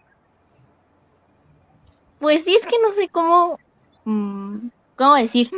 pues 2.20 2.44
sí, 2.44 2.54
es 2.54 2.66
que 2.66 2.76
no 2.80 2.94
sé 2.94 3.08
cómo, 3.08 3.58
mm, 4.04 4.68
cómo 4.96 5.14
decir 5.16 5.50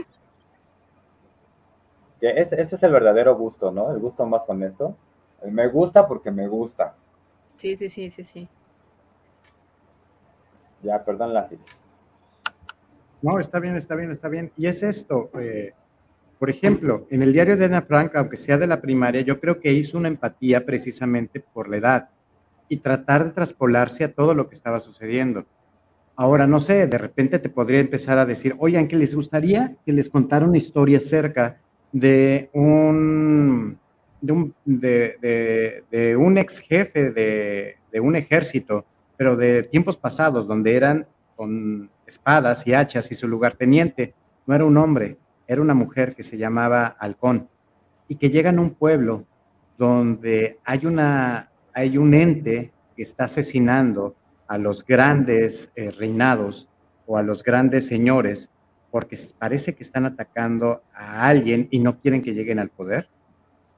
ese, 2.20 2.60
es 2.60 2.82
el 2.82 2.92
verdadero 2.92 3.36
gusto, 3.36 3.70
¿no? 3.70 3.90
El 3.90 3.98
gusto 3.98 4.26
más 4.26 4.48
honesto. 4.48 4.96
El 5.42 5.52
me 5.52 5.68
gusta 5.68 6.06
porque 6.06 6.30
me 6.30 6.48
gusta. 6.48 6.94
Sí, 7.56 7.76
sí, 7.76 7.88
sí, 7.88 8.10
sí, 8.10 8.24
sí. 8.24 8.48
Ya, 10.82 11.04
perdón, 11.04 11.34
la 11.34 11.48
No, 13.22 13.38
está 13.38 13.58
bien, 13.58 13.76
está 13.76 13.94
bien, 13.96 14.10
está 14.10 14.28
bien. 14.28 14.52
Y 14.56 14.66
es 14.66 14.82
esto, 14.82 15.30
eh, 15.38 15.72
por 16.38 16.50
ejemplo, 16.50 17.06
en 17.10 17.22
el 17.22 17.32
diario 17.32 17.56
de 17.56 17.64
Ana 17.64 17.82
Frank, 17.82 18.14
aunque 18.14 18.36
sea 18.36 18.58
de 18.58 18.66
la 18.66 18.80
primaria, 18.80 19.22
yo 19.22 19.40
creo 19.40 19.58
que 19.58 19.72
hizo 19.72 19.96
una 19.96 20.08
empatía 20.08 20.64
precisamente 20.66 21.40
por 21.40 21.68
la 21.68 21.78
edad 21.78 22.10
y 22.68 22.78
tratar 22.78 23.24
de 23.24 23.30
traspolarse 23.30 24.04
a 24.04 24.12
todo 24.12 24.34
lo 24.34 24.48
que 24.48 24.54
estaba 24.54 24.80
sucediendo. 24.80 25.46
Ahora, 26.14 26.46
no 26.46 26.60
sé, 26.60 26.86
de 26.86 26.98
repente 26.98 27.38
te 27.38 27.48
podría 27.48 27.80
empezar 27.80 28.18
a 28.18 28.26
decir, 28.26 28.54
oigan, 28.58 28.88
que 28.88 28.96
les 28.96 29.14
gustaría 29.14 29.76
que 29.84 29.92
les 29.92 30.10
contara 30.10 30.46
una 30.46 30.56
historia 30.56 31.00
cerca 31.00 31.60
de 31.92 32.50
un, 32.52 33.78
de 34.20 34.32
un, 34.32 34.54
de, 34.64 36.16
un 36.18 36.38
ex 36.38 36.60
jefe 36.60 37.10
de, 37.10 37.76
de, 37.92 38.00
un 38.00 38.16
ejército, 38.16 38.84
pero 39.16 39.36
de 39.36 39.62
tiempos 39.62 39.96
pasados, 39.96 40.46
donde 40.46 40.76
eran 40.76 41.06
con 41.36 41.90
espadas 42.06 42.66
y 42.66 42.74
hachas 42.74 43.10
y 43.10 43.14
su 43.14 43.28
lugarteniente. 43.28 44.14
No 44.46 44.54
era 44.54 44.64
un 44.64 44.76
hombre, 44.76 45.16
era 45.46 45.60
una 45.60 45.74
mujer 45.74 46.14
que 46.14 46.22
se 46.22 46.38
llamaba 46.38 46.86
Halcón. 46.98 47.48
Y 48.08 48.16
que 48.16 48.30
llega 48.30 48.50
a 48.50 48.60
un 48.60 48.74
pueblo 48.74 49.24
donde 49.78 50.58
hay, 50.64 50.86
una, 50.86 51.50
hay 51.74 51.98
un 51.98 52.14
ente 52.14 52.72
que 52.96 53.02
está 53.02 53.24
asesinando 53.24 54.14
a 54.48 54.58
los 54.58 54.84
grandes 54.84 55.72
eh, 55.74 55.90
reinados 55.90 56.68
o 57.06 57.18
a 57.18 57.22
los 57.22 57.42
grandes 57.42 57.86
señores 57.86 58.50
porque 58.90 59.18
parece 59.38 59.74
que 59.74 59.82
están 59.82 60.06
atacando 60.06 60.82
a 60.94 61.28
alguien 61.28 61.68
y 61.70 61.78
no 61.78 61.98
quieren 62.00 62.22
que 62.22 62.34
lleguen 62.34 62.58
al 62.58 62.70
poder. 62.70 63.08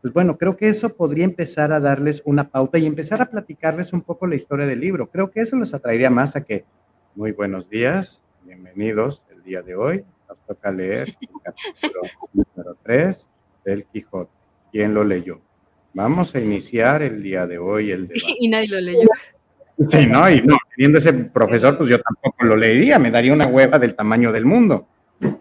Pues 0.01 0.15
bueno, 0.15 0.39
creo 0.39 0.57
que 0.57 0.69
eso 0.69 0.91
podría 0.91 1.25
empezar 1.25 1.73
a 1.73 1.81
darles 1.81 2.23
una 2.25 2.49
pauta 2.49 2.79
y 2.79 2.87
empezar 2.87 3.21
a 3.21 3.31
platicarles 3.31 3.93
un 3.93 4.03
poco 4.03 4.27
la 4.27 4.37
historia 4.37 4.67
del 4.67 4.81
libro. 4.81 5.09
Creo 5.11 5.31
que 5.31 5.41
eso 5.41 5.57
les 5.57 5.75
atraería 5.75 6.09
más 6.09 6.37
a 6.37 6.45
que, 6.45 6.65
muy 7.17 7.33
buenos 7.33 7.69
días, 7.69 8.23
bienvenidos 8.45 9.25
el 9.31 9.43
día 9.43 9.63
de 9.63 9.75
hoy. 9.75 10.05
Nos 10.29 10.39
toca 10.47 10.71
leer 10.71 11.09
el 11.09 11.29
capítulo 11.43 12.01
número 12.33 12.77
3 12.85 13.29
del 13.65 13.85
Quijote. 13.87 14.31
¿Quién 14.71 14.95
lo 14.95 15.03
leyó? 15.03 15.41
Vamos 15.95 16.33
a 16.35 16.39
iniciar 16.39 17.03
el 17.03 17.21
día 17.21 17.47
de 17.47 17.59
hoy 17.59 17.91
el 17.91 18.03
debate. 18.09 18.37
Y 18.39 18.49
nadie 18.49 18.69
lo 18.69 18.81
leyó. 18.81 19.09
Sí, 19.89 20.07
no, 20.07 20.29
y 20.29 20.43
no, 20.43 20.57
teniendo 20.77 20.99
ese 20.99 21.13
profesor, 21.13 21.77
pues 21.77 21.89
yo 21.89 22.01
tampoco 22.01 22.45
lo 22.45 22.57
leería, 22.57 22.99
me 22.99 23.11
daría 23.11 23.33
una 23.33 23.47
hueva 23.47 23.79
del 23.79 23.95
tamaño 23.95 24.33
del 24.33 24.45
mundo. 24.45 24.89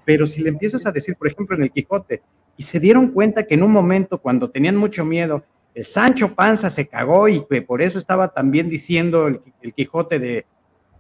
Pero 0.05 0.25
si 0.25 0.41
le 0.41 0.49
empiezas 0.49 0.85
a 0.85 0.91
decir, 0.91 1.15
por 1.15 1.27
ejemplo, 1.27 1.55
en 1.55 1.63
el 1.63 1.71
Quijote, 1.71 2.21
y 2.57 2.63
se 2.63 2.79
dieron 2.79 3.09
cuenta 3.09 3.45
que 3.45 3.53
en 3.53 3.63
un 3.63 3.71
momento 3.71 4.17
cuando 4.19 4.49
tenían 4.49 4.75
mucho 4.75 5.05
miedo, 5.05 5.43
el 5.75 5.85
Sancho 5.85 6.33
Panza 6.33 6.71
se 6.71 6.87
cagó 6.87 7.27
y 7.27 7.45
que 7.45 7.61
por 7.61 7.83
eso 7.83 7.99
estaba 7.99 8.29
también 8.29 8.67
diciendo 8.67 9.27
el, 9.27 9.73
Quijote 9.75 10.17
de, 10.17 10.45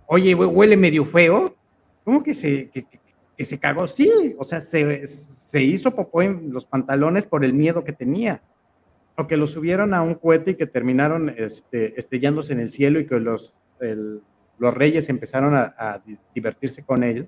oye, 0.05 0.35
huele 0.35 0.77
medio 0.77 1.03
feo, 1.03 1.55
¿cómo 2.03 2.21
que 2.21 2.35
se, 2.35 2.69
que, 2.69 3.45
se 3.45 3.59
cagó? 3.59 3.87
Sí, 3.87 4.35
o 4.37 4.43
sea, 4.43 4.61
se, 4.61 5.07
se, 5.07 5.63
hizo 5.63 5.95
popó 5.95 6.21
en 6.21 6.53
los 6.53 6.65
pantalones 6.65 7.25
por 7.25 7.43
el 7.43 7.53
miedo 7.53 7.83
que 7.83 7.93
tenía. 7.93 8.43
O 9.15 9.25
que 9.25 9.35
lo 9.35 9.47
subieron 9.47 9.95
a 9.95 10.03
un 10.03 10.13
cohete 10.13 10.51
y 10.51 10.55
que 10.55 10.67
terminaron 10.67 11.33
este, 11.35 11.99
estrellándose 11.99 12.53
en 12.53 12.59
el 12.59 12.69
cielo 12.69 12.99
y 12.99 13.07
que 13.07 13.19
los, 13.19 13.55
los 14.59 14.73
reyes 14.75 15.09
empezaron 15.09 15.55
a, 15.55 15.73
a 15.75 16.03
divertirse 16.35 16.83
con 16.83 17.03
él 17.03 17.27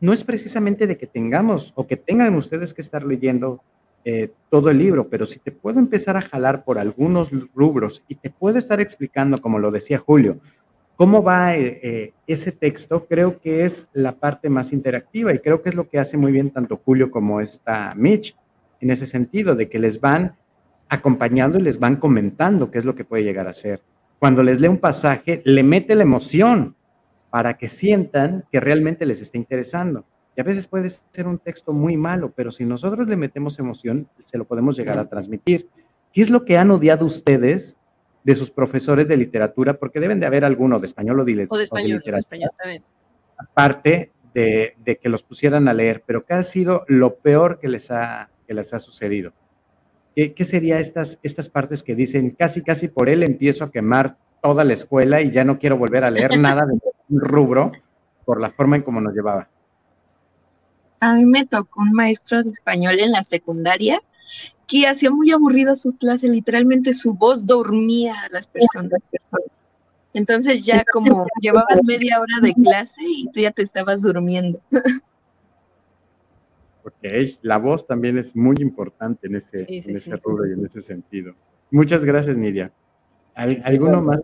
no 0.00 0.12
es 0.12 0.24
precisamente 0.24 0.86
de 0.86 0.96
que 0.96 1.06
tengamos 1.06 1.72
o 1.74 1.86
que 1.86 1.96
tengan 1.96 2.34
ustedes 2.34 2.72
que 2.74 2.82
estar 2.82 3.04
leyendo 3.04 3.60
eh, 4.04 4.30
todo 4.48 4.70
el 4.70 4.78
libro, 4.78 5.08
pero 5.08 5.26
si 5.26 5.38
te 5.38 5.52
puedo 5.52 5.78
empezar 5.78 6.16
a 6.16 6.22
jalar 6.22 6.64
por 6.64 6.78
algunos 6.78 7.30
rubros 7.54 8.02
y 8.08 8.14
te 8.14 8.30
puedo 8.30 8.58
estar 8.58 8.80
explicando, 8.80 9.40
como 9.40 9.58
lo 9.58 9.70
decía 9.70 9.98
Julio, 9.98 10.38
cómo 10.96 11.22
va 11.22 11.56
eh, 11.56 11.80
eh, 11.82 12.12
ese 12.26 12.52
texto, 12.52 13.06
creo 13.06 13.40
que 13.40 13.64
es 13.64 13.88
la 13.92 14.12
parte 14.12 14.48
más 14.48 14.72
interactiva 14.72 15.34
y 15.34 15.40
creo 15.40 15.62
que 15.62 15.68
es 15.68 15.74
lo 15.74 15.88
que 15.88 15.98
hace 15.98 16.16
muy 16.16 16.32
bien 16.32 16.50
tanto 16.50 16.80
Julio 16.84 17.10
como 17.10 17.40
esta 17.40 17.94
Mitch, 17.96 18.36
en 18.80 18.90
ese 18.90 19.06
sentido, 19.06 19.54
de 19.54 19.68
que 19.68 19.78
les 19.78 20.00
van 20.00 20.36
acompañando 20.88 21.58
y 21.58 21.62
les 21.62 21.78
van 21.78 21.96
comentando 21.96 22.70
qué 22.70 22.78
es 22.78 22.84
lo 22.84 22.94
que 22.94 23.04
puede 23.04 23.24
llegar 23.24 23.46
a 23.46 23.52
ser. 23.52 23.82
Cuando 24.18 24.42
les 24.42 24.60
lee 24.60 24.68
un 24.68 24.78
pasaje, 24.78 25.42
le 25.44 25.62
mete 25.62 25.94
la 25.94 26.02
emoción, 26.02 26.74
para 27.30 27.56
que 27.58 27.68
sientan 27.68 28.44
que 28.50 28.60
realmente 28.60 29.06
les 29.06 29.20
está 29.20 29.36
interesando. 29.38 30.04
Y 30.36 30.40
a 30.40 30.44
veces 30.44 30.68
puede 30.68 30.88
ser 30.88 31.26
un 31.26 31.38
texto 31.38 31.72
muy 31.72 31.96
malo, 31.96 32.32
pero 32.34 32.50
si 32.50 32.64
nosotros 32.64 33.08
le 33.08 33.16
metemos 33.16 33.58
emoción, 33.58 34.08
se 34.24 34.38
lo 34.38 34.44
podemos 34.44 34.76
llegar 34.76 34.98
a 34.98 35.08
transmitir. 35.08 35.68
¿Qué 36.12 36.22
es 36.22 36.30
lo 36.30 36.44
que 36.44 36.56
han 36.56 36.70
odiado 36.70 37.04
ustedes 37.04 37.76
de 38.24 38.34
sus 38.34 38.50
profesores 38.50 39.08
de 39.08 39.16
literatura? 39.16 39.74
Porque 39.74 40.00
deben 40.00 40.20
de 40.20 40.26
haber 40.26 40.44
alguno 40.44 40.78
de 40.78 40.86
español 40.86 41.20
o 41.20 41.24
de, 41.24 41.46
o 41.48 41.56
de 41.56 41.64
español, 41.64 42.02
de 42.04 42.18
español 42.18 42.50
aparte 43.38 44.12
de, 44.34 44.74
de, 44.84 44.98
que 44.98 45.08
los 45.08 45.22
pusieran 45.22 45.68
a 45.68 45.74
leer, 45.74 46.02
pero 46.04 46.24
¿qué 46.24 46.34
ha 46.34 46.42
sido 46.42 46.84
lo 46.88 47.16
peor 47.16 47.58
que 47.60 47.68
les 47.68 47.90
ha, 47.90 48.30
que 48.46 48.54
les 48.54 48.74
ha 48.74 48.78
sucedido? 48.78 49.32
¿Qué, 50.14 50.34
qué 50.34 50.44
sería 50.44 50.80
estas, 50.80 51.18
estas 51.22 51.48
partes 51.48 51.82
que 51.82 51.94
dicen, 51.94 52.30
casi, 52.30 52.62
casi 52.62 52.88
por 52.88 53.08
él 53.08 53.22
empiezo 53.22 53.64
a 53.64 53.70
quemar 53.70 54.16
toda 54.42 54.64
la 54.64 54.72
escuela 54.72 55.20
y 55.20 55.30
ya 55.30 55.44
no 55.44 55.58
quiero 55.58 55.78
volver 55.78 56.04
a 56.04 56.10
leer 56.10 56.38
nada 56.38 56.66
de 56.66 56.74
rubro 57.08 57.72
por 58.24 58.40
la 58.40 58.50
forma 58.50 58.76
en 58.76 58.82
cómo 58.82 59.00
nos 59.00 59.14
llevaba? 59.14 59.48
A 61.00 61.14
mí 61.14 61.24
me 61.24 61.46
tocó 61.46 61.82
un 61.82 61.92
maestro 61.92 62.42
de 62.42 62.50
español 62.50 62.98
en 62.98 63.12
la 63.12 63.22
secundaria 63.22 64.02
que 64.66 64.86
hacía 64.86 65.10
muy 65.10 65.30
aburrida 65.30 65.76
su 65.76 65.96
clase, 65.96 66.28
literalmente 66.28 66.92
su 66.92 67.14
voz 67.14 67.46
dormía 67.46 68.14
a 68.20 68.28
las 68.30 68.48
personas. 68.48 69.10
Entonces 70.12 70.64
ya 70.64 70.84
como 70.92 71.26
llevabas 71.40 71.82
media 71.84 72.20
hora 72.20 72.40
de 72.42 72.54
clase 72.54 73.00
y 73.04 73.30
tú 73.30 73.40
ya 73.40 73.50
te 73.50 73.62
estabas 73.62 74.02
durmiendo. 74.02 74.60
Ok, 76.84 77.04
la 77.42 77.58
voz 77.58 77.86
también 77.86 78.16
es 78.16 78.34
muy 78.34 78.56
importante 78.60 79.26
en 79.26 79.36
ese, 79.36 79.58
sí, 79.58 79.82
sí, 79.82 79.90
en 79.90 79.96
ese 79.96 80.12
sí. 80.12 80.20
rubro 80.24 80.46
y 80.46 80.54
en 80.54 80.64
ese 80.64 80.80
sentido. 80.80 81.34
Muchas 81.70 82.02
gracias, 82.02 82.38
Nidia. 82.38 82.72
¿Alguno 83.34 84.00
más? 84.00 84.22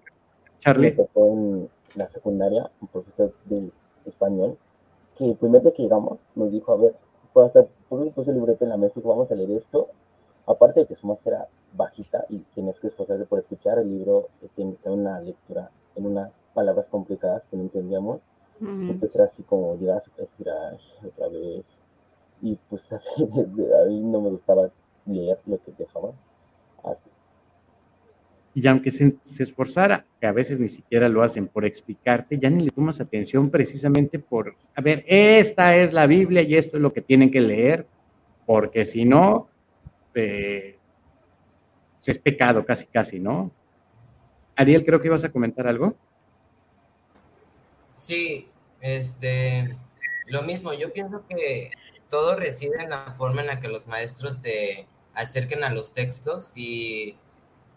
Charlie. 0.61 0.91
Me 0.91 0.97
tocó 0.97 1.27
en 1.27 1.69
la 1.95 2.09
secundaria 2.09 2.71
un 2.81 2.89
profesor 2.89 3.33
de 3.45 3.71
español 4.05 4.59
que 5.17 5.25
el 5.27 5.37
primer 5.37 5.63
día 5.63 5.73
que 5.73 5.83
llegamos 5.83 6.19
nos 6.35 6.51
dijo, 6.51 6.73
a 6.73 6.77
ver, 6.77 6.95
pues 7.33 7.47
hasta 7.47 7.67
puse 7.89 8.31
el 8.31 8.37
libreto 8.37 8.65
en 8.65 8.71
la 8.71 8.77
mesa 8.77 9.01
y 9.01 9.03
vamos 9.03 9.31
a 9.31 9.35
leer 9.35 9.51
esto. 9.53 9.89
Aparte 10.47 10.81
de 10.81 10.87
que 10.87 10.97
su 10.97 11.07
voz 11.07 11.25
era 11.27 11.49
bajita 11.73 12.27
y 12.29 12.39
tienes 12.55 12.79
que 12.79 12.89
esforzarte 12.89 13.25
por 13.25 13.39
escuchar, 13.39 13.79
el 13.79 13.91
libro 13.91 14.29
tiene 14.55 14.77
una 14.85 15.21
lectura 15.21 15.71
en 15.97 16.07
unas 16.07 16.31
palabras 16.53 16.89
complicadas 16.89 17.43
que 17.51 17.57
no 17.57 17.63
entendíamos. 17.63 18.21
Uh 18.61 18.65
-huh. 18.65 18.91
Entonces 18.91 19.15
era 19.17 19.25
así 19.25 19.43
como 19.43 19.71
otra 19.73 21.29
vez. 21.29 21.65
Y 22.43 22.57
pues 22.69 22.93
así, 22.93 23.23
a 23.23 23.85
mí 23.87 24.01
no 24.01 24.21
me 24.21 24.31
gustaba 24.31 24.71
leer 25.07 25.39
lo 25.47 25.59
que 25.59 25.73
dejaba. 25.79 26.13
Así. 26.83 27.09
Y 28.55 28.67
aunque 28.69 28.91
se, 28.93 29.17
esforzara, 29.41 30.07
que 30.21 30.27
a 30.27 30.33
veces 30.33 30.61
ni 30.61 30.69
siquiera 30.69 31.09
lo 31.09 31.23
hacen 31.23 31.49
por 31.49 31.65
explicarte, 31.65 32.39
ya 32.39 32.49
ni 32.51 32.65
le 32.65 32.71
tomas 32.71 33.01
atención 33.01 33.51
precisamente 33.51 34.19
por, 34.21 34.55
a 34.75 34.81
ver, 34.81 35.05
esta 35.09 35.77
es 35.77 35.93
la 35.93 36.07
Biblia 36.07 36.43
y 36.43 36.55
esto 36.55 36.77
es 36.77 36.83
lo 36.83 36.93
que 36.93 37.01
tienen 37.01 37.31
que 37.31 37.41
leer, 37.41 37.87
porque 38.47 38.85
si 38.85 39.05
no, 39.05 39.49
eh, 40.15 40.79
es 42.05 42.19
pecado 42.19 42.65
casi, 42.65 42.87
casi, 42.87 43.19
¿no? 43.19 43.51
Ariel, 44.57 44.85
creo 44.85 45.01
que 45.01 45.09
ibas 45.09 45.25
a 45.25 45.33
comentar 45.33 45.67
algo. 45.67 45.97
Sí, 47.95 48.49
este, 48.81 49.77
lo 50.27 50.43
mismo, 50.43 50.73
yo 50.75 50.93
pienso 50.93 51.25
que 51.29 51.71
todo 52.09 52.37
reside 52.37 52.83
en 52.83 52.91
la 52.91 53.15
forma 53.17 53.41
en 53.41 53.49
la 53.49 53.61
que 53.61 53.69
los 53.69 53.87
maestros 53.87 54.43
te 54.43 54.87
acerquen 55.15 55.65
a 55.65 55.71
los 55.71 55.93
textos 55.93 56.53
y 56.55 57.17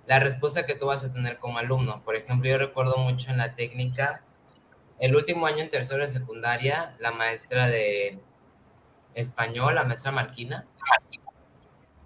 la 0.08 0.20
respuesta 0.20 0.66
que 0.66 0.76
tú 0.76 0.88
vas 0.88 1.03
a 1.03 1.14
tener 1.14 1.38
como 1.38 1.60
alumno. 1.60 2.01
Por 2.03 2.16
ejemplo, 2.16 2.49
yo 2.49 2.58
recuerdo 2.58 2.97
mucho 2.97 3.30
en 3.30 3.38
la 3.38 3.55
técnica, 3.55 4.24
el 4.99 5.16
último 5.16 5.45
año 5.45 5.60
en 5.60 5.70
tercero 5.70 6.01
de 6.01 6.10
secundaria, 6.10 6.95
la 6.99 7.12
maestra 7.12 7.68
de 7.68 8.20
español, 9.14 9.76
la 9.76 9.84
maestra 9.84 10.12
Marquina, 10.12 10.66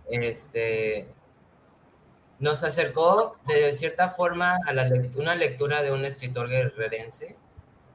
este, 0.09 1.07
nos 2.39 2.63
acercó 2.63 3.37
de 3.47 3.71
cierta 3.71 4.09
forma 4.09 4.57
a 4.65 4.73
la 4.73 4.89
una 5.15 5.35
lectura 5.35 5.81
de 5.81 5.91
un 5.91 6.03
escritor 6.03 6.49
guerrerense 6.49 7.37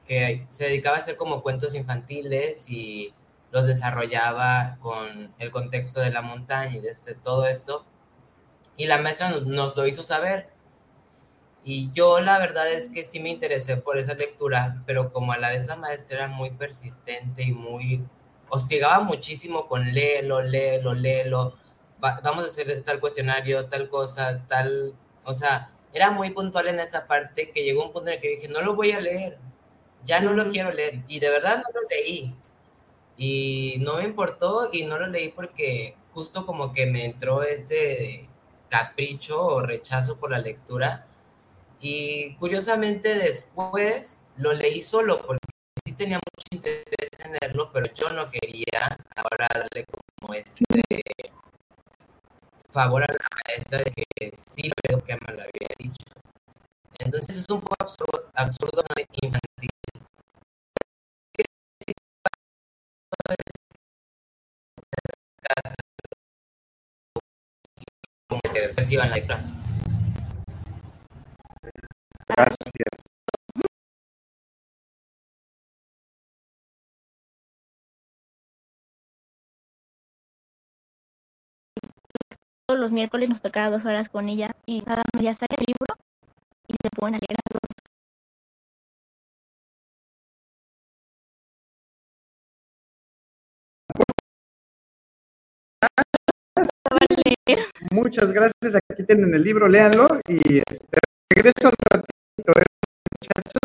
que 0.07 0.45
se 0.49 0.65
dedicaba 0.65 0.95
a 0.95 0.99
hacer 0.99 1.17
como 1.17 1.43
cuentos 1.43 1.75
infantiles 1.75 2.69
y 2.69 3.13
los 3.51 3.67
desarrollaba 3.67 4.77
con 4.79 5.33
el 5.37 5.51
contexto 5.51 5.99
de 5.99 6.11
la 6.11 6.21
montaña 6.21 6.77
y 6.77 6.79
de 6.79 6.89
este, 6.89 7.13
todo 7.13 7.45
esto. 7.45 7.85
Y 8.77 8.85
la 8.85 8.99
maestra 8.99 9.29
nos, 9.31 9.45
nos, 9.45 9.75
lo 9.75 9.85
hizo 9.87 10.03
saber. 10.03 10.49
Y 11.63 11.91
yo 11.91 12.21
la 12.21 12.39
verdad 12.39 12.71
es 12.71 12.89
que 12.89 13.03
sí 13.03 13.19
me 13.19 13.29
interesé 13.29 13.75
por 13.77 13.97
esa 13.97 14.13
lectura, 14.13 14.81
pero 14.85 15.11
como 15.11 15.33
a 15.33 15.37
la 15.37 15.49
vez 15.49 15.67
la 15.67 15.75
maestra 15.75 16.17
era 16.17 16.27
muy 16.29 16.51
persistente 16.51 17.43
y 17.43 17.51
muy... 17.51 18.05
hostigaba 18.49 19.01
muchísimo 19.03 19.67
con 19.67 19.91
léelo, 19.91 20.41
léelo, 20.41 20.93
léelo 20.93 21.57
va, 22.03 22.19
vamos 22.23 22.43
a 22.45 22.47
hacer 22.47 22.83
tal 22.83 22.99
cuestionario, 22.99 23.65
tal 23.67 23.89
cosa, 23.89 24.43
tal, 24.47 24.93
o 25.23 25.33
sea, 25.33 25.71
era 25.93 26.11
muy 26.11 26.31
puntual 26.31 26.67
en 26.67 26.79
esa 26.79 27.07
parte 27.07 27.51
que 27.51 27.63
llegó 27.63 27.85
un 27.85 27.93
punto 27.93 28.09
en 28.09 28.15
el 28.15 28.21
que 28.21 28.29
dije, 28.29 28.47
no 28.47 28.61
lo 28.61 28.75
voy 28.75 28.91
a 28.91 28.99
leer, 28.99 29.37
ya 30.05 30.19
no 30.21 30.33
lo 30.33 30.49
quiero 30.51 30.71
leer, 30.71 31.03
y 31.07 31.19
de 31.19 31.29
verdad 31.29 31.57
no 31.57 31.81
lo 31.81 31.87
leí, 31.89 32.35
y 33.17 33.77
no 33.79 33.97
me 33.97 34.03
importó, 34.03 34.69
y 34.71 34.85
no 34.85 34.99
lo 34.99 35.07
leí 35.07 35.29
porque 35.29 35.95
justo 36.13 36.45
como 36.45 36.73
que 36.73 36.85
me 36.85 37.05
entró 37.05 37.43
ese 37.43 38.26
capricho 38.69 39.41
o 39.41 39.61
rechazo 39.61 40.17
por 40.17 40.31
la 40.31 40.39
lectura, 40.39 41.07
y 41.79 42.35
curiosamente 42.35 43.15
después 43.15 44.19
lo 44.37 44.53
leí 44.53 44.81
solo 44.81 45.21
porque 45.21 45.45
sí 45.85 45.93
tenía 45.93 46.17
mucho 46.17 46.47
interés 46.51 47.09
en 47.23 47.33
leerlo, 47.33 47.71
pero 47.71 47.87
yo 47.93 48.09
no 48.09 48.29
quería 48.29 48.97
ahora 49.15 49.47
darle 49.53 49.85
como 50.19 50.33
este 50.33 50.63
favor 52.69 53.03
a 53.03 53.07
la 53.07 53.27
maestra 53.45 53.79
de 53.79 53.91
que 53.91 54.31
sí 54.35 54.69
lo 54.89 55.03
que 55.03 55.13
me 55.13 55.33
lo 55.33 55.41
había 55.41 55.69
dicho. 55.77 56.03
Entonces 56.99 57.37
es 57.37 57.45
un 57.49 57.61
poco 57.61 57.75
absurdo, 57.79 58.29
absurdo 58.33 58.83
reciban 68.77 69.09
la 69.09 69.15
letra. 69.17 69.39
Gracias. 72.27 73.07
todos 82.67 82.81
los 82.81 82.91
miércoles 82.91 83.29
nos 83.29 83.41
tocaba 83.41 83.69
dos 83.69 83.85
horas 83.85 84.09
con 84.09 84.27
ella 84.27 84.53
y 84.65 84.81
más 84.81 84.99
ya 85.21 85.33
saca 85.33 85.55
el 85.57 85.65
libro 85.67 85.95
y 86.67 86.73
se 86.73 86.89
ponen 86.89 87.15
a 87.15 87.19
leer 87.19 87.39
Muchas 97.91 98.31
gracias. 98.31 98.75
Aquí 98.91 99.03
tienen 99.03 99.33
el 99.33 99.43
libro, 99.43 99.67
léanlo 99.67 100.07
y 100.27 100.59
este, 100.59 100.99
regreso 101.33 101.69
un 101.69 101.73
ratito, 101.91 102.59
¿eh, 102.59 102.65
muchachos. 103.11 103.61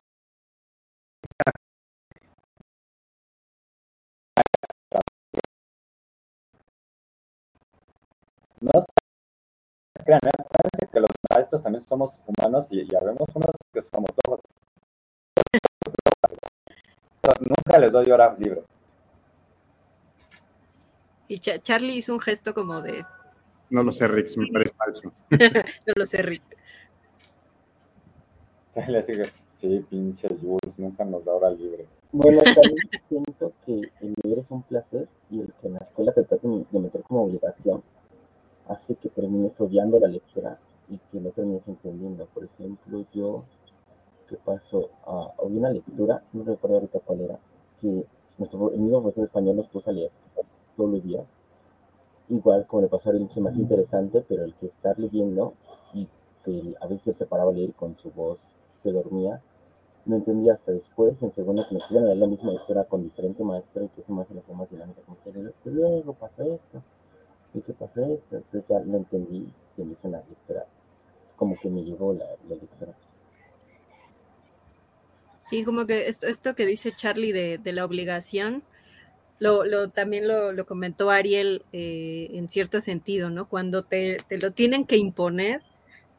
No 8.61 8.71
crean, 10.05 10.21
acuérdense 10.25 10.93
que 10.93 11.01
los 11.01 11.11
maestros 11.31 11.63
también 11.63 11.85
somos 11.85 12.13
humanos 12.27 12.67
y 12.71 12.87
ya 12.87 13.01
vemos 13.01 13.29
unos 13.35 13.51
que 13.73 13.83
somos 13.83 14.11
todos. 14.25 14.41
Nunca 17.41 17.79
les 17.79 17.93
doy 17.93 18.11
hora 18.11 18.35
libre. 18.39 18.63
Y 21.33 21.39
Ch 21.39 21.63
Charlie 21.63 21.95
hizo 21.95 22.13
un 22.13 22.21
gesto 22.21 22.53
como 22.53 22.83
de. 22.83 23.07
No 23.71 23.83
lo 23.83 23.91
sé, 23.91 24.07
Rick, 24.07 24.37
me 24.37 24.49
parece 24.53 24.75
falso. 24.75 25.13
no 25.31 25.93
lo 25.97 26.05
sé, 26.05 26.21
Rick. 26.21 26.43
Sí, 29.59 29.87
pinche 29.89 30.29
Jules, 30.29 30.79
nunca 30.79 31.07
nos 31.07 31.25
da 31.25 31.33
hora 31.33 31.49
libre. 31.49 31.87
Bueno, 32.13 32.43
también 32.43 32.77
siento 33.09 33.51
que 33.65 33.81
el 34.03 34.15
leer 34.23 34.41
es 34.41 34.51
un 34.51 34.63
placer 34.65 35.09
y 35.31 35.41
el 35.41 35.51
que 35.59 35.69
en 35.69 35.73
la 35.73 35.79
escuela 35.79 36.13
te 36.13 36.23
traten 36.25 36.67
de 36.71 36.79
meter 36.79 37.03
como 37.03 37.23
obligación 37.23 37.83
hace 38.69 38.95
que 38.97 39.09
termines 39.09 39.59
odiando 39.59 39.99
la 40.01 40.09
lectura 40.09 40.59
y 40.91 40.99
que 41.11 41.19
no 41.19 41.31
termines 41.31 41.67
entendiendo. 41.67 42.27
Por 42.27 42.45
ejemplo, 42.45 43.07
yo, 43.15 43.47
¿qué 44.29 44.37
pasó? 44.37 44.91
Uh, 45.07 45.43
había 45.43 45.61
una 45.61 45.71
lectura, 45.71 46.23
no 46.35 46.45
recuerdo 46.45 46.77
ahorita 46.77 47.01
cuál 47.01 47.23
era, 47.23 47.39
que 47.81 48.05
nuestro, 48.37 48.71
el 48.71 48.81
mismo 48.81 49.01
profesor 49.01 49.25
español 49.25 49.57
nos 49.57 49.69
puso 49.69 49.89
a 49.89 49.95
leer 49.95 50.11
todos 50.77 50.91
los 50.91 51.03
días. 51.05 51.25
Igual, 52.29 52.67
como 52.67 52.83
le 52.83 52.89
pasó 52.89 53.11
a 53.11 53.13
se 53.13 53.41
más 53.41 53.57
interesante, 53.57 54.25
pero 54.29 54.45
el 54.45 54.55
que 54.55 54.67
estar 54.67 54.99
leyendo 54.99 55.55
y 55.93 56.09
que 56.45 56.75
a 56.81 56.87
veces 56.87 57.17
se 57.17 57.27
paraba 57.27 57.51
a 57.51 57.55
leer 57.55 57.73
con 57.75 57.97
su 57.97 58.11
voz 58.11 58.41
se 58.83 58.91
dormía, 58.91 59.41
no 60.05 60.17
entendía 60.17 60.55
hasta 60.55 60.73
después, 60.73 61.23
en 61.23 61.33
segundo, 61.33 61.67
que 61.69 61.75
nos 61.75 61.91
iban 61.91 62.05
leer 62.07 62.17
la 62.17 62.27
misma 62.27 62.53
lectura 62.53 62.85
con 62.85 63.03
diferente 63.03 63.45
maestro 63.45 63.85
y 63.85 63.89
que 63.89 64.01
ese 64.01 64.13
maestro 64.13 64.37
la 64.37 64.43
fue 64.43 64.55
más 64.57 64.71
dinámica, 64.71 65.01
como 65.03 65.19
se 65.23 65.31
luego 65.71 66.15
pasó 66.15 66.43
esto 66.43 66.83
¿y 67.55 67.61
qué 67.61 67.73
pasó 67.73 68.05
esto? 68.05 68.37
Entonces 68.37 68.65
ya 68.69 68.81
lo 68.81 68.97
entendí, 68.97 69.53
se 69.77 69.85
me 69.85 69.93
hizo 69.93 70.09
una 70.09 70.19
lectura, 70.19 70.67
como 71.37 71.59
que 71.59 71.69
me 71.69 71.83
llegó 71.83 72.13
la, 72.13 72.27
la 72.49 72.57
lectura. 72.57 72.95
Sí, 75.41 75.65
como 75.65 75.87
que 75.87 76.09
esto, 76.09 76.27
esto 76.27 76.55
que 76.55 76.67
dice 76.67 76.93
Charlie 76.95 77.33
de, 77.33 77.59
de 77.59 77.73
la 77.73 77.85
obligación, 77.85 78.63
lo, 79.43 79.65
lo 79.65 79.89
también 79.89 80.29
lo, 80.29 80.65
comentó 80.67 81.11
Ariel 81.11 81.65
eh, 81.73 82.29
en 82.35 82.49
cierto 82.49 82.81
sentido, 82.81 83.29
¿no? 83.29 83.49
Cuando 83.49 83.83
te, 83.83 84.19
te, 84.29 84.39
lo 84.39 84.53
tienen 84.53 84.87
que 84.87 84.97
imponer, 84.97 85.63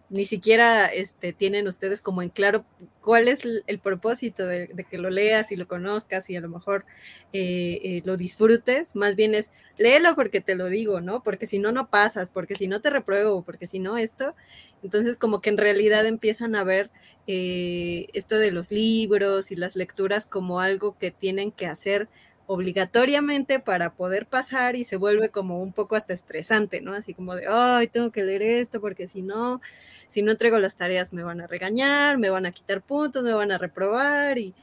ni 0.09 0.25
siquiera 0.25 0.87
este, 0.87 1.31
tienen 1.31 1.69
ustedes 1.69 2.01
como 2.01 2.21
en 2.21 2.27
claro 2.27 2.65
cuál 2.99 3.29
es 3.29 3.45
el, 3.45 3.79
propósito 3.79 4.45
de, 4.45 4.67
de, 4.67 4.83
que 4.83 4.97
lo 4.97 5.09
leas 5.09 5.53
y 5.53 5.55
lo 5.55 5.69
conozcas 5.69 6.29
y 6.29 6.35
a 6.35 6.41
lo 6.41 6.49
mejor 6.49 6.85
eh, 7.31 7.79
eh, 7.81 8.01
lo 8.03 8.17
disfrutes, 8.17 8.93
más 8.93 9.15
bien 9.15 9.35
es 9.35 9.53
léelo 9.77 10.15
porque 10.15 10.41
te 10.41 10.55
lo 10.55 10.67
digo, 10.67 10.99
¿no? 10.99 11.23
Porque 11.23 11.47
si 11.47 11.59
no, 11.59 11.71
no 11.71 11.89
pasas, 11.89 12.29
porque 12.29 12.55
si 12.55 12.67
no 12.67 12.81
te 12.81 12.89
repruebo, 12.89 13.43
porque 13.43 13.67
si 13.67 13.79
no 13.79 13.97
esto, 13.97 14.35
entonces 14.83 15.17
como 15.17 15.39
que 15.39 15.49
en 15.49 15.57
realidad 15.57 16.05
empiezan 16.05 16.55
a 16.57 16.65
ver 16.65 16.91
eh, 17.27 18.07
esto 18.11 18.37
de 18.37 18.51
los 18.51 18.69
libros 18.69 19.49
y 19.49 19.55
las 19.55 19.77
lecturas 19.77 20.27
como 20.27 20.59
algo 20.59 20.97
que 20.97 21.11
tienen 21.11 21.53
que 21.53 21.67
hacer 21.67 22.09
obligatoriamente 22.53 23.59
para 23.59 23.95
poder 23.95 24.25
pasar 24.27 24.75
y 24.75 24.83
se 24.83 24.95
vuelve 24.95 25.29
como 25.29 25.61
un 25.61 25.73
poco 25.73 25.95
hasta 25.95 26.13
estresante, 26.13 26.81
¿no? 26.81 26.93
Así 26.93 27.13
como 27.13 27.35
de, 27.35 27.47
ay, 27.47 27.87
tengo 27.87 28.11
que 28.11 28.23
leer 28.23 28.43
esto 28.43 28.79
porque 28.79 29.07
si 29.07 29.21
no, 29.21 29.59
si 30.07 30.21
no 30.21 30.31
entrego 30.31 30.59
las 30.59 30.75
tareas 30.75 31.13
me 31.13 31.23
van 31.23 31.41
a 31.41 31.47
regañar, 31.47 32.17
me 32.17 32.29
van 32.29 32.45
a 32.45 32.51
quitar 32.51 32.81
puntos, 32.81 33.23
me 33.23 33.33
van 33.33 33.51
a 33.51 33.57
reprobar 33.57 34.37
y, 34.37 34.53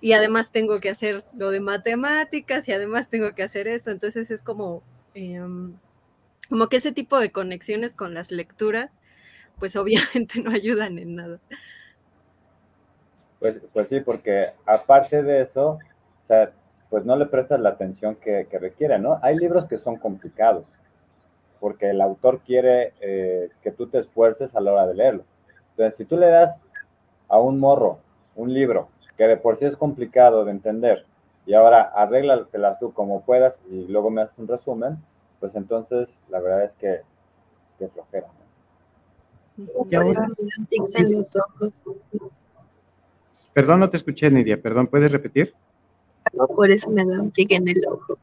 y 0.00 0.12
además 0.12 0.52
tengo 0.52 0.80
que 0.80 0.90
hacer 0.90 1.24
lo 1.36 1.50
de 1.50 1.60
matemáticas 1.60 2.68
y 2.68 2.72
además 2.72 3.10
tengo 3.10 3.34
que 3.34 3.42
hacer 3.42 3.66
esto. 3.66 3.90
Entonces 3.90 4.30
es 4.30 4.42
como, 4.42 4.82
eh, 5.14 5.42
como 6.48 6.68
que 6.68 6.76
ese 6.76 6.92
tipo 6.92 7.18
de 7.18 7.32
conexiones 7.32 7.94
con 7.94 8.14
las 8.14 8.30
lecturas, 8.30 8.90
pues 9.58 9.74
obviamente 9.76 10.40
no 10.40 10.52
ayudan 10.52 10.98
en 10.98 11.16
nada. 11.16 11.40
Pues, 13.40 13.60
pues 13.72 13.88
sí, 13.88 13.98
porque 13.98 14.52
aparte 14.64 15.24
de 15.24 15.42
eso, 15.42 15.70
o 15.70 16.26
sea, 16.28 16.52
pues 16.92 17.06
no 17.06 17.16
le 17.16 17.24
prestas 17.24 17.58
la 17.58 17.70
atención 17.70 18.16
que, 18.16 18.46
que, 18.50 18.58
requiere, 18.58 18.98
¿no? 18.98 19.18
Hay 19.22 19.38
libros 19.38 19.64
que 19.64 19.78
son 19.78 19.96
complicados, 19.96 20.66
porque 21.58 21.88
el 21.88 22.02
autor 22.02 22.40
quiere 22.40 22.92
eh, 23.00 23.48
que 23.62 23.70
tú 23.70 23.86
te 23.86 23.98
esfuerces 23.98 24.54
a 24.54 24.60
la 24.60 24.74
hora 24.74 24.86
de 24.86 24.92
leerlo. 24.92 25.24
Entonces, 25.70 25.96
si 25.96 26.04
tú 26.04 26.18
le 26.18 26.26
das 26.26 26.68
a 27.28 27.40
un 27.40 27.58
morro 27.58 27.98
un 28.36 28.52
libro 28.52 28.88
que 29.16 29.24
de 29.24 29.38
por 29.38 29.56
sí 29.56 29.64
es 29.64 29.74
complicado 29.74 30.44
de 30.44 30.50
entender, 30.50 31.06
y 31.46 31.54
ahora 31.54 31.80
arréglatelas 31.80 32.78
tú 32.78 32.92
como 32.92 33.22
puedas 33.22 33.58
y 33.70 33.86
luego 33.86 34.10
me 34.10 34.20
haces 34.20 34.38
un 34.38 34.48
resumen, 34.48 34.98
pues 35.40 35.54
entonces 35.54 36.22
la 36.28 36.40
verdad 36.40 36.64
es 36.64 36.74
que 36.74 37.00
te 37.78 37.88
flojera. 37.88 38.26
¿no? 38.26 39.64
Perdón, 43.54 43.80
no 43.80 43.88
te 43.88 43.96
escuché, 43.96 44.30
Nidia. 44.30 44.60
Perdón, 44.60 44.88
¿puedes 44.88 45.10
repetir? 45.10 45.54
No, 46.32 46.46
por 46.48 46.70
eso 46.70 46.90
me 46.90 47.04
da 47.04 47.20
un 47.20 47.30
tic 47.30 47.52
en 47.52 47.68
el 47.68 47.82
ojo. 47.88 48.18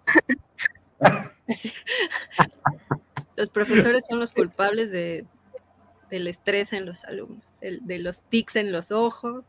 los 3.35 3.49
profesores 3.49 4.05
son 4.07 4.19
los 4.19 4.33
culpables 4.33 4.91
de, 4.91 5.25
del 6.09 6.27
estrés 6.27 6.73
en 6.73 6.85
los 6.85 7.03
alumnos, 7.05 7.43
el, 7.61 7.85
de 7.85 7.99
los 7.99 8.25
tics 8.25 8.55
en 8.55 8.71
los 8.71 8.91
ojos. 8.91 9.45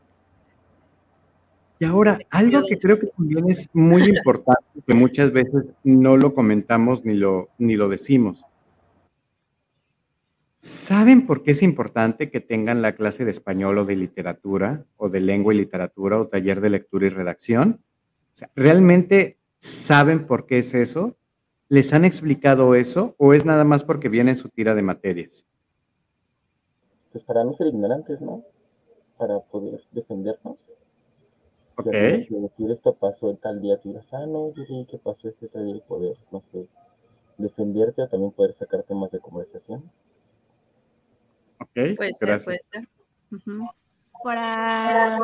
Y 1.79 1.85
ahora, 1.85 2.19
algo 2.29 2.61
que 2.67 2.77
creo 2.77 2.99
que 2.99 3.07
también 3.07 3.49
es 3.49 3.67
muy 3.73 4.03
importante, 4.03 4.81
que 4.85 4.93
muchas 4.93 5.31
veces 5.31 5.65
no 5.83 6.15
lo 6.15 6.35
comentamos 6.35 7.03
ni 7.03 7.15
lo, 7.15 7.49
ni 7.57 7.75
lo 7.75 7.89
decimos. 7.89 8.45
¿Saben 10.59 11.25
por 11.25 11.41
qué 11.41 11.51
es 11.51 11.63
importante 11.63 12.29
que 12.29 12.39
tengan 12.39 12.83
la 12.83 12.95
clase 12.95 13.25
de 13.25 13.31
español 13.31 13.79
o 13.79 13.85
de 13.85 13.95
literatura 13.95 14.85
o 14.95 15.09
de 15.09 15.19
lengua 15.19 15.55
y 15.55 15.57
literatura 15.57 16.19
o 16.19 16.27
taller 16.27 16.61
de 16.61 16.69
lectura 16.69 17.07
y 17.07 17.09
redacción? 17.09 17.81
Sea, 18.41 18.49
¿Realmente 18.55 19.37
saben 19.59 20.25
por 20.25 20.47
qué 20.47 20.57
es 20.57 20.73
eso? 20.73 21.15
¿Les 21.69 21.93
han 21.93 22.05
explicado 22.05 22.73
eso 22.73 23.13
o 23.19 23.33
es 23.35 23.45
nada 23.45 23.63
más 23.63 23.83
porque 23.83 24.09
viene 24.09 24.31
en 24.31 24.37
su 24.37 24.49
tira 24.49 24.73
de 24.73 24.81
materias? 24.81 25.45
Pues 27.11 27.23
para 27.23 27.43
no 27.43 27.53
ser 27.53 27.67
ignorantes, 27.67 28.19
¿no? 28.19 28.43
Para 29.17 29.39
poder 29.41 29.79
defendernos. 29.91 30.57
Ok. 31.75 31.93
Si 32.27 32.35
decir 32.35 32.71
esto 32.71 32.95
pasó 32.95 33.35
tal 33.35 33.61
día, 33.61 33.79
tú 33.79 33.89
dirás, 33.89 34.11
ah, 34.13 34.25
no, 34.25 34.51
yo 34.55 34.65
sé 34.65 34.87
que 34.89 34.97
pasó 34.97 35.29
este 35.29 35.47
tal 35.47 35.65
día 35.65 35.75
y 35.75 35.81
poder, 35.81 36.17
no 36.31 36.41
sé, 36.41 36.67
defenderte 37.37 38.01
o 38.01 38.07
también 38.07 38.31
poder 38.31 38.53
sacar 38.55 38.81
temas 38.83 39.11
de 39.11 39.19
conversación. 39.19 39.83
Ok, 41.59 41.95
Puede 41.95 42.13
ser, 42.13 42.27
gracias. 42.27 42.43
puede 42.43 42.59
ser. 42.59 42.87
Ujú. 43.31 43.67
Para 44.23 45.19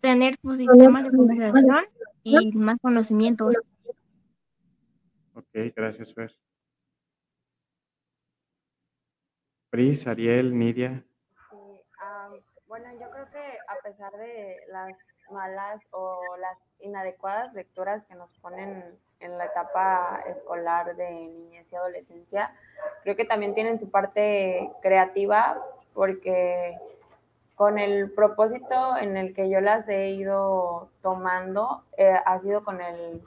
tener 0.00 0.36
sus 0.36 0.56
sistemas 0.56 1.04
de 1.04 1.10
conversación 1.10 1.84
y 2.22 2.52
más 2.52 2.76
conocimientos. 2.80 3.54
Ok, 5.34 5.72
gracias, 5.74 6.12
Fer. 6.12 6.36
Pris, 9.70 10.06
Ariel, 10.06 10.58
Nidia. 10.58 11.04
Sí, 11.50 11.56
um, 11.56 12.40
bueno, 12.66 12.86
yo 13.00 13.08
creo 13.10 13.30
que 13.30 13.58
a 13.68 13.76
pesar 13.84 14.12
de 14.12 14.56
las 14.68 14.96
malas 15.30 15.80
o 15.92 16.20
las 16.38 16.58
inadecuadas 16.80 17.54
lecturas 17.54 18.04
que 18.06 18.16
nos 18.16 18.30
ponen 18.40 18.98
en 19.20 19.38
la 19.38 19.44
etapa 19.44 20.24
escolar 20.26 20.96
de 20.96 21.10
niñez 21.10 21.70
y 21.72 21.76
adolescencia, 21.76 22.52
creo 23.04 23.14
que 23.14 23.24
también 23.24 23.54
tienen 23.54 23.78
su 23.78 23.90
parte 23.90 24.70
creativa 24.82 25.64
porque 25.94 26.76
con 27.60 27.78
el 27.78 28.10
propósito 28.12 28.96
en 28.96 29.18
el 29.18 29.34
que 29.34 29.50
yo 29.50 29.60
las 29.60 29.86
he 29.86 30.12
ido 30.12 30.88
tomando, 31.02 31.84
eh, 31.98 32.14
ha 32.24 32.38
sido 32.38 32.64
con 32.64 32.80
el 32.80 33.20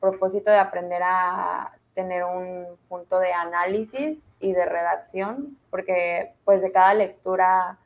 propósito 0.00 0.50
de 0.50 0.58
aprender 0.58 1.02
a 1.04 1.70
tener 1.94 2.24
un 2.24 2.66
punto 2.88 3.20
de 3.20 3.32
análisis 3.32 4.20
y 4.40 4.52
de 4.52 4.64
redacción, 4.64 5.56
porque 5.70 6.32
pues 6.44 6.62
de 6.62 6.72
cada 6.72 6.94
lectura 6.94 7.78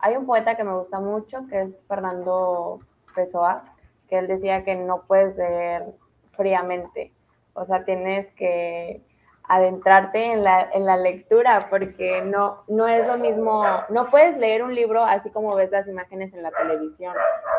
hay 0.00 0.16
un 0.16 0.26
poeta 0.26 0.56
que 0.56 0.64
me 0.64 0.74
gusta 0.74 0.98
mucho, 0.98 1.46
que 1.46 1.60
es 1.62 1.78
Fernando 1.86 2.80
Pessoa, 3.14 3.72
que 4.08 4.18
él 4.18 4.26
decía 4.26 4.64
que 4.64 4.74
no 4.74 5.02
puedes 5.02 5.36
leer 5.36 5.84
fríamente, 6.32 7.12
o 7.54 7.64
sea, 7.64 7.84
tienes 7.84 8.26
que 8.32 9.00
adentrarte 9.48 10.32
en 10.32 10.44
la, 10.44 10.68
en 10.72 10.84
la 10.84 10.96
lectura, 10.96 11.68
porque 11.70 12.22
no, 12.22 12.64
no 12.68 12.86
es 12.88 13.06
lo 13.06 13.16
mismo, 13.18 13.64
no 13.88 14.10
puedes 14.10 14.36
leer 14.36 14.62
un 14.62 14.74
libro 14.74 15.04
así 15.04 15.30
como 15.30 15.54
ves 15.54 15.70
las 15.70 15.88
imágenes 15.88 16.34
en 16.34 16.42
la 16.42 16.50
televisión, 16.50 17.14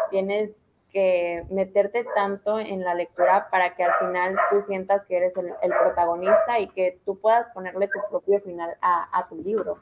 tienes 0.10 0.70
que 0.92 1.44
meterte 1.50 2.06
tanto 2.16 2.60
en 2.60 2.84
la 2.84 2.94
lectura 2.94 3.50
para 3.52 3.76
que 3.76 3.84
al 3.84 3.94
final 3.96 4.38
tú 4.50 4.62
sientas 4.62 5.04
que 5.06 5.18
eres 5.18 5.36
el, 5.38 5.54
el 5.62 5.72
protagonista 5.72 6.60
y 6.60 6.68
que 6.70 7.00
tú 7.06 7.20
puedas 7.20 7.48
ponerle 7.50 7.88
tu 7.88 8.00
propio 8.10 8.40
final 8.42 8.78
a, 8.82 9.08
a 9.18 9.28
tu 9.28 9.36
libro. 9.36 9.80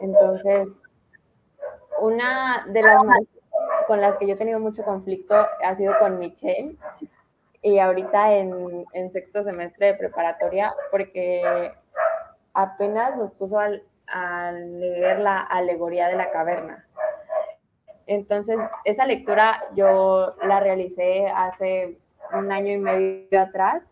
Entonces, 0.00 0.74
una 2.00 2.66
de 2.68 2.82
las 2.82 3.04
más 3.04 3.20
con 3.86 4.00
las 4.00 4.16
que 4.16 4.26
yo 4.26 4.34
he 4.34 4.36
tenido 4.36 4.60
mucho 4.60 4.84
conflicto 4.84 5.34
ha 5.34 5.74
sido 5.74 5.98
con 5.98 6.18
Michelle 6.18 6.76
y 7.62 7.78
ahorita 7.78 8.34
en, 8.34 8.84
en 8.92 9.10
sexto 9.10 9.42
semestre 9.42 9.86
de 9.86 9.94
preparatoria 9.94 10.74
porque 10.90 11.72
apenas 12.54 13.16
nos 13.16 13.32
puso 13.32 13.58
al, 13.58 13.82
a 14.06 14.52
leer 14.52 15.20
la 15.20 15.40
alegoría 15.40 16.08
de 16.08 16.16
la 16.16 16.30
caverna. 16.30 16.86
Entonces, 18.06 18.58
esa 18.84 19.04
lectura 19.06 19.62
yo 19.74 20.34
la 20.42 20.60
realicé 20.60 21.26
hace 21.26 21.98
un 22.32 22.50
año 22.50 22.72
y 22.72 22.78
medio 22.78 23.40
atrás 23.40 23.84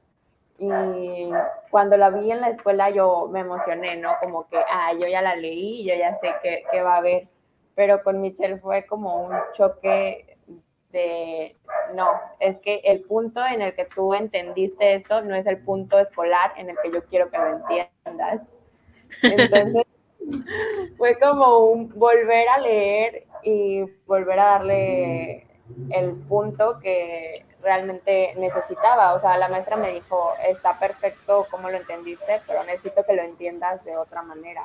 y 0.58 1.30
cuando 1.70 1.98
la 1.98 2.08
vi 2.08 2.30
en 2.30 2.40
la 2.40 2.48
escuela 2.48 2.88
yo 2.88 3.28
me 3.30 3.40
emocioné, 3.40 3.96
¿no? 3.98 4.14
Como 4.20 4.48
que, 4.48 4.56
ah, 4.56 4.92
yo 4.94 5.06
ya 5.06 5.20
la 5.20 5.36
leí, 5.36 5.84
yo 5.84 5.94
ya 5.94 6.14
sé 6.14 6.34
qué, 6.42 6.64
qué 6.70 6.80
va 6.80 6.94
a 6.94 6.98
haber, 6.98 7.28
pero 7.74 8.02
con 8.02 8.22
Michelle 8.22 8.56
fue 8.58 8.86
como 8.86 9.26
un 9.26 9.36
choque 9.52 10.38
de, 10.96 11.56
no, 11.94 12.08
es 12.40 12.58
que 12.60 12.80
el 12.84 13.02
punto 13.02 13.44
en 13.44 13.60
el 13.60 13.74
que 13.74 13.84
tú 13.84 14.14
entendiste 14.14 14.94
eso 14.94 15.20
no 15.20 15.34
es 15.34 15.46
el 15.46 15.58
punto 15.58 15.98
escolar 15.98 16.52
en 16.56 16.70
el 16.70 16.76
que 16.82 16.90
yo 16.90 17.04
quiero 17.04 17.30
que 17.30 17.36
lo 17.36 17.58
entiendas. 17.58 18.40
Entonces, 19.22 19.84
fue 20.96 21.18
como 21.18 21.58
un 21.58 21.90
volver 21.98 22.48
a 22.48 22.58
leer 22.58 23.26
y 23.42 23.82
volver 24.06 24.40
a 24.40 24.50
darle 24.52 25.46
el 25.90 26.12
punto 26.28 26.78
que 26.80 27.44
realmente 27.62 28.32
necesitaba. 28.38 29.12
O 29.12 29.20
sea, 29.20 29.36
la 29.36 29.48
maestra 29.48 29.76
me 29.76 29.92
dijo, 29.92 30.32
está 30.48 30.78
perfecto 30.78 31.46
como 31.50 31.68
lo 31.68 31.76
entendiste, 31.76 32.40
pero 32.46 32.64
necesito 32.64 33.04
que 33.04 33.14
lo 33.14 33.22
entiendas 33.22 33.84
de 33.84 33.96
otra 33.98 34.22
manera. 34.22 34.64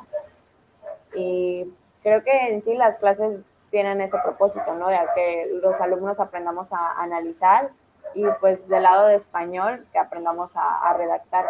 Y 1.13 1.65
creo 2.01 2.23
que 2.23 2.31
en 2.31 2.63
sí 2.63 2.73
las 2.75 2.97
clases 2.99 3.41
tienen 3.71 4.01
ese 4.01 4.17
propósito, 4.21 4.73
¿no? 4.75 4.89
De 4.89 4.99
que 5.15 5.49
los 5.61 5.73
alumnos 5.81 6.19
aprendamos 6.19 6.67
a 6.71 7.01
analizar 7.01 7.69
y 8.13 8.23
pues 8.39 8.67
del 8.67 8.83
lado 8.83 9.07
de 9.07 9.15
español 9.15 9.85
que 9.91 9.97
aprendamos 9.97 10.51
a, 10.55 10.89
a 10.89 10.93
redactar. 10.93 11.45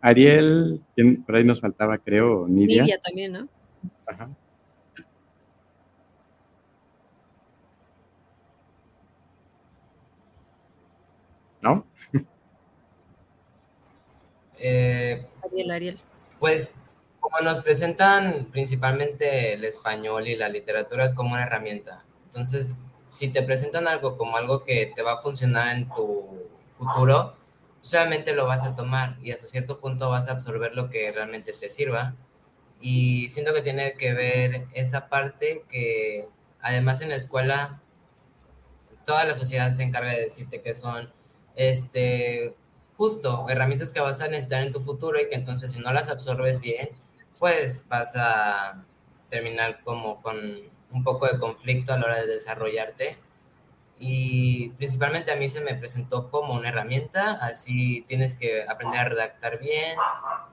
Ariel, 0.00 0.82
por 1.26 1.36
ahí 1.36 1.44
nos 1.44 1.60
faltaba, 1.60 1.98
creo, 1.98 2.46
Nidia. 2.48 2.82
Nidia 2.82 2.98
también, 3.00 3.32
¿no? 3.32 3.48
Ajá. 4.06 4.28
¿No? 11.60 11.84
Eh, 14.66 15.22
Ariel, 15.44 15.70
Ariel. 15.70 15.98
Pues 16.40 16.76
como 17.20 17.40
nos 17.40 17.60
presentan 17.60 18.46
principalmente 18.50 19.52
el 19.52 19.64
español 19.64 20.26
y 20.26 20.36
la 20.36 20.48
literatura 20.48 21.04
es 21.04 21.12
como 21.12 21.34
una 21.34 21.42
herramienta. 21.42 22.02
Entonces, 22.24 22.76
si 23.10 23.28
te 23.28 23.42
presentan 23.42 23.86
algo 23.88 24.16
como 24.16 24.38
algo 24.38 24.64
que 24.64 24.90
te 24.94 25.02
va 25.02 25.12
a 25.12 25.16
funcionar 25.18 25.76
en 25.76 25.86
tu 25.88 26.48
futuro, 26.78 27.36
solamente 27.82 28.32
lo 28.32 28.46
vas 28.46 28.64
a 28.64 28.74
tomar 28.74 29.18
y 29.22 29.32
hasta 29.32 29.48
cierto 29.48 29.80
punto 29.80 30.08
vas 30.08 30.28
a 30.28 30.32
absorber 30.32 30.74
lo 30.74 30.88
que 30.88 31.12
realmente 31.12 31.52
te 31.52 31.68
sirva. 31.68 32.14
Y 32.80 33.28
siento 33.28 33.52
que 33.52 33.60
tiene 33.60 33.98
que 33.98 34.14
ver 34.14 34.64
esa 34.72 35.10
parte 35.10 35.64
que 35.68 36.26
además 36.62 37.02
en 37.02 37.10
la 37.10 37.16
escuela 37.16 37.82
toda 39.04 39.24
la 39.24 39.34
sociedad 39.34 39.70
se 39.72 39.82
encarga 39.82 40.12
de 40.12 40.22
decirte 40.22 40.62
que 40.62 40.72
son 40.72 41.12
este 41.54 42.56
justo 42.96 43.46
herramientas 43.48 43.92
que 43.92 44.00
vas 44.00 44.20
a 44.20 44.28
necesitar 44.28 44.62
en 44.62 44.72
tu 44.72 44.80
futuro 44.80 45.20
y 45.20 45.28
que 45.28 45.34
entonces 45.34 45.72
si 45.72 45.80
no 45.80 45.92
las 45.92 46.08
absorbes 46.08 46.60
bien, 46.60 46.90
pues 47.38 47.86
vas 47.88 48.14
a 48.16 48.84
terminar 49.28 49.82
como 49.82 50.22
con 50.22 50.36
un 50.90 51.04
poco 51.04 51.26
de 51.26 51.38
conflicto 51.38 51.92
a 51.92 51.98
la 51.98 52.06
hora 52.06 52.20
de 52.20 52.26
desarrollarte. 52.26 53.18
Y 53.98 54.70
principalmente 54.70 55.32
a 55.32 55.36
mí 55.36 55.48
se 55.48 55.60
me 55.60 55.74
presentó 55.74 56.28
como 56.28 56.54
una 56.54 56.68
herramienta, 56.68 57.32
así 57.32 58.04
tienes 58.08 58.34
que 58.34 58.64
aprender 58.68 59.00
a 59.00 59.04
redactar 59.04 59.58
bien, 59.58 59.96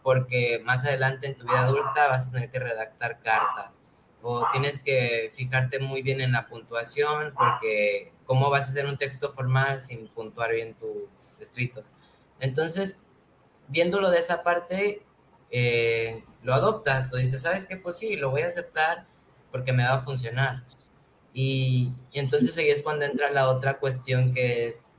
porque 0.04 0.62
más 0.64 0.86
adelante 0.86 1.28
en 1.28 1.36
tu 1.36 1.46
vida 1.46 1.62
adulta 1.62 2.08
vas 2.08 2.28
a 2.28 2.32
tener 2.32 2.50
que 2.50 2.60
redactar 2.60 3.20
cartas, 3.22 3.82
o 4.22 4.46
tienes 4.52 4.80
que 4.80 5.32
fijarte 5.34 5.80
muy 5.80 6.04
bien 6.04 6.22
en 6.22 6.32
la 6.32 6.48
puntuación, 6.48 7.34
porque 7.34 8.14
cómo 8.26 8.50
vas 8.52 8.68
a 8.68 8.70
hacer 8.70 8.86
un 8.86 8.98
texto 8.98 9.32
formal 9.34 9.82
sin 9.82 10.08
puntuar 10.10 10.52
bien 10.52 10.76
tus 10.76 11.10
escritos. 11.40 11.94
Entonces, 12.42 12.98
viéndolo 13.70 14.12
de 14.12 14.20
esa 14.20 14.44
parte, 14.44 15.06
eh, 15.52 16.24
lo 16.44 16.54
adoptas, 16.54 17.12
lo 17.12 17.18
dices, 17.18 17.42
¿sabes 17.42 17.66
qué? 17.66 17.78
Pues 17.78 17.98
sí, 17.98 18.18
lo 18.18 18.32
voy 18.32 18.42
a 18.42 18.48
aceptar 18.48 19.06
porque 19.52 19.72
me 19.72 19.84
va 19.84 19.96
a 19.96 20.02
funcionar. 20.02 20.64
Y, 21.34 21.94
entonces 22.14 22.58
ahí 22.58 22.70
es 22.70 22.82
cuando 22.82 23.06
entra 23.06 23.32
la 23.32 23.50
otra 23.50 23.80
cuestión 23.80 24.34
que 24.34 24.68
es, 24.68 24.98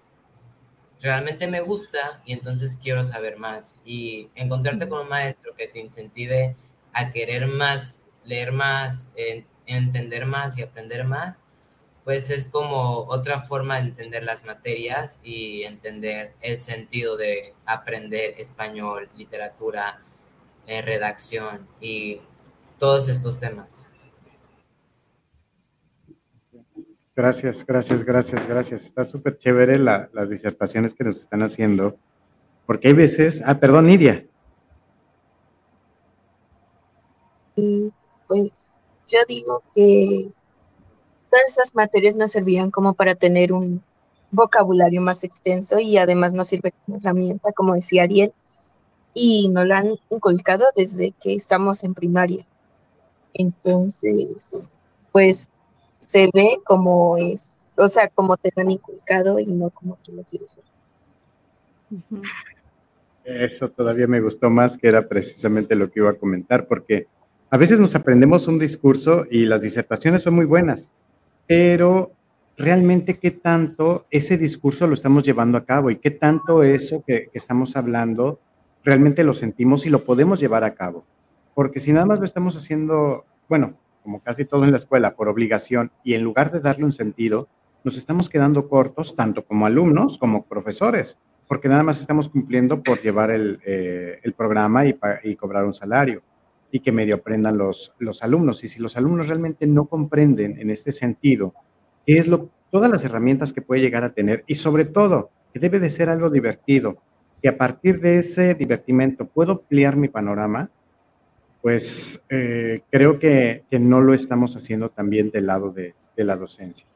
realmente 1.00 1.48
me 1.48 1.60
gusta 1.60 2.22
y 2.24 2.32
entonces 2.32 2.78
quiero 2.80 3.04
saber 3.04 3.38
más. 3.38 3.76
Y 3.84 4.30
encontrarte 4.34 4.88
con 4.88 5.00
un 5.00 5.08
maestro 5.08 5.54
que 5.54 5.68
te 5.68 5.80
incentive 5.80 6.56
a 6.92 7.10
querer 7.10 7.46
más, 7.46 7.98
leer 8.24 8.52
más, 8.52 9.12
entender 9.66 10.26
más 10.26 10.56
y 10.58 10.62
aprender 10.62 11.06
más, 11.06 11.40
pues 12.04 12.30
es 12.30 12.46
como 12.46 13.04
otra 13.04 13.42
forma 13.42 13.76
de 13.76 13.88
entender 13.88 14.24
las 14.24 14.44
materias 14.44 15.20
y 15.22 15.62
entender 15.62 16.32
el 16.40 16.60
sentido 16.60 17.16
de 17.16 17.54
aprender 17.64 18.34
español, 18.38 19.08
literatura, 19.16 20.00
eh, 20.66 20.82
redacción 20.82 21.66
y 21.80 22.20
todos 22.78 23.08
estos 23.08 23.38
temas. 23.38 23.94
Gracias, 27.14 27.64
gracias, 27.66 28.04
gracias, 28.04 28.46
gracias. 28.46 28.84
Está 28.84 29.04
súper 29.04 29.36
chévere 29.36 29.78
las 29.78 30.30
disertaciones 30.30 30.94
que 30.94 31.04
nos 31.04 31.20
están 31.20 31.42
haciendo, 31.42 31.96
porque 32.66 32.88
hay 32.88 32.94
veces, 32.94 33.42
ah, 33.44 33.58
perdón, 33.58 33.86
Nidia. 33.86 34.26
pues 38.26 38.72
yo 39.06 39.18
digo 39.28 39.62
que 39.74 40.32
todas 41.32 41.48
esas 41.48 41.74
materias 41.74 42.14
nos 42.14 42.30
servían 42.30 42.70
como 42.70 42.92
para 42.92 43.14
tener 43.14 43.54
un 43.54 43.82
vocabulario 44.30 45.00
más 45.00 45.24
extenso 45.24 45.78
y 45.78 45.96
además 45.96 46.34
nos 46.34 46.48
sirve 46.48 46.74
como 46.84 46.98
herramienta, 46.98 47.52
como 47.52 47.74
decía 47.74 48.02
Ariel, 48.02 48.34
y 49.14 49.48
nos 49.48 49.66
lo 49.66 49.74
han 49.74 49.94
inculcado 50.10 50.66
desde 50.76 51.12
que 51.12 51.32
estamos 51.34 51.84
en 51.84 51.94
primaria. 51.94 52.46
Entonces, 53.32 54.70
pues 55.10 55.48
se 55.96 56.28
ve 56.34 56.58
como 56.66 57.16
es, 57.16 57.72
o 57.78 57.88
sea, 57.88 58.08
como 58.08 58.36
te 58.36 58.52
lo 58.54 58.60
han 58.60 58.70
inculcado 58.70 59.38
y 59.38 59.46
no 59.46 59.70
como 59.70 59.96
tú 60.02 60.12
lo 60.12 60.24
quieres 60.24 60.54
ver. 60.54 62.02
Eso 63.24 63.70
todavía 63.70 64.06
me 64.06 64.20
gustó 64.20 64.50
más, 64.50 64.76
que 64.76 64.88
era 64.88 65.08
precisamente 65.08 65.76
lo 65.76 65.90
que 65.90 66.00
iba 66.00 66.10
a 66.10 66.18
comentar, 66.18 66.66
porque 66.66 67.06
a 67.48 67.56
veces 67.56 67.80
nos 67.80 67.94
aprendemos 67.94 68.48
un 68.48 68.58
discurso 68.58 69.24
y 69.30 69.46
las 69.46 69.62
disertaciones 69.62 70.20
son 70.20 70.34
muy 70.34 70.44
buenas, 70.44 70.88
pero 71.46 72.12
realmente 72.56 73.18
qué 73.18 73.30
tanto 73.30 74.06
ese 74.10 74.38
discurso 74.38 74.86
lo 74.86 74.94
estamos 74.94 75.24
llevando 75.24 75.58
a 75.58 75.64
cabo 75.64 75.90
y 75.90 75.96
qué 75.96 76.10
tanto 76.10 76.62
eso 76.62 77.02
que, 77.06 77.30
estamos 77.32 77.76
hablando 77.76 78.40
realmente 78.84 79.24
lo 79.24 79.32
sentimos 79.32 79.86
y 79.86 79.90
lo 79.90 80.04
podemos 80.04 80.40
llevar 80.40 80.64
a 80.64 80.74
cabo. 80.74 81.04
Porque 81.54 81.80
si 81.80 81.92
nada 81.92 82.06
más 82.06 82.18
lo 82.18 82.24
estamos 82.24 82.56
haciendo, 82.56 83.24
bueno, 83.48 83.78
como 84.02 84.20
casi 84.20 84.44
todo 84.44 84.64
en 84.64 84.72
la 84.72 84.76
escuela, 84.76 85.14
por 85.14 85.28
obligación, 85.28 85.92
y 86.02 86.14
en 86.14 86.22
lugar 86.22 86.50
de 86.50 86.60
darle 86.60 86.84
un 86.84 86.92
sentido, 86.92 87.48
nos 87.84 87.96
estamos 87.96 88.28
quedando 88.28 88.68
cortos, 88.68 89.14
tanto 89.14 89.44
como 89.44 89.66
alumnos 89.66 90.18
como 90.18 90.44
profesores, 90.44 91.18
porque 91.46 91.68
nada 91.68 91.82
más 91.82 92.00
estamos 92.00 92.28
cumpliendo 92.28 92.82
por 92.82 93.00
llevar 93.02 93.30
el, 93.30 93.60
eh, 93.64 94.20
programa 94.36 94.84
y, 94.86 95.36
cobrar 95.36 95.64
un 95.64 95.74
salario 95.74 96.22
y 96.72 96.80
que 96.80 96.90
medio 96.90 97.16
aprendan 97.16 97.58
los, 97.58 97.94
los 97.98 98.24
alumnos. 98.24 98.64
Y 98.64 98.68
si 98.68 98.80
los 98.80 98.96
alumnos 98.96 99.28
realmente 99.28 99.66
no 99.68 99.84
comprenden 99.84 100.58
en 100.58 100.70
este 100.70 100.90
sentido 100.90 101.54
qué 102.04 102.18
es 102.18 102.26
lo, 102.26 102.48
todas 102.70 102.90
las 102.90 103.04
herramientas 103.04 103.52
que 103.52 103.62
puede 103.62 103.82
llegar 103.82 104.02
a 104.02 104.14
tener 104.14 104.42
y 104.46 104.56
sobre 104.56 104.86
todo 104.86 105.30
que 105.52 105.60
debe 105.60 105.78
de 105.78 105.90
ser 105.90 106.08
algo 106.08 106.30
divertido, 106.30 106.96
que 107.42 107.50
a 107.50 107.58
partir 107.58 108.00
de 108.00 108.18
ese 108.18 108.54
divertimento 108.54 109.26
puedo 109.26 109.52
ampliar 109.52 109.96
mi 109.96 110.08
panorama, 110.08 110.70
pues 111.60 112.24
eh, 112.30 112.80
creo 112.90 113.18
que, 113.18 113.64
no 113.78 114.00
lo 114.00 114.14
estamos 114.14 114.56
haciendo 114.56 114.88
también 114.88 115.30
del 115.30 115.46
lado 115.46 115.70
de, 115.70 115.94
la 116.16 116.36
docencia. 116.36 116.86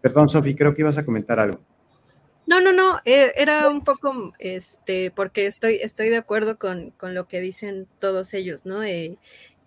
Perdón, 0.00 0.28
Sofi, 0.28 0.54
creo 0.54 0.74
que 0.74 0.82
ibas 0.82 0.98
a 0.98 1.04
comentar 1.04 1.38
algo. 1.38 1.60
No, 2.46 2.60
no, 2.60 2.72
no, 2.72 2.98
eh, 3.04 3.32
era 3.36 3.68
un 3.68 3.82
poco, 3.82 4.32
este, 4.38 5.10
porque 5.10 5.46
estoy, 5.46 5.76
estoy 5.82 6.08
de 6.10 6.16
acuerdo 6.16 6.58
con, 6.58 6.94
lo 7.00 7.26
que 7.26 7.40
dicen 7.40 7.88
todos 7.98 8.34
ellos, 8.34 8.64
¿no? 8.64 8.82
Eh, 8.84 9.18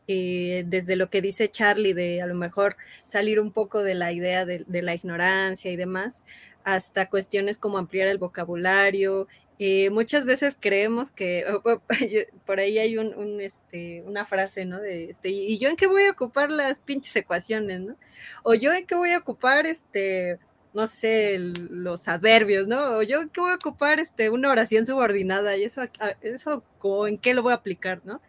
desde 0.07 0.95
lo 0.95 1.09
que 1.09 1.21
dice 1.21 1.51
Charlie 1.51 1.93
de 1.93 2.21
a 2.21 2.25
lo 2.25 2.33
mejor 2.33 2.77
salir 3.03 3.39
un 3.39 3.51
poco 3.51 3.83
de 3.83 3.93
la 3.93 4.11
idea 4.11 4.43
de, 4.45 4.65
de 4.67 4.81
la 4.81 4.95
ignorancia 4.95 5.71
y 5.71 5.75
demás, 5.75 6.21
hasta 6.63 7.09
cuestiones 7.09 7.59
como 7.59 7.77
ampliar 7.77 8.07
el 8.07 8.17
vocabulario, 8.17 9.27
eh, 9.61 9.89
muchas 9.89 10.23
veces 10.23 10.57
creemos 10.57 11.11
que 11.11 11.45
por 12.45 12.61
ahí 12.61 12.79
hay 12.79 12.97
un, 12.97 13.41
este, 13.41 14.03
una 14.07 14.23
frase, 14.23 14.65
¿no? 14.65 14.79
De 14.79 15.09
este, 15.09 15.29
¿y 15.29 15.57
yo 15.59 15.67
en 15.67 15.75
qué 15.75 15.85
voy 15.85 16.03
a 16.03 16.11
ocupar 16.11 16.49
las 16.49 16.79
pinches 16.79 17.13
ecuaciones, 17.17 17.81
¿no? 17.81 17.97
O 18.43 18.53
yo 18.53 18.71
en 18.73 18.85
qué 18.85 18.95
voy 18.95 19.11
a 19.11 19.17
ocupar, 19.17 19.67
este, 19.67 20.39
no 20.79 20.87
sé, 20.87 21.37
los 21.37 22.07
adverbios, 22.07 22.65
¿no? 22.67 23.03
Yo 23.03 23.29
qué 23.33 23.41
voy 23.41 23.51
a 23.51 23.55
ocupar, 23.55 23.99
este, 23.99 24.29
una 24.29 24.49
oración 24.49 24.85
subordinada 24.85 25.57
y 25.57 25.63
eso, 25.65 25.81
eso 26.21 26.63
en 27.05 27.17
qué 27.17 27.33
lo 27.33 27.43
voy 27.43 27.51
a 27.51 27.55
aplicar, 27.55 27.99
¿no? 28.05 28.21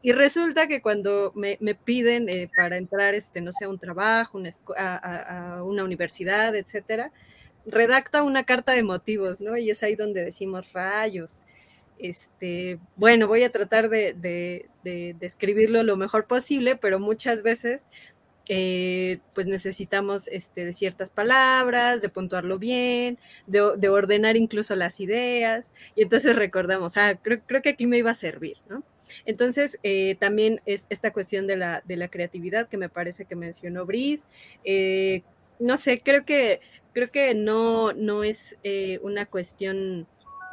Y 0.00 0.12
resulta 0.12 0.66
que 0.68 0.80
cuando 0.80 1.32
me, 1.34 1.58
piden 1.74 2.30
eh, 2.30 2.48
para 2.56 2.78
entrar, 2.78 3.14
este, 3.14 3.42
no 3.42 3.52
sé, 3.52 3.66
a 3.66 3.68
un 3.68 3.78
trabajo, 3.78 4.40
a, 4.76 5.56
a 5.56 5.64
una 5.64 5.84
universidad, 5.84 6.56
etcétera, 6.56 7.12
redacta 7.66 8.22
una 8.22 8.44
carta 8.44 8.72
de 8.72 8.82
motivos, 8.82 9.40
¿no? 9.40 9.58
Y 9.58 9.68
es 9.68 9.82
ahí 9.82 9.94
donde 9.94 10.24
decimos 10.24 10.72
rayos. 10.72 11.44
Este, 12.02 12.80
bueno, 12.96 13.28
voy 13.28 13.44
a 13.44 13.52
tratar 13.52 13.88
de, 13.88 14.14
de, 14.14 15.16
escribirlo 15.20 15.84
lo 15.84 15.96
mejor 15.96 16.26
posible, 16.26 16.74
pero 16.74 16.98
muchas 16.98 17.42
veces 17.44 17.86
eh, 18.48 19.18
pues 19.34 19.46
necesitamos 19.46 20.28
este, 20.28 20.64
de 20.64 20.72
ciertas 20.72 21.10
palabras, 21.10 22.02
de 22.02 22.08
puntuarlo 22.08 22.58
bien, 22.58 23.18
de, 23.46 23.88
ordenar 23.88 24.36
incluso 24.36 24.74
las 24.76 25.00
ideas, 25.00 25.72
y 25.94 26.02
entonces 26.02 26.36
recordamos, 26.36 26.96
ah, 26.96 27.18
creo, 27.22 27.62
que 27.62 27.68
aquí 27.70 27.86
me 27.86 27.98
iba 27.98 28.10
a 28.10 28.14
servir, 28.14 28.58
¿no? 28.68 28.82
Entonces, 29.26 29.78
eh, 29.82 30.16
también 30.18 30.60
es 30.66 30.86
esta 30.90 31.12
cuestión 31.12 31.46
de 31.46 31.56
la, 31.56 31.82
de 31.86 31.96
la, 31.96 32.08
creatividad 32.08 32.68
que 32.68 32.76
me 32.76 32.88
parece 32.88 33.24
que 33.24 33.36
mencionó 33.36 33.86
Brice. 33.86 34.26
Eh, 34.64 35.22
no 35.58 35.76
sé, 35.76 36.00
creo 36.00 36.24
que 36.24 36.60
creo 36.92 37.10
que 37.10 37.34
no, 37.34 37.92
no 37.94 38.22
es 38.22 38.58
una 39.02 39.24
cuestión 39.24 40.06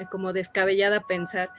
como 0.10 0.32
descabellada 0.32 1.02
pensar 1.02 1.50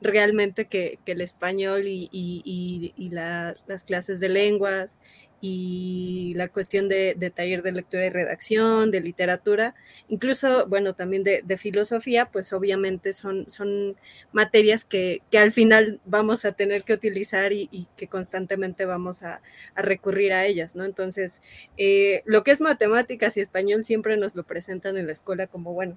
realmente 0.00 0.66
que, 0.66 0.98
el 1.06 1.20
español 1.20 1.82
y, 1.86 3.10
las 3.10 3.84
clases 3.84 4.20
de 4.20 4.28
lenguas 4.28 4.96
y 5.40 6.34
la 6.36 6.48
cuestión 6.48 6.88
de, 6.88 7.14
taller 7.34 7.62
de 7.62 7.72
lectura 7.72 8.06
y 8.06 8.10
redacción, 8.10 8.90
de 8.90 9.00
literatura, 9.00 9.74
incluso, 10.08 10.66
bueno, 10.68 10.92
también 10.92 11.24
de, 11.24 11.56
filosofía, 11.56 12.26
pues 12.26 12.52
obviamente 12.52 13.12
son, 13.12 13.48
son 13.48 13.96
materias 14.32 14.84
que, 14.84 15.22
al 15.38 15.52
final 15.52 16.00
vamos 16.04 16.44
a 16.44 16.52
tener 16.52 16.84
que 16.84 16.92
utilizar 16.92 17.52
y, 17.52 17.88
que 17.96 18.06
constantemente 18.06 18.84
vamos 18.84 19.22
a, 19.22 19.40
recurrir 19.76 20.32
a 20.32 20.44
ellas, 20.44 20.76
¿no? 20.76 20.84
Entonces, 20.84 21.40
eh, 21.76 22.22
lo 22.26 22.42
que 22.44 22.50
es 22.50 22.60
matemáticas 22.60 23.36
y 23.36 23.40
español 23.40 23.84
siempre 23.84 24.16
nos 24.16 24.34
lo 24.34 24.44
presentan 24.44 24.96
en 24.96 25.06
la 25.06 25.12
escuela 25.12 25.46
como, 25.46 25.72
bueno, 25.72 25.96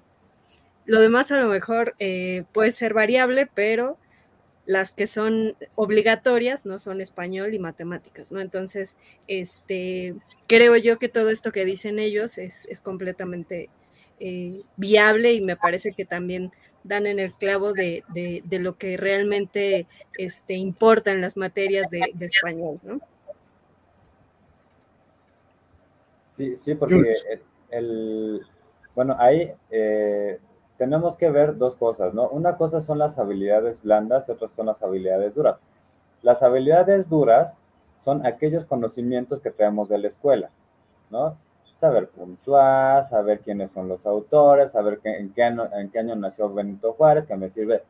lo 0.86 1.00
demás 1.00 1.32
a 1.32 1.40
lo 1.40 1.48
mejor 1.48 1.94
eh, 1.98 2.44
puede 2.52 2.72
ser 2.72 2.94
variable, 2.94 3.48
pero 3.52 3.98
las 4.66 4.92
que 4.92 5.06
son 5.06 5.56
obligatorias, 5.74 6.64
¿no? 6.66 6.78
Son 6.78 7.00
español 7.00 7.54
y 7.54 7.58
matemáticas, 7.58 8.32
¿no? 8.32 8.40
Entonces, 8.40 8.96
este, 9.28 10.14
creo 10.46 10.76
yo 10.76 10.98
que 10.98 11.08
todo 11.08 11.30
esto 11.30 11.52
que 11.52 11.64
dicen 11.64 11.98
ellos 11.98 12.38
es, 12.38 12.66
completamente 12.82 13.68
eh, 14.20 14.62
viable 14.76 15.34
y 15.34 15.40
me 15.40 15.56
parece 15.56 15.92
que 15.92 16.04
también 16.04 16.50
dan 16.82 17.06
en 17.06 17.18
el 17.18 17.32
clavo 17.32 17.72
de, 17.72 18.04
lo 18.50 18.76
que 18.76 18.96
realmente 18.96 19.86
este, 20.16 20.54
importa 20.54 21.12
en 21.12 21.20
las 21.20 21.36
materias 21.36 21.90
de, 21.90 22.12
español, 22.20 22.80
¿no? 22.82 23.00
Sí, 26.36 26.56
sí, 26.64 26.74
porque 26.74 27.14
el, 27.70 28.40
bueno, 28.94 29.16
ahí 29.18 29.52
eh, 29.70 30.38
tenemos 30.78 31.16
que 31.16 31.30
ver 31.30 31.56
dos 31.56 31.76
cosas, 31.76 32.14
¿no? 32.14 32.28
Una 32.28 32.56
cosa 32.56 32.80
son 32.80 32.98
las 32.98 33.18
habilidades 33.18 33.82
blandas 33.82 34.28
y 34.28 34.32
otras 34.32 34.50
son 34.52 34.66
las 34.66 34.82
habilidades 34.82 35.34
duras. 35.34 35.58
Las 36.22 36.42
habilidades 36.42 37.08
duras 37.08 37.54
son 38.04 38.26
aquellos 38.26 38.64
conocimientos 38.64 39.40
que 39.40 39.50
traemos 39.50 39.88
de 39.88 39.98
la 39.98 40.08
escuela, 40.08 40.50
¿no? 41.10 41.36
Saber 41.78 42.08
puntuar, 42.08 43.08
saber 43.08 43.40
quiénes 43.40 43.72
son 43.72 43.88
los 43.88 44.06
autores, 44.06 44.72
saber 44.72 45.00
en, 45.04 45.32
qué 45.32 45.42
año, 45.42 45.68
en 45.74 45.90
qué 45.90 45.98
año 46.00 46.16
nació 46.16 46.52
Benito 46.52 46.92
Juárez, 46.94 47.26
que 47.26 47.36
me 47.36 47.48
sirve 47.48 47.82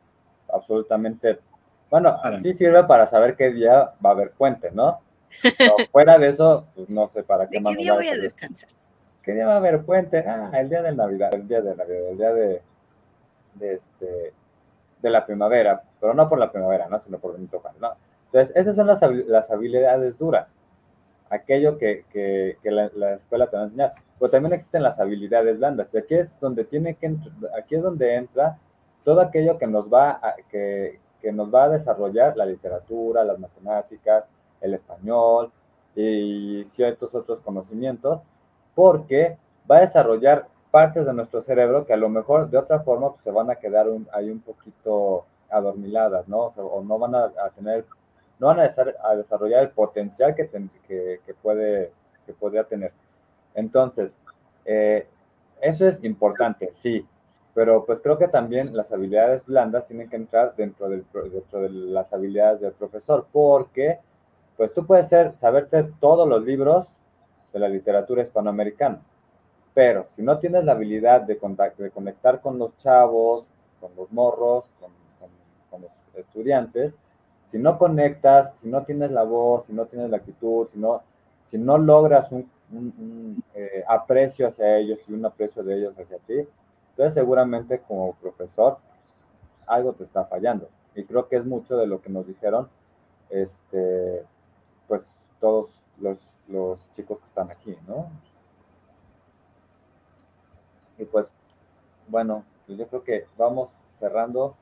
absolutamente, 0.51 1.39
bueno, 1.89 2.17
sí 2.41 2.53
sirve 2.53 2.83
para 2.83 3.05
saber 3.05 3.35
qué 3.35 3.51
día 3.51 3.93
va 4.03 4.09
a 4.09 4.13
haber 4.13 4.31
puente, 4.31 4.71
¿no? 4.71 4.99
Pero 5.57 5.75
fuera 5.91 6.17
de 6.17 6.29
eso, 6.29 6.65
pues 6.75 6.89
no 6.89 7.07
sé 7.09 7.23
para 7.23 7.47
qué 7.47 7.57
¿De 7.57 7.61
más. 7.61 7.75
¿Qué 7.75 7.83
día 7.83 7.93
voy 7.93 8.07
a 8.07 8.17
descansar? 8.17 8.69
¿Qué 9.23 9.33
día 9.33 9.47
va 9.47 9.53
a 9.53 9.57
haber 9.57 9.83
puente? 9.83 10.19
Ah, 10.19 10.51
el 10.53 10.69
día 10.69 10.81
de 10.81 10.93
Navidad, 10.93 11.33
el 11.33 11.47
día 11.47 11.61
de 11.61 11.75
Navidad, 11.75 12.09
el 12.09 12.17
día 12.17 12.33
de, 12.33 12.61
de, 13.55 13.73
este, 13.73 14.33
de 15.01 15.09
la 15.09 15.25
primavera, 15.25 15.83
pero 15.99 16.13
no 16.13 16.29
por 16.29 16.39
la 16.39 16.51
primavera, 16.51 16.87
¿no? 16.89 16.99
sino 16.99 17.19
por 17.19 17.33
Benito 17.33 17.59
Juárez. 17.59 17.81
¿no? 17.81 17.91
Entonces, 18.27 18.55
esas 18.55 18.75
son 18.75 18.87
las, 18.87 19.01
las 19.01 19.49
habilidades 19.51 20.17
duras, 20.17 20.53
aquello 21.29 21.77
que, 21.77 22.05
que, 22.11 22.57
que 22.61 22.71
la, 22.71 22.89
la, 22.95 23.13
escuela 23.13 23.47
te 23.47 23.55
va 23.55 23.63
a 23.63 23.65
enseñar. 23.65 23.93
Pero 24.19 24.31
también 24.31 24.53
existen 24.53 24.83
las 24.83 24.99
habilidades 24.99 25.57
blandas, 25.57 25.93
y 25.93 25.97
aquí 25.97 26.15
es 26.15 26.39
donde 26.39 26.63
tiene 26.63 26.95
que 26.95 27.15
aquí 27.57 27.75
es 27.75 27.83
donde 27.83 28.15
entra 28.15 28.57
todo 29.03 29.21
aquello 29.21 29.57
que 29.57 29.67
nos 29.67 29.91
va 29.91 30.11
a, 30.11 30.35
que, 30.49 30.99
que 31.21 31.31
nos 31.31 31.53
va 31.53 31.65
a 31.65 31.69
desarrollar 31.69 32.35
la 32.35 32.45
literatura, 32.45 33.23
las 33.23 33.39
matemáticas, 33.39 34.25
el 34.61 34.73
español 34.73 35.51
y 35.95 36.63
ciertos 36.75 37.13
otros 37.13 37.39
conocimientos, 37.41 38.21
porque 38.73 39.37
va 39.69 39.77
a 39.77 39.81
desarrollar 39.81 40.47
partes 40.75 41.05
de 41.05 41.13
nuestro 41.13 41.41
cerebro 41.41 41.85
que 41.85 41.93
a 41.93 41.95
lo 41.95 42.09
mejor 42.09 42.49
de 42.49 42.57
otra 42.57 42.81
forma 42.81 43.11
pues, 43.11 43.23
se 43.23 43.31
van 43.31 43.49
a 43.49 43.55
quedar 43.55 43.87
ahí 44.11 44.29
un 44.29 44.41
poquito 44.41 45.25
adormiladas, 45.49 46.27
¿no? 46.27 46.47
O, 46.57 46.83
no 46.83 46.99
van 46.99 47.15
a, 47.15 47.31
tener, 47.55 47.85
no 48.39 48.47
van 48.47 48.59
a, 48.59 48.69
a, 49.03 49.15
desarrollar 49.15 49.63
el 49.63 49.69
potencial 49.69 50.35
que, 50.35 50.49
que, 50.85 51.21
que, 51.25 51.33
puede, 51.33 51.93
que 52.25 52.33
podría 52.33 52.65
tener. 52.65 52.91
Entonces, 53.53 54.13
eh, 54.65 55.07
eso 55.61 55.87
es 55.87 56.03
importante, 56.03 56.69
sí, 56.73 57.07
pero 57.53 57.85
pues 57.85 58.01
creo 58.01 58.17
que 58.17 58.27
también 58.27 58.75
las 58.75 58.91
habilidades 58.91 59.45
blandas 59.45 59.87
tienen 59.87 60.09
que 60.09 60.17
entrar 60.17 60.57
dentro, 60.57 60.89
del, 60.89 61.05
dentro 61.31 61.61
de 61.61 61.69
las 61.69 62.11
habilidades 62.11 62.59
del 62.59 62.73
profesor, 62.73 63.27
porque 63.31 63.99
pues 64.57 64.73
tú 64.73 64.85
puedes 64.85 65.07
ser, 65.07 65.31
saberte 65.37 65.89
todos 66.01 66.27
los 66.27 66.43
libros 66.43 66.89
de 67.53 67.59
la 67.59 67.69
literatura 67.69 68.23
hispanoamericana, 68.23 68.99
pero 69.75 70.05
si 70.15 70.23
no 70.23 70.39
tienes 70.39 70.63
la 70.63 70.71
habilidad 70.71 71.21
de, 71.23 71.37
de 71.77 71.91
conectar 71.91 72.39
con 72.39 72.57
los 72.57 72.75
chavos, 72.77 73.45
con 73.81 73.91
los 73.97 74.11
morros, 74.11 74.71
con, 74.79 75.81
los 75.81 75.91
estudiantes, 76.15 76.95
si 77.51 77.57
no 77.59 77.77
conectas, 77.77 78.53
si 78.61 78.69
no 78.69 78.83
tienes 78.83 79.11
la 79.11 79.23
voz, 79.23 79.65
si 79.65 79.73
no 79.73 79.85
tienes 79.85 80.09
la 80.09 80.17
actitud, 80.17 80.69
si 80.69 80.79
no, 80.79 81.03
si 81.47 81.57
no 81.57 81.77
logras 81.77 82.31
un, 82.31 83.43
eh, 83.53 83.83
aprecio 83.85 84.47
hacia 84.47 84.77
ellos 84.77 84.99
y 85.09 85.13
un 85.13 85.25
aprecio 85.25 85.61
de 85.61 85.75
ellos 85.75 85.99
hacia 85.99 86.19
ti, 86.19 86.47
entonces 86.91 87.13
seguramente 87.13 87.79
como 87.79 88.13
profesor 88.15 88.77
algo 89.67 89.91
te 89.91 90.05
está 90.05 90.23
fallando. 90.23 90.69
Y 90.95 91.03
creo 91.03 91.27
que 91.27 91.35
es 91.35 91.45
mucho 91.45 91.75
de 91.75 91.85
lo 91.85 92.01
que 92.01 92.09
nos 92.09 92.25
dijeron 92.25 92.69
este, 93.29 94.23
pues 94.87 95.05
todos 95.41 95.69
los 96.47 96.79
chicos 96.93 97.19
que 97.19 97.25
están 97.25 97.51
aquí, 97.51 97.75
¿no? 97.85 98.09
Y 100.97 101.05
pues, 101.05 101.27
bueno, 102.07 102.43
pues 102.65 102.77
yo 102.77 102.87
creo 102.87 103.03
que 103.03 103.25
vamos 103.37 103.69
cerrando. 103.99 104.53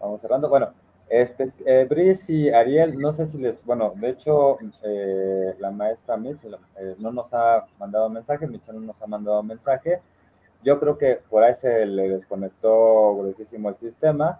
Vamos 0.00 0.20
cerrando. 0.20 0.48
Bueno, 0.48 0.72
este, 1.08 1.52
eh, 1.66 1.86
Brice 1.88 2.32
y 2.32 2.50
Ariel, 2.50 2.98
no 2.98 3.12
sé 3.12 3.26
si 3.26 3.38
les, 3.38 3.64
bueno, 3.64 3.92
de 3.96 4.10
hecho, 4.10 4.58
eh, 4.82 5.54
la 5.58 5.70
maestra 5.70 6.16
Mitch 6.16 6.44
eh, 6.44 6.96
no 6.98 7.12
nos 7.12 7.32
ha 7.32 7.66
mandado 7.78 8.08
mensaje, 8.08 8.46
Michelle 8.46 8.80
no 8.80 8.86
nos 8.86 9.02
ha 9.02 9.06
mandado 9.06 9.42
mensaje. 9.42 10.00
Yo 10.62 10.80
creo 10.80 10.96
que 10.96 11.20
por 11.28 11.42
ahí 11.42 11.54
se 11.54 11.84
le 11.84 12.08
desconectó 12.08 13.16
gruesísimo 13.16 13.68
el 13.68 13.76
sistema, 13.76 14.38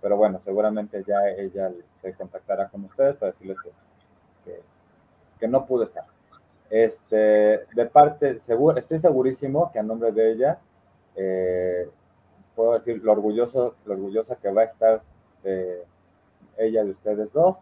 pero 0.00 0.16
bueno, 0.16 0.38
seguramente 0.38 1.04
ya 1.06 1.28
ella 1.28 1.70
se 2.00 2.14
contactará 2.14 2.68
con 2.68 2.84
ustedes 2.84 3.16
para 3.16 3.32
decirles 3.32 3.58
que, 4.44 4.60
que 5.38 5.48
no 5.48 5.66
pudo 5.66 5.84
estar. 5.84 6.06
Este, 6.70 7.64
de 7.74 7.86
parte, 7.92 8.40
seguro, 8.40 8.78
estoy 8.78 8.98
segurísimo 8.98 9.70
que 9.72 9.78
a 9.78 9.82
nombre 9.82 10.10
de 10.12 10.32
ella, 10.32 10.58
eh, 11.14 11.88
puedo 12.54 12.72
decir 12.72 13.02
lo 13.02 13.12
orgulloso, 13.12 13.74
lo 13.84 13.94
orgullosa 13.94 14.36
que 14.36 14.50
va 14.50 14.62
a 14.62 14.64
estar 14.64 15.02
de 15.42 15.84
ella 16.58 16.84
de 16.84 16.90
ustedes 16.90 17.32
dos, 17.32 17.56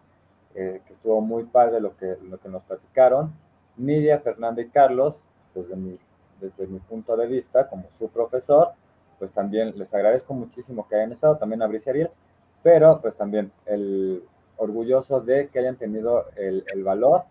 eh, 0.55 0.81
que 0.87 0.95
estuvo 0.95 1.21
muy 1.21 1.45
padre 1.45 1.81
lo 1.81 1.97
que, 1.97 2.17
lo 2.23 2.39
que 2.39 2.49
nos 2.49 2.63
platicaron. 2.63 3.33
Nidia, 3.77 4.21
Fernanda 4.21 4.63
y 4.63 4.69
Carlos, 4.69 5.17
desde 5.55 5.77
mi, 5.77 5.99
desde 6.41 6.67
mi 6.67 6.79
punto 6.79 7.17
de 7.17 7.27
vista, 7.27 7.69
como 7.69 7.85
su 7.99 8.09
profesor, 8.09 8.73
pues 9.19 9.33
también 9.33 9.77
les 9.77 9.93
agradezco 9.93 10.33
muchísimo 10.33 10.89
que 10.89 10.97
hayan 10.97 11.13
estado, 11.13 11.37
también 11.37 11.63
a 11.63 11.67
Brice 11.67 11.91
Ariel, 11.91 12.11
pero 12.63 13.01
pues 13.01 13.17
también 13.17 13.53
el 13.67 14.23
orgulloso 14.57 15.21
de 15.21 15.49
que 15.49 15.59
hayan 15.59 15.77
tenido 15.77 16.27
el, 16.37 16.65
el 16.73 16.85
valor 16.85 17.25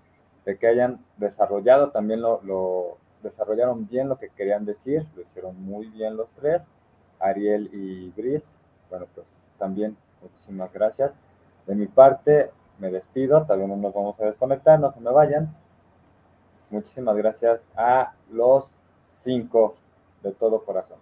de 0.45 0.57
que 0.57 0.67
hayan 0.67 1.03
desarrollado 1.17 1.89
también 1.89 2.21
lo, 2.21 2.97
desarrollaron 3.21 3.87
bien 3.87 4.09
lo 4.09 4.17
que 4.17 4.29
querían 4.29 4.65
decir, 4.65 5.05
lo 5.15 5.21
hicieron 5.21 5.61
muy 5.63 5.87
bien 5.87 6.17
los 6.17 6.31
tres, 6.31 6.61
Ariel 7.19 7.69
y 7.73 8.11
Gris. 8.11 8.51
Bueno, 8.89 9.07
pues 9.15 9.25
también 9.57 9.95
muchísimas 10.21 10.73
gracias. 10.73 11.11
De 11.65 11.75
mi 11.75 11.87
parte, 11.87 12.51
me 12.79 12.91
despido, 12.91 13.45
también 13.45 13.69
no 13.69 13.77
nos 13.77 13.93
vamos 13.93 14.19
a 14.19 14.25
desconectar, 14.25 14.79
no 14.79 14.91
se 14.91 14.99
me 14.99 15.11
vayan. 15.11 15.55
Muchísimas 16.69 17.15
gracias 17.15 17.69
a 17.75 18.13
los 18.29 18.75
cinco 19.07 19.73
de 20.21 20.31
todo 20.31 20.63
corazón. 20.65 20.97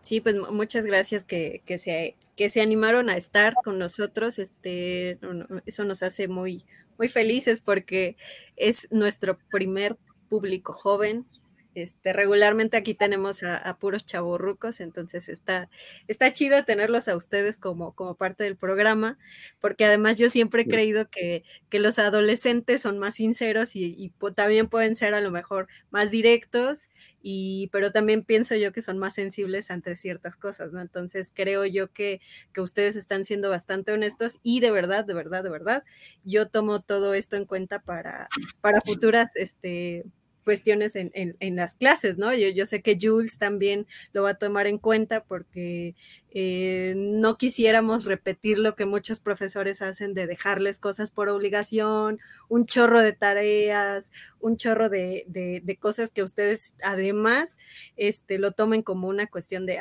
Sí, 0.00 0.20
pues 0.20 0.34
muchas 0.50 0.86
gracias 0.86 1.24
que, 1.24 1.62
que, 1.66 1.78
se, 1.78 2.16
que 2.40 2.48
se 2.48 2.62
animaron 2.62 3.10
a 3.10 3.18
estar 3.18 3.52
con 3.62 3.78
nosotros. 3.78 4.38
Este, 4.38 5.18
eso 5.66 5.84
nos 5.84 6.02
hace 6.02 6.26
muy, 6.26 6.64
muy 6.96 7.10
felices 7.10 7.60
porque 7.60 8.16
es 8.56 8.88
nuestro 8.90 9.38
primer 9.50 9.98
público 10.30 10.72
joven, 10.72 11.26
este, 11.74 12.12
regularmente 12.12 12.76
aquí 12.76 12.94
tenemos 12.94 13.42
a, 13.42 13.76
puros 13.78 14.04
chavorrucos, 14.04 14.80
entonces 14.80 15.28
está, 15.28 15.70
está 16.08 16.32
chido 16.32 16.64
tenerlos 16.64 17.08
a 17.08 17.16
ustedes 17.16 17.58
como, 17.58 17.92
como 17.94 18.14
parte 18.16 18.44
del 18.44 18.56
programa, 18.56 19.18
porque 19.60 19.84
además 19.84 20.18
yo 20.18 20.28
siempre 20.30 20.62
he 20.62 20.68
creído 20.68 21.08
que, 21.08 21.44
los 21.72 21.98
adolescentes 21.98 22.82
son 22.82 22.98
más 22.98 23.14
sinceros 23.14 23.74
y, 23.74 24.12
también 24.34 24.68
pueden 24.68 24.94
ser 24.94 25.14
a 25.14 25.20
lo 25.20 25.30
mejor 25.30 25.68
más 25.90 26.10
directos, 26.10 26.88
y, 27.22 27.68
pero 27.72 27.90
también 27.92 28.22
pienso 28.22 28.54
yo 28.56 28.72
que 28.72 28.82
son 28.82 28.98
más 28.98 29.14
sensibles 29.14 29.70
ante 29.70 29.96
ciertas 29.96 30.36
cosas, 30.36 30.72
¿no? 30.72 30.80
Entonces 30.80 31.32
creo 31.34 31.64
yo 31.66 31.92
que, 31.92 32.20
que 32.52 32.60
ustedes 32.60 32.96
están 32.96 33.24
siendo 33.24 33.50
bastante 33.50 33.92
honestos 33.92 34.40
y 34.42 34.60
de 34.60 34.70
verdad, 34.70 35.04
de 35.04 35.14
verdad, 35.14 35.42
de 35.44 35.50
verdad, 35.50 35.84
yo 36.24 36.48
tomo 36.48 36.80
todo 36.80 37.14
esto 37.14 37.36
en 37.36 37.44
cuenta 37.44 37.80
para, 37.80 38.28
para 38.60 38.80
futuras, 38.80 39.36
este, 39.36 40.04
cuestiones 40.44 40.96
en, 40.96 41.56
las 41.56 41.76
clases, 41.76 42.18
¿no? 42.18 42.34
Yo, 42.34 42.48
yo, 42.48 42.66
sé 42.66 42.82
que 42.82 42.98
Jules 43.00 43.38
también 43.38 43.86
lo 44.12 44.22
va 44.22 44.30
a 44.30 44.38
tomar 44.38 44.66
en 44.66 44.78
cuenta 44.78 45.22
porque 45.24 45.94
eh, 46.32 46.94
no 46.96 47.36
quisiéramos 47.36 48.04
repetir 48.04 48.58
lo 48.58 48.76
que 48.76 48.86
muchos 48.86 49.18
profesores 49.18 49.82
hacen 49.82 50.14
de 50.14 50.28
dejarles 50.28 50.78
cosas 50.78 51.10
por 51.10 51.28
obligación, 51.28 52.20
un 52.48 52.66
chorro 52.66 53.02
de 53.02 53.12
tareas, 53.12 54.12
un 54.38 54.56
chorro 54.56 54.88
de, 54.88 55.26
cosas 55.80 56.10
que 56.10 56.22
ustedes 56.22 56.74
además 56.84 57.58
este, 57.96 58.38
lo 58.38 58.52
tomen 58.52 58.82
como 58.82 59.08
una 59.08 59.26
cuestión 59.26 59.66
de 59.66 59.80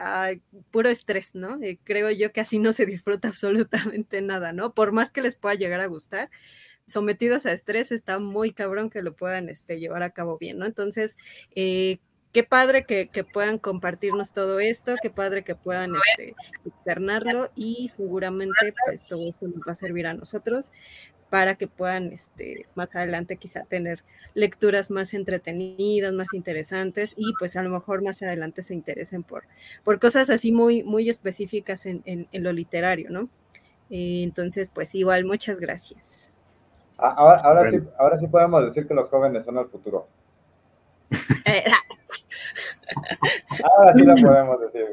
puro 0.71 0.89
estrés, 0.89 1.35
¿no? 1.35 1.61
Eh, 1.61 1.77
creo 1.83 2.09
yo 2.09 2.31
que 2.31 2.41
así 2.41 2.57
no 2.57 2.73
se 2.73 2.85
disfruta 2.85 3.27
absolutamente 3.29 4.21
nada, 4.21 4.51
¿no? 4.51 4.73
Por 4.73 4.91
más 4.91 5.11
que 5.11 5.21
les 5.21 5.35
pueda 5.35 5.55
llegar 5.55 5.81
a 5.81 5.87
gustar 5.87 6.29
sometidos 6.89 7.45
a 7.45 7.53
estrés, 7.53 7.91
está 7.91 8.19
muy 8.19 8.51
cabrón 8.51 8.89
que 8.89 9.01
lo 9.01 9.13
puedan 9.13 9.49
este, 9.49 9.79
llevar 9.79 10.03
a 10.03 10.09
cabo 10.09 10.37
bien, 10.37 10.57
¿no? 10.57 10.65
Entonces, 10.65 11.17
eh, 11.55 11.99
qué 12.33 12.43
padre 12.43 12.85
que, 12.85 13.09
puedan 13.23 13.57
compartirnos 13.57 14.33
todo 14.33 14.59
esto, 14.59 14.95
qué 15.01 15.09
padre 15.09 15.43
que 15.43 15.55
puedan 15.55 15.93
este, 15.95 16.35
externarlo 16.65 17.51
y 17.55 17.87
seguramente 17.87 18.73
pues 18.85 19.05
todo 19.05 19.27
eso 19.27 19.47
nos 19.47 19.61
va 19.67 19.71
a 19.71 19.75
servir 19.75 20.07
a 20.07 20.13
nosotros 20.13 20.71
para 21.29 21.55
que 21.55 21.67
puedan 21.67 22.11
este, 22.11 22.65
más 22.75 22.95
adelante 22.95 23.37
quizá 23.37 23.63
tener 23.63 24.03
lecturas 24.33 24.89
más 24.89 25.13
entretenidas, 25.13 26.13
más 26.13 26.33
interesantes 26.33 27.13
y 27.17 27.33
pues 27.37 27.55
a 27.55 27.63
lo 27.63 27.69
mejor 27.69 28.03
más 28.03 28.21
adelante 28.21 28.63
se 28.63 28.73
interesen 28.73 29.23
por, 29.23 29.45
cosas 29.99 30.29
así 30.29 30.51
muy, 30.51 30.83
muy 30.83 31.09
específicas 31.09 31.85
en, 31.85 32.27
lo 32.31 32.51
literario, 32.51 33.09
¿no? 33.09 33.29
Eh, 33.89 34.21
entonces, 34.23 34.69
pues 34.69 34.93
igual, 34.93 35.25
muchas 35.25 35.59
gracias. 35.59 36.29
Ah, 37.01 37.13
ahora, 37.15 37.41
ahora, 37.43 37.71
sí, 37.71 37.79
ahora 37.97 38.19
sí 38.19 38.27
podemos 38.27 38.65
decir 38.65 38.87
que 38.87 38.93
los 38.93 39.07
jóvenes 39.09 39.45
son 39.45 39.57
el 39.57 39.67
futuro. 39.67 40.07
Eh, 41.45 41.63
ahora 43.63 43.93
sí 43.95 44.03
lo 44.05 44.15
podemos 44.21 44.59
decir. 44.61 44.85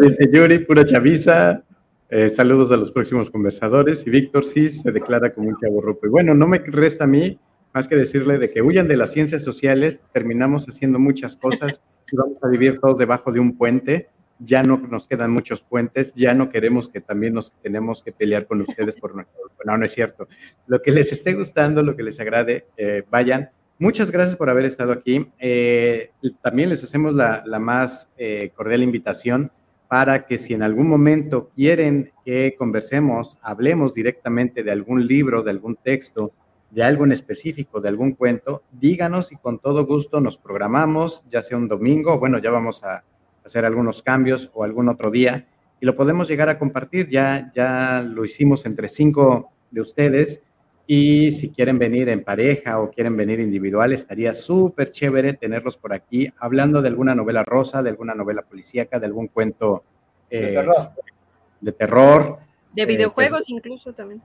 Dice 0.00 0.30
Yuri, 0.32 0.58
pura 0.60 0.84
chaviza. 0.84 1.62
Eh, 2.10 2.30
saludos 2.30 2.72
a 2.72 2.76
los 2.76 2.90
próximos 2.90 3.30
conversadores. 3.30 4.06
Y 4.06 4.10
Víctor 4.10 4.44
sí 4.44 4.70
se 4.70 4.90
declara 4.90 5.32
como 5.34 5.48
un 5.48 5.58
chavo 5.58 5.82
Y 6.02 6.08
bueno, 6.08 6.34
no 6.34 6.46
me 6.46 6.58
resta 6.58 7.04
a 7.04 7.06
mí 7.06 7.38
más 7.74 7.86
que 7.86 7.96
decirle 7.96 8.38
de 8.38 8.50
que 8.50 8.62
huyan 8.62 8.88
de 8.88 8.96
las 8.96 9.12
ciencias 9.12 9.42
sociales, 9.42 10.00
terminamos 10.12 10.66
haciendo 10.66 10.98
muchas 10.98 11.36
cosas 11.36 11.82
y 12.10 12.16
vamos 12.16 12.38
a 12.42 12.48
vivir 12.48 12.80
todos 12.80 12.98
debajo 12.98 13.30
de 13.30 13.40
un 13.40 13.56
puente 13.56 14.08
ya 14.38 14.62
no 14.62 14.78
nos 14.78 15.06
quedan 15.06 15.30
muchos 15.30 15.62
puentes, 15.62 16.14
ya 16.14 16.34
no 16.34 16.50
queremos 16.50 16.88
que 16.88 17.00
también 17.00 17.34
nos 17.34 17.52
tenemos 17.62 18.02
que 18.02 18.12
pelear 18.12 18.46
con 18.46 18.60
ustedes 18.60 18.96
por 18.96 19.14
nuestro... 19.14 19.36
No, 19.64 19.76
no 19.76 19.84
es 19.84 19.92
cierto. 19.92 20.28
Lo 20.66 20.80
que 20.80 20.92
les 20.92 21.12
esté 21.12 21.34
gustando, 21.34 21.82
lo 21.82 21.94
que 21.94 22.02
les 22.02 22.18
agrade, 22.20 22.68
eh, 22.76 23.02
vayan. 23.10 23.50
Muchas 23.78 24.10
gracias 24.10 24.36
por 24.36 24.48
haber 24.48 24.64
estado 24.64 24.92
aquí. 24.92 25.28
Eh, 25.38 26.10
también 26.40 26.70
les 26.70 26.82
hacemos 26.84 27.12
la, 27.12 27.42
más 27.60 28.10
eh, 28.16 28.50
cordial 28.54 28.82
invitación 28.82 29.50
para 29.88 30.26
que 30.26 30.38
si 30.38 30.54
en 30.54 30.62
algún 30.62 30.88
momento 30.88 31.50
quieren 31.54 32.12
que 32.24 32.54
conversemos, 32.56 33.36
hablemos 33.42 33.94
directamente 33.94 34.62
de 34.62 34.70
algún 34.70 35.06
libro, 35.06 35.42
de 35.42 35.50
algún 35.50 35.76
texto, 35.76 36.32
de 36.70 36.82
algo 36.82 37.04
en 37.04 37.12
específico, 37.12 37.80
de 37.80 37.88
algún 37.88 38.12
cuento, 38.12 38.62
díganos 38.72 39.32
y 39.32 39.36
con 39.36 39.58
todo 39.58 39.86
gusto 39.86 40.20
nos 40.20 40.38
programamos, 40.38 41.24
ya 41.28 41.42
sea 41.42 41.56
un 41.56 41.68
domingo, 41.68 42.18
bueno, 42.18 42.38
ya 42.38 42.50
vamos 42.50 42.84
a, 42.84 43.02
hacer 43.48 43.64
algunos 43.64 44.02
cambios 44.02 44.50
o 44.54 44.64
algún 44.64 44.88
otro 44.88 45.10
día 45.10 45.48
y 45.80 45.86
lo 45.86 45.94
podemos 45.94 46.28
llegar 46.28 46.48
a 46.48 46.58
compartir. 46.58 47.08
Ya, 47.08 47.50
ya 47.54 48.02
lo 48.02 48.24
hicimos 48.24 48.66
entre 48.66 48.88
cinco 48.88 49.50
de 49.70 49.80
ustedes 49.80 50.42
y 50.90 51.30
si 51.32 51.50
quieren 51.50 51.78
venir 51.78 52.08
en 52.08 52.24
pareja 52.24 52.80
o 52.80 52.90
quieren 52.90 53.14
venir 53.14 53.40
individual, 53.40 53.92
estaría 53.92 54.32
súper 54.32 54.90
chévere 54.90 55.34
tenerlos 55.34 55.76
por 55.76 55.92
aquí 55.92 56.32
hablando 56.38 56.80
de 56.80 56.88
alguna 56.88 57.14
novela 57.14 57.44
rosa, 57.44 57.82
de 57.82 57.90
alguna 57.90 58.14
novela 58.14 58.40
policíaca, 58.40 58.98
de 58.98 59.04
algún 59.04 59.28
cuento 59.28 59.84
de, 60.30 60.54
eh, 60.54 61.72
terror. 61.76 62.38
de, 62.72 62.82
eh, 62.82 62.86
videojuegos 62.86 63.40
pues, 63.40 63.50
incluso 63.50 63.92
también. 63.92 64.22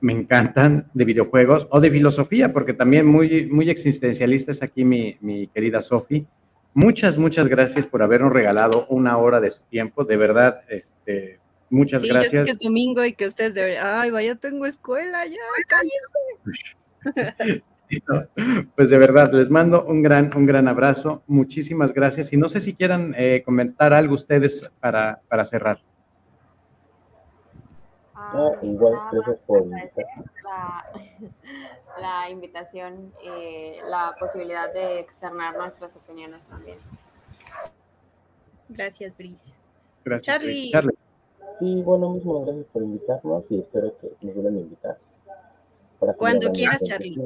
Me 0.00 0.12
encantan 0.12 0.88
de 0.94 1.04
videojuegos 1.04 1.66
o 1.70 1.80
de 1.80 1.90
filosofía, 1.90 2.52
porque 2.52 2.74
también 2.74 3.04
muy, 3.04 3.46
muy 3.46 3.68
existencialista 3.68 4.52
es 4.52 4.62
aquí 4.62 4.84
mi, 4.84 5.16
mi 5.20 5.48
querida 5.48 5.80
Sofi. 5.80 6.26
Muchas, 6.74 7.18
muchas 7.18 7.48
gracias 7.48 7.86
por 7.86 8.02
habernos 8.02 8.32
regalado 8.32 8.86
una 8.88 9.18
hora 9.18 9.40
de 9.40 9.50
su 9.50 9.62
tiempo. 9.64 10.04
De 10.04 10.16
verdad, 10.16 10.62
este, 10.68 11.38
muchas 11.68 12.00
sí, 12.00 12.08
gracias. 12.08 12.32
Yo 12.32 12.40
sé 12.40 12.44
que 12.46 12.50
es 12.52 12.58
domingo 12.58 13.04
y 13.04 13.12
que 13.12 13.26
ustedes 13.26 13.54
deberían, 13.54 13.84
ay, 13.86 14.10
vaya, 14.10 14.34
tengo 14.36 14.64
escuela, 14.64 15.26
ya, 15.26 15.36
cállense. 15.68 17.62
pues 18.76 18.88
de 18.88 18.98
verdad, 18.98 19.30
les 19.32 19.50
mando 19.50 19.84
un 19.84 20.02
gran, 20.02 20.34
un 20.34 20.46
gran 20.46 20.66
abrazo. 20.66 21.22
Muchísimas 21.26 21.92
gracias. 21.92 22.32
Y 22.32 22.38
no 22.38 22.48
sé 22.48 22.60
si 22.60 22.74
quieran 22.74 23.14
eh, 23.18 23.42
comentar 23.44 23.92
algo 23.92 24.14
ustedes 24.14 24.70
para, 24.80 25.20
para 25.28 25.44
cerrar. 25.44 25.78
Ah, 28.14 28.50
igual, 28.62 28.94
gracias 29.12 29.36
por 29.46 29.66
la 29.66 29.90
invitación, 32.30 33.12
eh, 33.24 33.76
la 33.86 34.14
posibilidad 34.18 34.72
de 34.72 35.00
externar 35.00 35.56
nuestras 35.56 35.96
opiniones 35.96 36.42
también. 36.48 36.78
Gracias, 38.68 39.16
Brice. 39.16 39.52
Gracias, 40.04 40.40
Charlie. 40.70 40.96
Sí, 41.58 41.82
bueno, 41.82 42.10
mismo 42.10 42.44
gracias 42.44 42.66
por 42.72 42.82
invitarnos 42.82 43.44
y 43.50 43.60
espero 43.60 43.94
que 43.96 44.08
nos 44.20 44.34
vuelvan 44.34 44.56
a 44.56 44.60
invitar. 44.60 44.98
Cuando 46.16 46.50
quieras, 46.50 46.80
Charlie. 46.82 47.16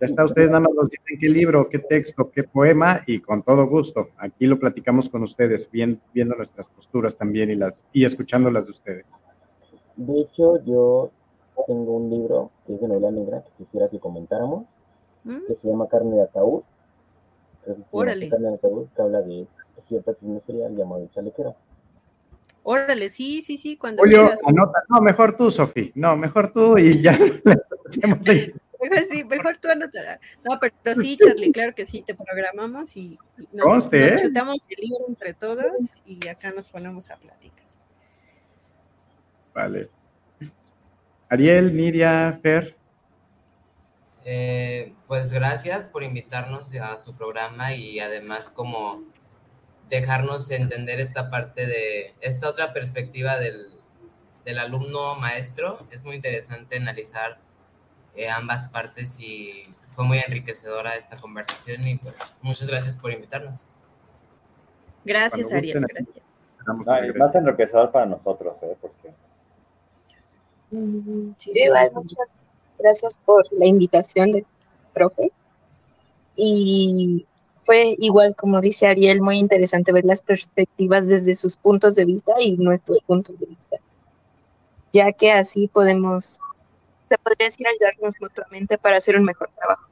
Ya 0.00 0.06
está, 0.06 0.24
ustedes 0.24 0.48
nada 0.48 0.60
más 0.60 0.74
nos 0.74 0.90
dicen 0.90 1.18
qué 1.18 1.28
libro, 1.28 1.68
qué 1.68 1.80
texto, 1.80 2.30
qué 2.30 2.44
poema 2.44 3.00
y 3.06 3.20
con 3.20 3.42
todo 3.42 3.66
gusto. 3.66 4.10
Aquí 4.16 4.46
lo 4.46 4.58
platicamos 4.58 5.08
con 5.08 5.24
ustedes, 5.24 5.68
bien, 5.70 6.00
viendo 6.14 6.36
nuestras 6.36 6.68
posturas 6.68 7.16
también 7.16 7.50
y, 7.50 7.56
las, 7.56 7.84
y 7.92 8.04
escuchando 8.04 8.48
las 8.48 8.66
de 8.66 8.70
ustedes. 8.70 9.06
De 9.96 10.20
hecho, 10.20 10.64
yo 10.64 11.10
tengo 11.66 11.96
un 11.96 12.10
libro 12.10 12.50
que 12.66 12.74
es 12.74 12.80
de 12.80 12.88
novela 12.88 13.10
negra 13.10 13.42
que 13.42 13.64
quisiera 13.64 13.88
que 13.88 13.98
comentáramos, 13.98 14.64
¿Mm? 15.24 15.46
que 15.46 15.54
se 15.54 15.68
llama 15.68 15.88
Carne 15.88 16.16
de 16.16 16.22
Ataúd. 16.22 16.62
Órale. 17.90 18.28
Carne 18.28 18.48
de 18.48 18.54
Ataúd, 18.54 18.86
que 18.94 19.02
habla 19.02 19.22
de 19.22 19.46
cierta 19.88 20.10
asesino 20.10 20.40
serial 20.46 20.76
llamado 20.76 21.02
el 21.02 21.10
chalequero. 21.10 21.54
Órale, 22.62 23.08
sí, 23.08 23.42
sí, 23.42 23.56
sí, 23.56 23.76
cuando 23.76 24.02
Julio, 24.02 24.30
anota, 24.46 24.84
no, 24.88 25.00
mejor 25.00 25.36
tú, 25.36 25.50
Sofi, 25.50 25.90
no, 25.94 26.16
mejor 26.16 26.52
tú 26.52 26.76
y 26.76 27.00
ya. 27.00 27.12
mejor 28.80 29.00
sí, 29.10 29.24
mejor 29.24 29.56
tú 29.56 29.68
anota. 29.70 30.20
No, 30.44 30.58
pero, 30.60 30.94
sí, 30.94 31.16
Charlie, 31.16 31.50
claro 31.50 31.74
que 31.74 31.86
sí, 31.86 32.02
te 32.02 32.14
programamos 32.14 32.96
y, 32.96 33.18
nos, 33.52 33.88
¿eh? 33.92 34.16
chutamos 34.20 34.66
el 34.68 34.82
libro 34.82 35.06
entre 35.08 35.32
todos 35.32 36.02
y 36.04 36.28
acá 36.28 36.50
nos 36.50 36.68
ponemos 36.68 37.10
a 37.10 37.16
platicar. 37.16 37.64
Vale. 39.54 39.88
Ariel, 41.30 41.76
Niria, 41.76 42.38
Fer. 42.42 42.76
Eh, 44.24 44.94
pues 45.06 45.32
gracias 45.32 45.88
por 45.88 46.02
invitarnos 46.02 46.74
a 46.74 46.98
su 47.00 47.14
programa 47.14 47.74
y 47.74 48.00
además 48.00 48.50
como 48.50 49.02
dejarnos 49.90 50.50
entender 50.50 51.00
esta 51.00 51.30
parte 51.30 51.66
de 51.66 52.14
esta 52.20 52.48
otra 52.48 52.72
perspectiva 52.72 53.38
del, 53.38 53.78
alumno 54.58 55.16
maestro. 55.16 55.86
Es 55.90 56.04
muy 56.06 56.16
interesante 56.16 56.76
analizar 56.76 57.38
eh, 58.14 58.30
ambas 58.30 58.68
partes 58.68 59.20
y 59.20 59.64
fue 59.94 60.06
muy 60.06 60.18
enriquecedora 60.18 60.94
esta 60.96 61.16
conversación 61.16 61.86
y 61.86 61.96
pues 61.96 62.16
muchas 62.40 62.68
gracias 62.68 62.96
por 62.98 63.12
invitarnos. 63.12 63.66
Gracias, 65.04 65.52
Ariel. 65.52 65.84
Gracias. 65.86 67.16
más 67.16 67.34
enriquecedor 67.34 67.92
para 67.92 68.06
nosotros, 68.06 68.56
eh, 68.62 68.76
por 68.80 68.92
cierto. 69.02 69.27
Sí, 70.70 71.64
muchas 71.94 72.48
gracias 72.78 73.18
por 73.24 73.46
la 73.52 73.66
invitación 73.66 74.32
de 74.32 74.44
profe. 74.92 75.32
Y 76.36 77.26
fue 77.60 77.96
igual, 77.98 78.34
como 78.36 78.60
dice 78.60 78.86
Ariel, 78.86 79.20
muy 79.20 79.38
interesante 79.38 79.92
ver 79.92 80.04
las 80.04 80.22
perspectivas 80.22 81.08
desde 81.08 81.34
sus 81.34 81.56
puntos 81.56 81.94
de 81.94 82.04
vista 82.04 82.32
y 82.38 82.56
nuestros 82.56 83.02
puntos 83.02 83.40
de 83.40 83.46
vista, 83.46 83.76
ya 84.92 85.12
que 85.12 85.32
así 85.32 85.68
podemos, 85.68 86.38
se 87.08 87.18
podría 87.18 87.48
decir, 87.48 87.66
ayudarnos 87.66 88.14
mutuamente 88.20 88.78
para 88.78 88.98
hacer 88.98 89.16
un 89.16 89.24
mejor 89.24 89.50
trabajo. 89.52 89.88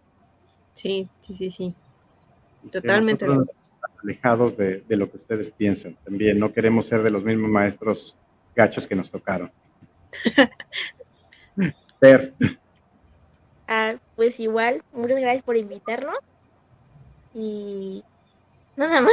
Sí, 0.74 1.08
sí, 1.20 1.34
sí, 1.36 1.50
sí. 1.50 1.74
Totalmente. 2.70 3.26
alejados 4.02 4.56
de, 4.56 4.82
de 4.88 4.96
lo 4.96 5.10
que 5.10 5.16
ustedes 5.16 5.50
piensan. 5.50 5.96
También 6.04 6.38
no 6.38 6.52
queremos 6.52 6.86
ser 6.86 7.02
de 7.02 7.10
los 7.10 7.24
mismos 7.24 7.50
maestros 7.50 8.16
gachos 8.54 8.86
que 8.86 8.94
nos 8.94 9.10
tocaron. 9.10 9.50
Ah, 13.68 13.96
pues 14.14 14.38
igual, 14.38 14.82
muchas 14.92 15.20
gracias 15.20 15.42
por 15.42 15.56
invitarnos. 15.56 16.18
Y 17.34 18.04
nada 18.76 19.00
más. 19.00 19.12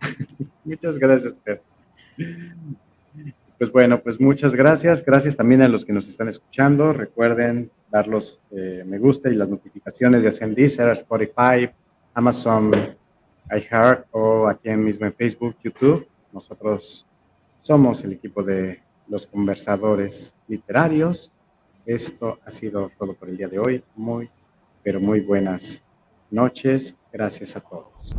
Muchas 0.64 0.98
gracias, 0.98 1.34
Per. 1.44 1.62
Pues 3.58 3.70
bueno, 3.70 4.02
pues 4.02 4.20
muchas 4.20 4.54
gracias. 4.54 5.04
Gracias 5.04 5.36
también 5.36 5.62
a 5.62 5.68
los 5.68 5.84
que 5.84 5.92
nos 5.92 6.08
están 6.08 6.28
escuchando. 6.28 6.92
Recuerden 6.92 7.70
dar 7.90 8.08
los 8.08 8.40
eh, 8.50 8.82
me 8.84 8.98
gusta 8.98 9.30
y 9.30 9.34
las 9.34 9.48
notificaciones 9.48 10.22
de 10.22 10.32
sea 10.32 10.46
en 10.46 10.54
Deezer, 10.54 10.90
Spotify, 10.90 11.70
Amazon, 12.12 12.72
iHeart 13.50 14.06
o 14.10 14.48
aquí 14.48 14.70
mismo 14.70 15.06
en 15.06 15.14
Facebook, 15.14 15.56
YouTube. 15.62 16.06
Nosotros 16.32 17.06
somos 17.62 18.02
el 18.04 18.12
equipo 18.12 18.42
de 18.42 18.82
los 19.08 19.26
conversadores 19.26 20.34
literarios. 20.48 21.32
Esto 21.86 22.38
ha 22.44 22.50
sido 22.50 22.90
todo 22.98 23.14
por 23.14 23.28
el 23.28 23.36
día 23.36 23.48
de 23.48 23.58
hoy. 23.58 23.84
Muy, 23.94 24.30
pero 24.82 25.00
muy 25.00 25.20
buenas 25.20 25.82
noches. 26.30 26.96
Gracias 27.12 27.56
a 27.56 27.60
todos. 27.60 28.14